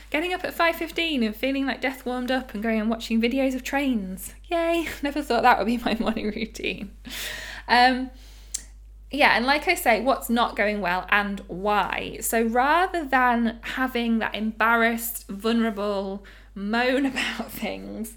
getting 0.09 0.33
up 0.33 0.43
at 0.43 0.57
5.15 0.57 1.25
and 1.25 1.37
feeling 1.37 1.67
like 1.67 1.83
death 1.83 2.07
warmed 2.07 2.31
up 2.31 2.55
and 2.55 2.63
going 2.63 2.81
and 2.81 2.89
watching 2.89 3.21
videos 3.21 3.55
of 3.55 3.63
trains. 3.63 4.35
Yay 4.49 4.89
never 5.03 5.21
thought 5.21 5.43
that 5.43 5.59
would 5.59 5.67
be 5.67 5.77
my 5.77 5.97
morning 6.01 6.29
routine. 6.29 6.93
Um, 7.69 8.11
yeah, 9.11 9.37
and 9.37 9.45
like 9.45 9.67
I 9.67 9.75
say, 9.75 10.01
what's 10.01 10.31
not 10.31 10.55
going 10.55 10.81
well 10.81 11.07
and 11.11 11.41
why. 11.49 12.19
So 12.21 12.43
rather 12.45 13.05
than 13.05 13.59
having 13.63 14.21
that 14.21 14.35
embarrassed, 14.35 15.27
vulnerable 15.29 16.25
moan 16.55 17.07
about 17.07 17.51
things, 17.51 18.17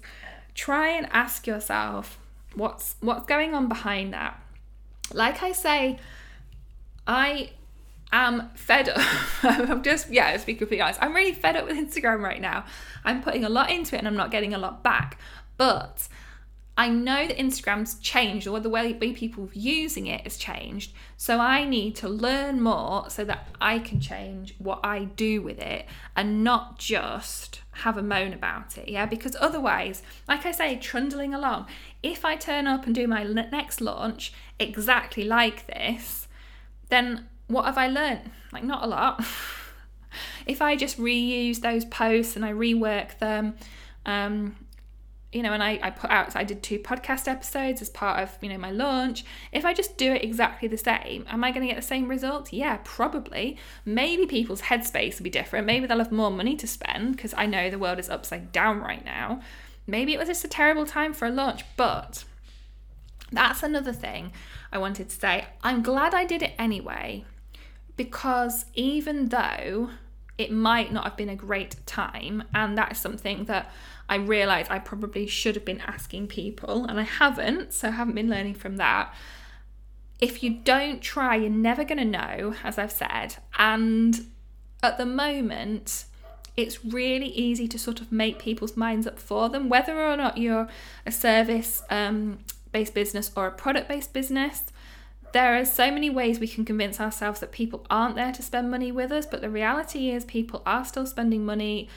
try 0.54 0.88
and 0.90 1.08
ask 1.10 1.46
yourself 1.46 2.18
what's 2.54 2.94
what's 3.00 3.26
going 3.26 3.54
on 3.54 3.68
behind 3.68 4.12
that. 4.12 4.40
Like 5.12 5.42
I 5.42 5.50
say, 5.52 5.98
I 7.06 7.50
am 8.12 8.50
fed 8.54 8.88
up. 8.88 9.00
I'm 9.42 9.82
just 9.82 10.10
yeah, 10.10 10.36
to 10.36 10.46
be 10.46 10.54
completely 10.54 10.82
honest, 10.82 11.02
I'm 11.02 11.14
really 11.14 11.32
fed 11.32 11.56
up 11.56 11.66
with 11.66 11.76
Instagram 11.76 12.22
right 12.22 12.40
now. 12.40 12.64
I'm 13.04 13.20
putting 13.20 13.44
a 13.44 13.48
lot 13.48 13.70
into 13.70 13.96
it 13.96 13.98
and 13.98 14.06
I'm 14.06 14.16
not 14.16 14.30
getting 14.30 14.54
a 14.54 14.58
lot 14.58 14.84
back. 14.84 15.18
But 15.56 16.08
I 16.76 16.88
know 16.88 17.28
that 17.28 17.38
Instagram's 17.38 17.98
changed 18.00 18.48
or 18.48 18.58
the 18.58 18.68
way, 18.68 18.94
people 18.94 19.48
using 19.52 20.08
it 20.08 20.22
has 20.22 20.36
changed. 20.36 20.92
So 21.16 21.38
I 21.38 21.64
need 21.64 21.94
to 21.96 22.08
learn 22.08 22.60
more 22.60 23.08
so 23.10 23.24
that 23.24 23.48
I 23.60 23.78
can 23.78 24.00
change 24.00 24.54
what 24.58 24.80
I 24.82 25.04
do 25.04 25.40
with 25.40 25.60
it 25.60 25.86
and 26.16 26.42
not 26.42 26.78
just 26.78 27.60
have 27.78 27.96
a 27.96 28.02
moan 28.02 28.32
about 28.32 28.76
it. 28.76 28.88
Yeah, 28.88 29.06
because 29.06 29.36
otherwise, 29.40 30.02
like 30.26 30.44
I 30.46 30.50
say, 30.50 30.76
trundling 30.76 31.32
along, 31.32 31.66
if 32.02 32.24
I 32.24 32.34
turn 32.34 32.66
up 32.66 32.86
and 32.86 32.94
do 32.94 33.06
my 33.06 33.22
next 33.22 33.80
launch 33.80 34.32
exactly 34.58 35.24
like 35.24 35.66
this, 35.68 36.26
then 36.88 37.28
what 37.46 37.66
have 37.66 37.78
I 37.78 37.86
learned? 37.86 38.30
Like, 38.52 38.64
not 38.64 38.82
a 38.82 38.86
lot. 38.86 39.24
if 40.46 40.60
I 40.60 40.74
just 40.74 40.98
reuse 40.98 41.60
those 41.60 41.84
posts 41.84 42.34
and 42.34 42.44
I 42.44 42.52
rework 42.52 43.18
them, 43.18 43.54
um, 44.06 44.56
you 45.34 45.42
know, 45.42 45.52
and 45.52 45.62
I, 45.62 45.80
I 45.82 45.90
put 45.90 46.10
out, 46.10 46.36
I 46.36 46.44
did 46.44 46.62
two 46.62 46.78
podcast 46.78 47.26
episodes 47.26 47.82
as 47.82 47.90
part 47.90 48.22
of, 48.22 48.38
you 48.40 48.48
know, 48.48 48.56
my 48.56 48.70
launch. 48.70 49.24
If 49.50 49.64
I 49.64 49.74
just 49.74 49.98
do 49.98 50.12
it 50.12 50.22
exactly 50.22 50.68
the 50.68 50.78
same, 50.78 51.26
am 51.28 51.42
I 51.42 51.50
going 51.50 51.62
to 51.62 51.66
get 51.66 51.76
the 51.76 51.86
same 51.86 52.08
results? 52.08 52.52
Yeah, 52.52 52.78
probably. 52.84 53.58
Maybe 53.84 54.26
people's 54.26 54.62
headspace 54.62 55.18
will 55.18 55.24
be 55.24 55.30
different. 55.30 55.66
Maybe 55.66 55.86
they'll 55.86 55.98
have 55.98 56.12
more 56.12 56.30
money 56.30 56.54
to 56.56 56.68
spend 56.68 57.16
because 57.16 57.34
I 57.36 57.46
know 57.46 57.68
the 57.68 57.80
world 57.80 57.98
is 57.98 58.08
upside 58.08 58.52
down 58.52 58.80
right 58.80 59.04
now. 59.04 59.40
Maybe 59.88 60.14
it 60.14 60.18
was 60.18 60.28
just 60.28 60.44
a 60.44 60.48
terrible 60.48 60.86
time 60.86 61.12
for 61.12 61.26
a 61.26 61.30
launch, 61.30 61.64
but 61.76 62.24
that's 63.32 63.64
another 63.64 63.92
thing 63.92 64.32
I 64.70 64.78
wanted 64.78 65.08
to 65.08 65.16
say. 65.16 65.46
I'm 65.64 65.82
glad 65.82 66.14
I 66.14 66.24
did 66.24 66.42
it 66.42 66.54
anyway 66.58 67.24
because 67.96 68.66
even 68.74 69.30
though 69.30 69.90
it 70.36 70.50
might 70.50 70.92
not 70.92 71.04
have 71.04 71.16
been 71.16 71.28
a 71.28 71.36
great 71.36 71.76
time. 71.86 72.44
And 72.52 72.76
that 72.76 72.92
is 72.92 72.98
something 72.98 73.44
that 73.44 73.70
I 74.08 74.16
realised 74.16 74.70
I 74.70 74.78
probably 74.78 75.26
should 75.26 75.54
have 75.54 75.64
been 75.64 75.80
asking 75.80 76.28
people, 76.28 76.84
and 76.84 76.98
I 77.00 77.04
haven't, 77.04 77.72
so 77.72 77.88
I 77.88 77.92
haven't 77.92 78.14
been 78.14 78.30
learning 78.30 78.54
from 78.54 78.76
that. 78.76 79.14
If 80.20 80.42
you 80.42 80.50
don't 80.50 81.00
try, 81.00 81.36
you're 81.36 81.50
never 81.50 81.84
going 81.84 81.98
to 81.98 82.04
know, 82.04 82.54
as 82.62 82.78
I've 82.78 82.92
said. 82.92 83.36
And 83.58 84.26
at 84.82 84.98
the 84.98 85.06
moment, 85.06 86.04
it's 86.56 86.84
really 86.84 87.28
easy 87.28 87.66
to 87.68 87.78
sort 87.78 88.00
of 88.00 88.12
make 88.12 88.38
people's 88.38 88.76
minds 88.76 89.06
up 89.06 89.18
for 89.18 89.48
them, 89.48 89.68
whether 89.68 90.00
or 90.00 90.16
not 90.16 90.38
you're 90.38 90.68
a 91.04 91.10
service 91.12 91.82
um, 91.90 92.38
based 92.72 92.94
business 92.94 93.30
or 93.36 93.46
a 93.46 93.52
product 93.52 93.88
based 93.88 94.12
business 94.12 94.64
there 95.34 95.58
are 95.58 95.64
so 95.64 95.90
many 95.90 96.08
ways 96.08 96.38
we 96.38 96.46
can 96.46 96.64
convince 96.64 97.00
ourselves 97.00 97.40
that 97.40 97.50
people 97.50 97.84
aren't 97.90 98.14
there 98.14 98.30
to 98.30 98.40
spend 98.40 98.70
money 98.70 98.92
with 98.92 99.10
us, 99.10 99.26
but 99.26 99.40
the 99.40 99.50
reality 99.50 100.10
is 100.10 100.24
people 100.24 100.62
are 100.64 100.84
still 100.84 101.04
spending 101.06 101.44
money. 101.44 101.88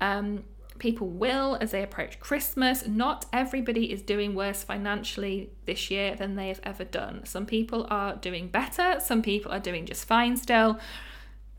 Um, 0.00 0.44
people 0.78 1.08
will 1.08 1.56
as 1.60 1.70
they 1.70 1.82
approach 1.82 2.20
Christmas. 2.20 2.86
Not 2.86 3.26
everybody 3.32 3.92
is 3.92 4.02
doing 4.02 4.34
worse 4.34 4.62
financially 4.62 5.50
this 5.64 5.90
year 5.90 6.14
than 6.14 6.36
they 6.36 6.48
have 6.48 6.60
ever 6.62 6.84
done. 6.84 7.24
Some 7.24 7.46
people 7.46 7.86
are 7.90 8.16
doing 8.16 8.48
better, 8.48 9.00
some 9.00 9.22
people 9.22 9.52
are 9.52 9.60
doing 9.60 9.86
just 9.86 10.06
fine 10.06 10.36
still. 10.36 10.78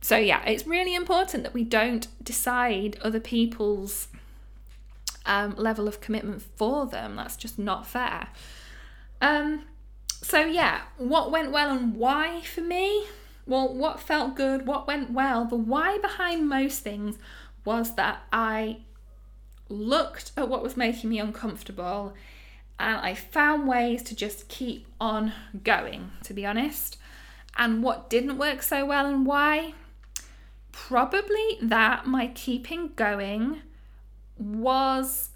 So, 0.01 0.17
yeah, 0.17 0.43
it's 0.45 0.67
really 0.67 0.93
important 0.93 1.43
that 1.43 1.53
we 1.53 1.63
don't 1.63 2.07
decide 2.23 2.97
other 3.01 3.19
people's 3.19 4.07
um, 5.25 5.55
level 5.57 5.87
of 5.87 6.01
commitment 6.01 6.41
for 6.41 6.85
them. 6.85 7.15
That's 7.15 7.35
just 7.35 7.59
not 7.59 7.85
fair. 7.85 8.29
Um, 9.21 9.63
so 10.21 10.45
yeah, 10.45 10.81
what 10.97 11.31
went 11.31 11.51
well 11.51 11.69
and 11.69 11.95
why 11.95 12.41
for 12.41 12.61
me? 12.61 13.05
Well, 13.45 13.73
what 13.73 13.99
felt 13.99 14.35
good, 14.35 14.67
what 14.67 14.87
went 14.87 15.11
well, 15.11 15.45
the 15.45 15.55
why 15.55 15.99
behind 15.99 16.49
most 16.49 16.81
things 16.81 17.17
was 17.63 17.95
that 17.95 18.23
I 18.31 18.79
looked 19.69 20.31
at 20.37 20.49
what 20.49 20.63
was 20.63 20.77
making 20.77 21.09
me 21.09 21.19
uncomfortable 21.19 22.13
and 22.79 22.97
I 22.97 23.15
found 23.15 23.67
ways 23.67 24.03
to 24.03 24.15
just 24.15 24.47
keep 24.49 24.85
on 25.01 25.33
going, 25.63 26.11
to 26.23 26.33
be 26.33 26.45
honest. 26.45 26.97
And 27.57 27.81
what 27.81 28.09
didn't 28.09 28.37
work 28.37 28.61
so 28.61 28.85
well 28.85 29.07
and 29.07 29.25
why? 29.25 29.73
Probably 30.71 31.57
that 31.61 32.05
my 32.05 32.27
keeping 32.27 32.91
going 32.95 33.61
was 34.37 35.29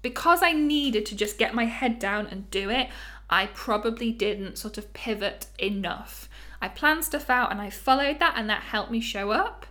because 0.00 0.42
I 0.42 0.52
needed 0.52 1.04
to 1.06 1.16
just 1.16 1.36
get 1.36 1.54
my 1.54 1.66
head 1.66 1.98
down 1.98 2.26
and 2.26 2.50
do 2.50 2.70
it. 2.70 2.88
I 3.28 3.46
probably 3.46 4.10
didn't 4.10 4.56
sort 4.56 4.78
of 4.78 4.92
pivot 4.94 5.46
enough. 5.58 6.30
I 6.62 6.68
planned 6.68 7.04
stuff 7.04 7.28
out 7.28 7.52
and 7.52 7.60
I 7.60 7.68
followed 7.68 8.18
that, 8.20 8.34
and 8.36 8.48
that 8.48 8.62
helped 8.62 8.90
me 8.90 9.00
show 9.00 9.30
up. 9.30 9.66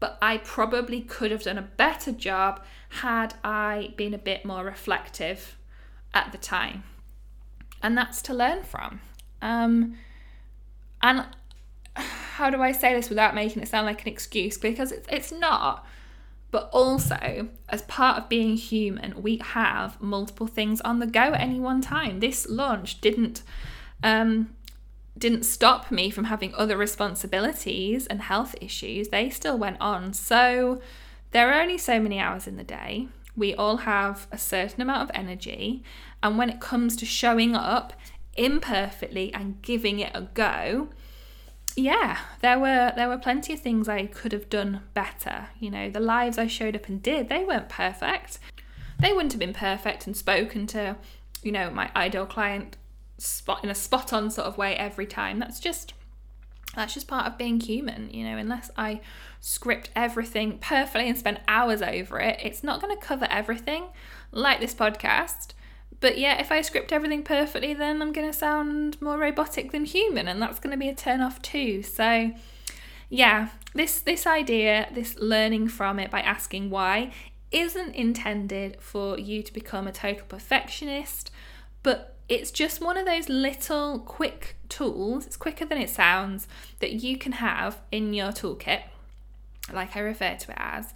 But 0.00 0.18
I 0.22 0.38
probably 0.38 1.00
could 1.00 1.30
have 1.30 1.42
done 1.42 1.58
a 1.58 1.62
better 1.62 2.12
job 2.12 2.62
had 2.90 3.34
I 3.42 3.94
been 3.96 4.14
a 4.14 4.18
bit 4.18 4.44
more 4.44 4.64
reflective 4.64 5.56
at 6.14 6.32
the 6.32 6.38
time. 6.38 6.84
And 7.82 7.96
that's 7.96 8.22
to 8.22 8.34
learn 8.34 8.62
from. 8.62 9.00
Um, 9.42 9.96
and 11.02 11.26
how 11.94 12.50
do 12.50 12.62
I 12.62 12.72
say 12.72 12.94
this 12.94 13.08
without 13.08 13.34
making 13.34 13.62
it 13.62 13.68
sound 13.68 13.86
like 13.86 14.02
an 14.02 14.08
excuse? 14.08 14.58
Because 14.58 14.92
it's, 14.92 15.08
it's 15.10 15.32
not. 15.32 15.86
But 16.50 16.70
also, 16.72 17.48
as 17.68 17.82
part 17.82 18.18
of 18.18 18.28
being 18.28 18.56
human, 18.56 19.22
we 19.22 19.38
have 19.38 20.00
multiple 20.00 20.46
things 20.46 20.80
on 20.80 20.98
the 20.98 21.06
go 21.06 21.20
at 21.20 21.40
any 21.40 21.60
one 21.60 21.82
time. 21.82 22.20
This 22.20 22.48
launch 22.48 23.00
didn't 23.00 23.42
um, 24.02 24.54
didn't 25.18 25.42
stop 25.42 25.90
me 25.90 26.10
from 26.10 26.24
having 26.24 26.54
other 26.54 26.76
responsibilities 26.76 28.06
and 28.06 28.22
health 28.22 28.54
issues. 28.60 29.08
They 29.08 29.30
still 29.30 29.58
went 29.58 29.80
on. 29.80 30.12
So 30.12 30.80
there 31.32 31.50
are 31.52 31.60
only 31.60 31.78
so 31.78 32.00
many 32.00 32.18
hours 32.18 32.46
in 32.46 32.56
the 32.56 32.64
day. 32.64 33.08
We 33.36 33.54
all 33.54 33.78
have 33.78 34.26
a 34.32 34.38
certain 34.38 34.82
amount 34.82 35.02
of 35.02 35.10
energy, 35.14 35.84
and 36.22 36.36
when 36.36 36.50
it 36.50 36.60
comes 36.60 36.96
to 36.96 37.06
showing 37.06 37.54
up 37.54 37.92
imperfectly 38.36 39.32
and 39.32 39.62
giving 39.62 40.00
it 40.00 40.10
a 40.14 40.22
go, 40.22 40.88
yeah, 41.76 42.18
there 42.40 42.58
were 42.58 42.92
there 42.96 43.08
were 43.08 43.18
plenty 43.18 43.52
of 43.52 43.60
things 43.60 43.88
I 43.88 44.06
could 44.06 44.32
have 44.32 44.50
done 44.50 44.82
better. 44.94 45.48
You 45.60 45.70
know, 45.70 45.88
the 45.88 46.00
lives 46.00 46.36
I 46.36 46.48
showed 46.48 46.74
up 46.74 46.88
and 46.88 47.00
did, 47.00 47.28
they 47.28 47.44
weren't 47.44 47.68
perfect. 47.68 48.40
They 48.98 49.12
wouldn't 49.12 49.32
have 49.32 49.38
been 49.38 49.54
perfect 49.54 50.06
and 50.08 50.16
spoken 50.16 50.66
to, 50.68 50.96
you 51.42 51.52
know, 51.52 51.70
my 51.70 51.90
ideal 51.94 52.26
client 52.26 52.76
spot 53.18 53.62
in 53.64 53.70
a 53.70 53.74
spot 53.74 54.12
on 54.12 54.30
sort 54.30 54.46
of 54.46 54.56
way 54.56 54.74
every 54.76 55.06
time. 55.06 55.38
That's 55.38 55.60
just 55.60 55.92
that's 56.74 56.94
just 56.94 57.08
part 57.08 57.26
of 57.26 57.38
being 57.38 57.60
human, 57.60 58.10
you 58.10 58.24
know, 58.24 58.36
unless 58.36 58.70
I 58.76 59.00
script 59.40 59.90
everything 59.96 60.58
perfectly 60.58 61.08
and 61.08 61.18
spend 61.18 61.40
hours 61.48 61.82
over 61.82 62.20
it, 62.20 62.38
it's 62.42 62.62
not 62.62 62.80
going 62.80 62.94
to 62.96 63.02
cover 63.04 63.26
everything 63.30 63.86
like 64.32 64.60
this 64.60 64.74
podcast. 64.74 65.54
But 66.00 66.18
yeah, 66.18 66.38
if 66.38 66.52
I 66.52 66.60
script 66.60 66.92
everything 66.92 67.22
perfectly, 67.22 67.74
then 67.74 68.00
I'm 68.00 68.12
going 68.12 68.30
to 68.30 68.36
sound 68.36 69.00
more 69.02 69.18
robotic 69.18 69.72
than 69.72 69.84
human, 69.84 70.28
and 70.28 70.40
that's 70.40 70.60
going 70.60 70.70
to 70.70 70.76
be 70.76 70.88
a 70.88 70.94
turn 70.94 71.20
off 71.20 71.42
too. 71.42 71.82
So, 71.82 72.32
yeah, 73.08 73.48
this 73.74 73.98
this 74.00 74.26
idea, 74.26 74.88
this 74.92 75.16
learning 75.18 75.68
from 75.68 75.98
it 75.98 76.10
by 76.10 76.20
asking 76.20 76.70
why, 76.70 77.12
isn't 77.50 77.94
intended 77.94 78.76
for 78.80 79.18
you 79.18 79.42
to 79.42 79.52
become 79.52 79.88
a 79.88 79.92
total 79.92 80.26
perfectionist, 80.26 81.32
but 81.82 82.17
it's 82.28 82.50
just 82.50 82.80
one 82.80 82.96
of 82.96 83.06
those 83.06 83.28
little 83.28 83.98
quick 84.00 84.56
tools. 84.68 85.26
It's 85.26 85.36
quicker 85.36 85.64
than 85.64 85.78
it 85.78 85.90
sounds 85.90 86.46
that 86.80 86.92
you 86.92 87.16
can 87.16 87.32
have 87.32 87.80
in 87.90 88.12
your 88.12 88.28
toolkit, 88.28 88.82
like 89.72 89.96
I 89.96 90.00
refer 90.00 90.36
to 90.36 90.50
it 90.50 90.58
as. 90.58 90.94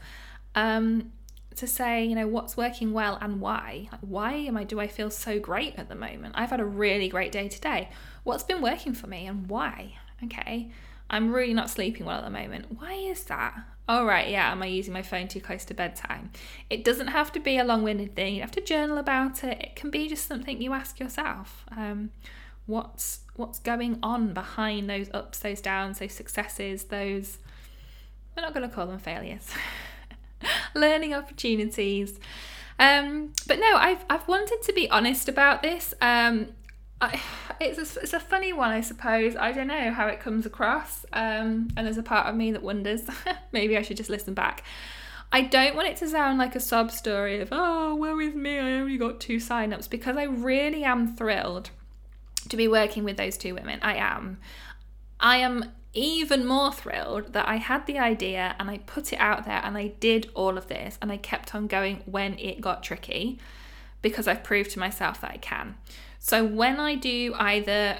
Um, 0.55 1.12
to 1.57 1.66
say, 1.66 2.05
you 2.05 2.14
know, 2.14 2.26
what's 2.26 2.57
working 2.57 2.93
well 2.93 3.18
and 3.20 3.41
why. 3.41 3.89
Like, 3.93 4.01
why 4.01 4.33
am 4.35 4.57
I 4.57 4.64
do 4.64 4.80
I 4.80 4.87
feel 4.87 5.11
so 5.11 5.39
great 5.39 5.74
at 5.76 5.89
the 5.89 5.95
moment? 5.95 6.35
I've 6.37 6.51
had 6.51 6.61
a 6.61 6.64
really 6.64 7.09
great 7.09 7.33
day 7.33 7.49
today. 7.49 7.91
What's 8.24 8.43
been 8.43 8.62
working 8.62 8.95
for 8.95 9.07
me 9.07 9.26
and 9.26 9.49
why? 9.49 9.97
Okay. 10.24 10.70
I'm 11.11 11.32
really 11.32 11.55
not 11.55 11.70
sleeping 11.70 12.07
well 12.07 12.18
at 12.18 12.24
the 12.24 12.30
moment. 12.30 12.78
Why 12.78 12.94
is 12.94 13.24
that? 13.24 13.55
Oh, 13.88 14.05
right, 14.05 14.28
yeah, 14.28 14.50
am 14.53 14.62
I 14.62 14.66
using 14.66 14.92
my 14.92 15.03
phone 15.03 15.28
too 15.28 15.40
close 15.40 15.64
to 15.66 15.74
bedtime? 15.74 16.30
It 16.70 16.84
doesn't 16.84 17.09
have 17.09 17.32
to 17.32 17.40
be 17.40 17.59
a 17.59 17.64
long 17.64 17.82
winded 17.82 18.14
thing. 18.14 18.36
You 18.36 18.40
have 18.42 18.53
to 18.53 18.61
journal 18.61 18.96
about 18.96 19.44
it. 19.44 19.61
It 19.61 19.76
can 19.76 19.90
be 19.90 20.09
just 20.09 20.26
something 20.26 20.62
you 20.62 20.72
ask 20.72 21.00
yourself. 21.00 21.64
Um, 21.76 22.11
what's 22.66 23.20
what's 23.34 23.59
going 23.59 23.98
on 24.03 24.32
behind 24.32 24.88
those 24.88 25.11
ups, 25.12 25.40
those 25.40 25.61
downs, 25.61 25.98
those 25.98 26.12
successes, 26.12 26.84
those 26.84 27.38
we're 28.36 28.42
not 28.42 28.55
going 28.55 28.68
to 28.68 28.74
call 28.74 28.86
them 28.86 28.98
failures. 28.98 29.48
learning 30.74 31.14
opportunities. 31.14 32.18
Um, 32.78 33.32
but 33.46 33.59
no, 33.59 33.76
I've 33.76 34.05
I've 34.09 34.26
wanted 34.26 34.62
to 34.62 34.72
be 34.72 34.88
honest 34.90 35.28
about 35.28 35.62
this. 35.62 35.94
Um, 36.00 36.48
I, 37.03 37.20
it's 37.61 37.78
a, 37.78 38.00
it's 38.00 38.12
a 38.12 38.20
funny 38.20 38.53
one, 38.53 38.70
I 38.70 38.80
suppose. 38.80 39.34
I 39.34 39.50
don't 39.50 39.66
know 39.66 39.90
how 39.90 40.07
it 40.07 40.20
comes 40.20 40.46
across, 40.46 41.05
um, 41.12 41.68
and 41.76 41.84
there's 41.84 41.98
a 41.98 42.03
part 42.03 42.28
of 42.28 42.36
me 42.36 42.53
that 42.53 42.62
wonders 42.62 43.03
maybe 43.53 43.76
I 43.76 43.82
should 43.82 43.96
just 43.96 44.09
listen 44.09 44.34
back. 44.34 44.62
I 45.32 45.42
don't 45.42 45.74
want 45.74 45.88
it 45.88 45.96
to 45.96 46.09
sound 46.09 46.38
like 46.38 46.55
a 46.55 46.61
sob 46.61 46.92
story 46.92 47.40
of 47.40 47.48
oh, 47.50 47.94
woe 47.96 48.18
is 48.20 48.34
me, 48.34 48.59
I 48.59 48.72
only 48.74 48.98
got 48.98 49.20
two 49.20 49.40
sign-ups 49.40 49.88
because 49.88 50.16
I 50.16 50.24
really 50.24 50.84
am 50.84 51.16
thrilled 51.16 51.70
to 52.48 52.57
be 52.57 52.68
working 52.68 53.03
with 53.03 53.16
those 53.16 53.36
two 53.36 53.55
women. 53.55 53.80
I 53.82 53.96
am. 53.96 54.38
I 55.18 55.38
am 55.38 55.72
even 55.94 56.46
more 56.46 56.72
thrilled 56.72 57.32
that 57.32 57.48
I 57.48 57.57
had 57.57 57.86
the 57.86 57.98
idea 57.98 58.55
and 58.59 58.70
I 58.70 58.78
put 58.78 59.12
it 59.12 59.16
out 59.16 59.44
there 59.44 59.61
and 59.64 59.76
I 59.76 59.88
did 59.88 60.30
all 60.34 60.57
of 60.57 60.68
this 60.68 60.98
and 61.03 61.11
I 61.11 61.16
kept 61.16 61.55
on 61.55 61.66
going 61.66 62.03
when 62.07 62.38
it 62.38 62.61
got 62.61 62.82
tricky 62.82 63.38
because 64.03 64.26
I've 64.28 64.42
proved 64.44 64.70
to 64.72 64.78
myself 64.78 65.20
that 65.20 65.30
I 65.30 65.36
can. 65.36 65.76
So 66.25 66.45
when 66.45 66.79
I 66.79 66.95
do 66.95 67.35
either 67.37 67.99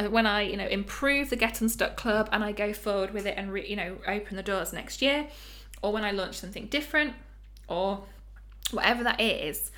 uh, 0.00 0.06
when 0.06 0.26
I 0.26 0.40
you 0.40 0.56
know 0.56 0.66
improve 0.66 1.28
the 1.28 1.36
Get 1.36 1.60
Unstuck 1.60 1.94
Club 1.94 2.30
and 2.32 2.42
I 2.42 2.52
go 2.52 2.72
forward 2.72 3.12
with 3.12 3.26
it 3.26 3.34
and 3.36 3.52
re, 3.52 3.68
you 3.68 3.76
know 3.76 3.98
open 4.08 4.36
the 4.36 4.42
doors 4.42 4.72
next 4.72 5.02
year, 5.02 5.26
or 5.82 5.92
when 5.92 6.04
I 6.04 6.10
launch 6.10 6.36
something 6.36 6.68
different, 6.68 7.12
or 7.68 8.04
whatever 8.70 9.04
that 9.04 9.20
is, 9.20 9.70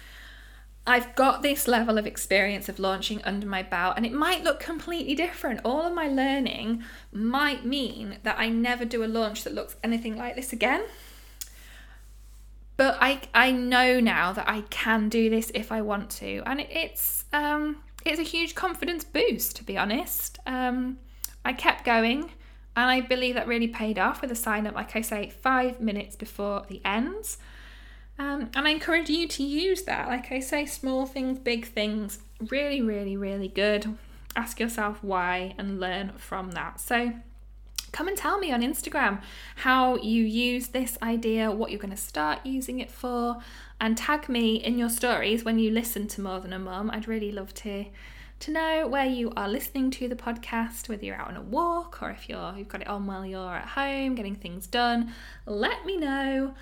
I've 0.86 1.16
got 1.16 1.42
this 1.42 1.66
level 1.66 1.98
of 1.98 2.06
experience 2.06 2.68
of 2.68 2.78
launching 2.78 3.20
under 3.24 3.48
my 3.48 3.64
belt, 3.64 3.94
and 3.96 4.06
it 4.06 4.12
might 4.12 4.44
look 4.44 4.60
completely 4.60 5.16
different. 5.16 5.60
All 5.64 5.82
of 5.82 5.92
my 5.92 6.06
learning 6.06 6.84
might 7.10 7.66
mean 7.66 8.18
that 8.22 8.38
I 8.38 8.48
never 8.48 8.84
do 8.84 9.02
a 9.02 9.06
launch 9.06 9.42
that 9.42 9.54
looks 9.54 9.74
anything 9.82 10.16
like 10.16 10.36
this 10.36 10.52
again. 10.52 10.84
But 12.76 12.98
I, 13.00 13.20
I 13.34 13.52
know 13.52 14.00
now 14.00 14.32
that 14.32 14.48
I 14.48 14.62
can 14.68 15.08
do 15.08 15.30
this 15.30 15.50
if 15.54 15.72
I 15.72 15.80
want 15.80 16.10
to, 16.10 16.42
and 16.44 16.60
it, 16.60 16.68
it's 16.70 17.24
um, 17.32 17.76
it's 18.04 18.20
a 18.20 18.24
huge 18.24 18.54
confidence 18.54 19.02
boost, 19.04 19.56
to 19.56 19.64
be 19.64 19.78
honest. 19.78 20.38
Um, 20.46 20.98
I 21.44 21.52
kept 21.52 21.84
going, 21.84 22.30
and 22.76 22.90
I 22.90 23.00
believe 23.00 23.34
that 23.34 23.46
really 23.46 23.68
paid 23.68 23.98
off 23.98 24.20
with 24.20 24.30
a 24.30 24.36
sign 24.36 24.66
up, 24.66 24.74
like 24.74 24.94
I 24.94 25.00
say, 25.00 25.30
five 25.30 25.80
minutes 25.80 26.16
before 26.16 26.64
the 26.68 26.82
ends. 26.84 27.38
Um, 28.18 28.50
and 28.54 28.66
I 28.66 28.70
encourage 28.70 29.10
you 29.10 29.26
to 29.28 29.42
use 29.42 29.82
that. 29.82 30.08
Like 30.08 30.30
I 30.32 30.40
say, 30.40 30.66
small 30.66 31.06
things, 31.06 31.38
big 31.38 31.66
things, 31.66 32.18
really, 32.50 32.80
really, 32.80 33.16
really 33.16 33.48
good. 33.48 33.96
Ask 34.34 34.60
yourself 34.60 35.02
why 35.02 35.54
and 35.58 35.80
learn 35.80 36.12
from 36.16 36.52
that. 36.52 36.80
So, 36.80 37.12
come 37.96 38.08
and 38.08 38.16
tell 38.16 38.38
me 38.38 38.52
on 38.52 38.60
Instagram 38.60 39.22
how 39.56 39.96
you 39.96 40.22
use 40.22 40.68
this 40.68 40.98
idea, 41.02 41.50
what 41.50 41.70
you're 41.70 41.80
going 41.80 41.90
to 41.90 41.96
start 41.96 42.44
using 42.44 42.78
it 42.78 42.90
for, 42.90 43.38
and 43.80 43.96
tag 43.96 44.28
me 44.28 44.56
in 44.56 44.76
your 44.76 44.90
stories 44.90 45.46
when 45.46 45.58
you 45.58 45.70
listen 45.70 46.06
to 46.08 46.20
More 46.20 46.38
Than 46.38 46.52
a 46.52 46.58
Mum. 46.58 46.90
I'd 46.90 47.08
really 47.08 47.32
love 47.32 47.54
to 47.54 47.86
to 48.38 48.50
know 48.50 48.86
where 48.86 49.06
you 49.06 49.32
are 49.34 49.48
listening 49.48 49.90
to 49.90 50.08
the 50.08 50.14
podcast, 50.14 50.90
whether 50.90 51.06
you're 51.06 51.16
out 51.16 51.28
on 51.28 51.38
a 51.38 51.40
walk 51.40 52.02
or 52.02 52.10
if 52.10 52.28
you're 52.28 52.54
you've 52.58 52.68
got 52.68 52.82
it 52.82 52.86
on 52.86 53.06
while 53.06 53.24
you're 53.24 53.56
at 53.56 53.68
home 53.68 54.14
getting 54.14 54.34
things 54.34 54.66
done. 54.66 55.14
Let 55.46 55.86
me 55.86 55.96
know. 55.96 56.52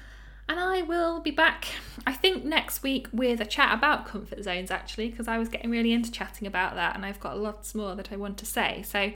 And 0.49 0.61
I 0.61 0.83
will 0.83 1.19
be 1.21 1.33
back, 1.33 1.67
I 2.07 2.13
think, 2.13 2.45
next 2.45 2.85
week 2.85 3.09
with 3.13 3.41
a 3.41 3.47
chat 3.47 3.75
about 3.75 4.07
comfort 4.07 4.45
zones 4.45 4.71
actually, 4.71 5.09
because 5.09 5.27
I 5.27 5.39
was 5.39 5.49
getting 5.49 5.73
really 5.73 5.93
into 5.93 6.13
chatting 6.13 6.47
about 6.47 6.77
that 6.77 6.95
and 6.95 7.05
I've 7.05 7.19
got 7.19 7.41
lots 7.41 7.75
more 7.75 7.97
that 7.97 8.13
I 8.13 8.17
want 8.17 8.39
to 8.39 8.47
say. 8.47 8.85
So, 8.87 9.11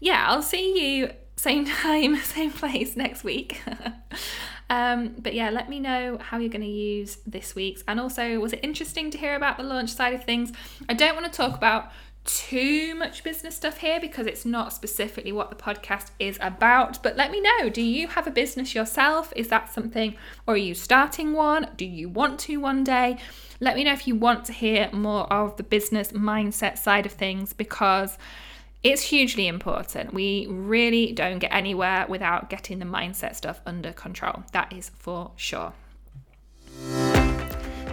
yeah, 0.00 0.26
I'll 0.28 0.42
see 0.42 0.98
you 0.98 1.12
same 1.42 1.64
time, 1.82 2.16
same 2.18 2.52
place 2.52 2.96
next 2.96 3.24
week. 3.24 3.60
um, 4.70 5.16
but 5.18 5.34
yeah, 5.34 5.50
let 5.50 5.68
me 5.68 5.80
know 5.80 6.18
how 6.18 6.38
you're 6.38 6.48
going 6.48 6.62
to 6.62 6.68
use 6.68 7.18
this 7.26 7.56
week's. 7.56 7.82
And 7.88 7.98
also, 7.98 8.38
was 8.38 8.52
it 8.52 8.60
interesting 8.62 9.10
to 9.10 9.18
hear 9.18 9.34
about 9.34 9.56
the 9.56 9.64
launch 9.64 9.90
side 9.90 10.14
of 10.14 10.22
things? 10.22 10.52
I 10.88 10.94
don't 10.94 11.16
want 11.16 11.30
to 11.30 11.36
talk 11.36 11.56
about 11.56 11.90
too 12.24 12.94
much 12.94 13.24
business 13.24 13.56
stuff 13.56 13.78
here 13.78 13.98
because 14.00 14.28
it's 14.28 14.44
not 14.44 14.72
specifically 14.72 15.32
what 15.32 15.50
the 15.50 15.56
podcast 15.56 16.10
is 16.20 16.38
about. 16.40 17.02
But 17.02 17.16
let 17.16 17.32
me 17.32 17.40
know 17.40 17.68
do 17.68 17.82
you 17.82 18.06
have 18.06 18.28
a 18.28 18.30
business 18.30 18.72
yourself? 18.72 19.32
Is 19.34 19.48
that 19.48 19.74
something, 19.74 20.14
or 20.46 20.54
are 20.54 20.56
you 20.56 20.74
starting 20.74 21.32
one? 21.32 21.70
Do 21.76 21.84
you 21.84 22.08
want 22.08 22.38
to 22.40 22.58
one 22.58 22.84
day? 22.84 23.18
Let 23.58 23.74
me 23.74 23.82
know 23.82 23.92
if 23.92 24.06
you 24.06 24.14
want 24.14 24.44
to 24.44 24.52
hear 24.52 24.90
more 24.92 25.24
of 25.32 25.56
the 25.56 25.64
business 25.64 26.12
mindset 26.12 26.78
side 26.78 27.06
of 27.06 27.12
things 27.12 27.52
because 27.52 28.16
it's 28.82 29.02
hugely 29.02 29.46
important. 29.46 30.12
We 30.12 30.46
really 30.48 31.12
don't 31.12 31.38
get 31.38 31.52
anywhere 31.52 32.06
without 32.08 32.50
getting 32.50 32.78
the 32.78 32.84
mindset 32.84 33.36
stuff 33.36 33.60
under 33.64 33.92
control. 33.92 34.42
That 34.52 34.72
is 34.72 34.90
for 34.98 35.30
sure. 35.36 35.72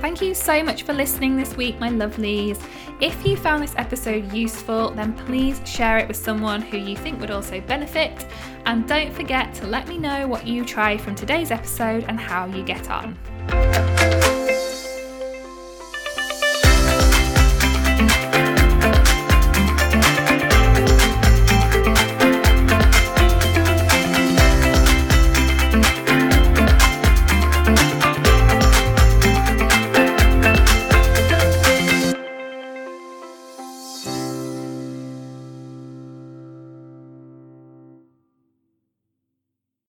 Thank 0.02 0.22
you 0.22 0.34
so 0.34 0.64
much 0.64 0.84
for 0.84 0.94
listening 0.94 1.36
this 1.36 1.58
week, 1.58 1.78
my 1.80 1.90
lovelies. 1.90 2.64
If 3.02 3.26
you 3.26 3.36
found 3.36 3.62
this 3.62 3.76
episode 3.76 4.32
useful, 4.32 4.92
then 4.92 5.14
please 5.26 5.62
share 5.66 5.98
it 5.98 6.08
with 6.08 6.18
someone 6.18 6.62
who 6.62 6.78
you 6.78 6.96
think 6.96 7.20
would 7.20 7.32
also 7.32 7.60
benefit. 7.60 8.26
And 8.66 8.88
don't 8.88 9.14
forget 9.14 9.54
to 9.56 9.68
let 9.68 9.88
me 9.90 9.98
know 9.98 10.26
what 10.26 10.48
you 10.48 10.64
try 10.64 10.98
from 10.98 11.16
today's 11.16 11.52
episode 11.52 12.06
and 12.08 12.18
how 12.18 12.46
you 12.46 12.64
get 12.64 12.90
on. 12.90 14.39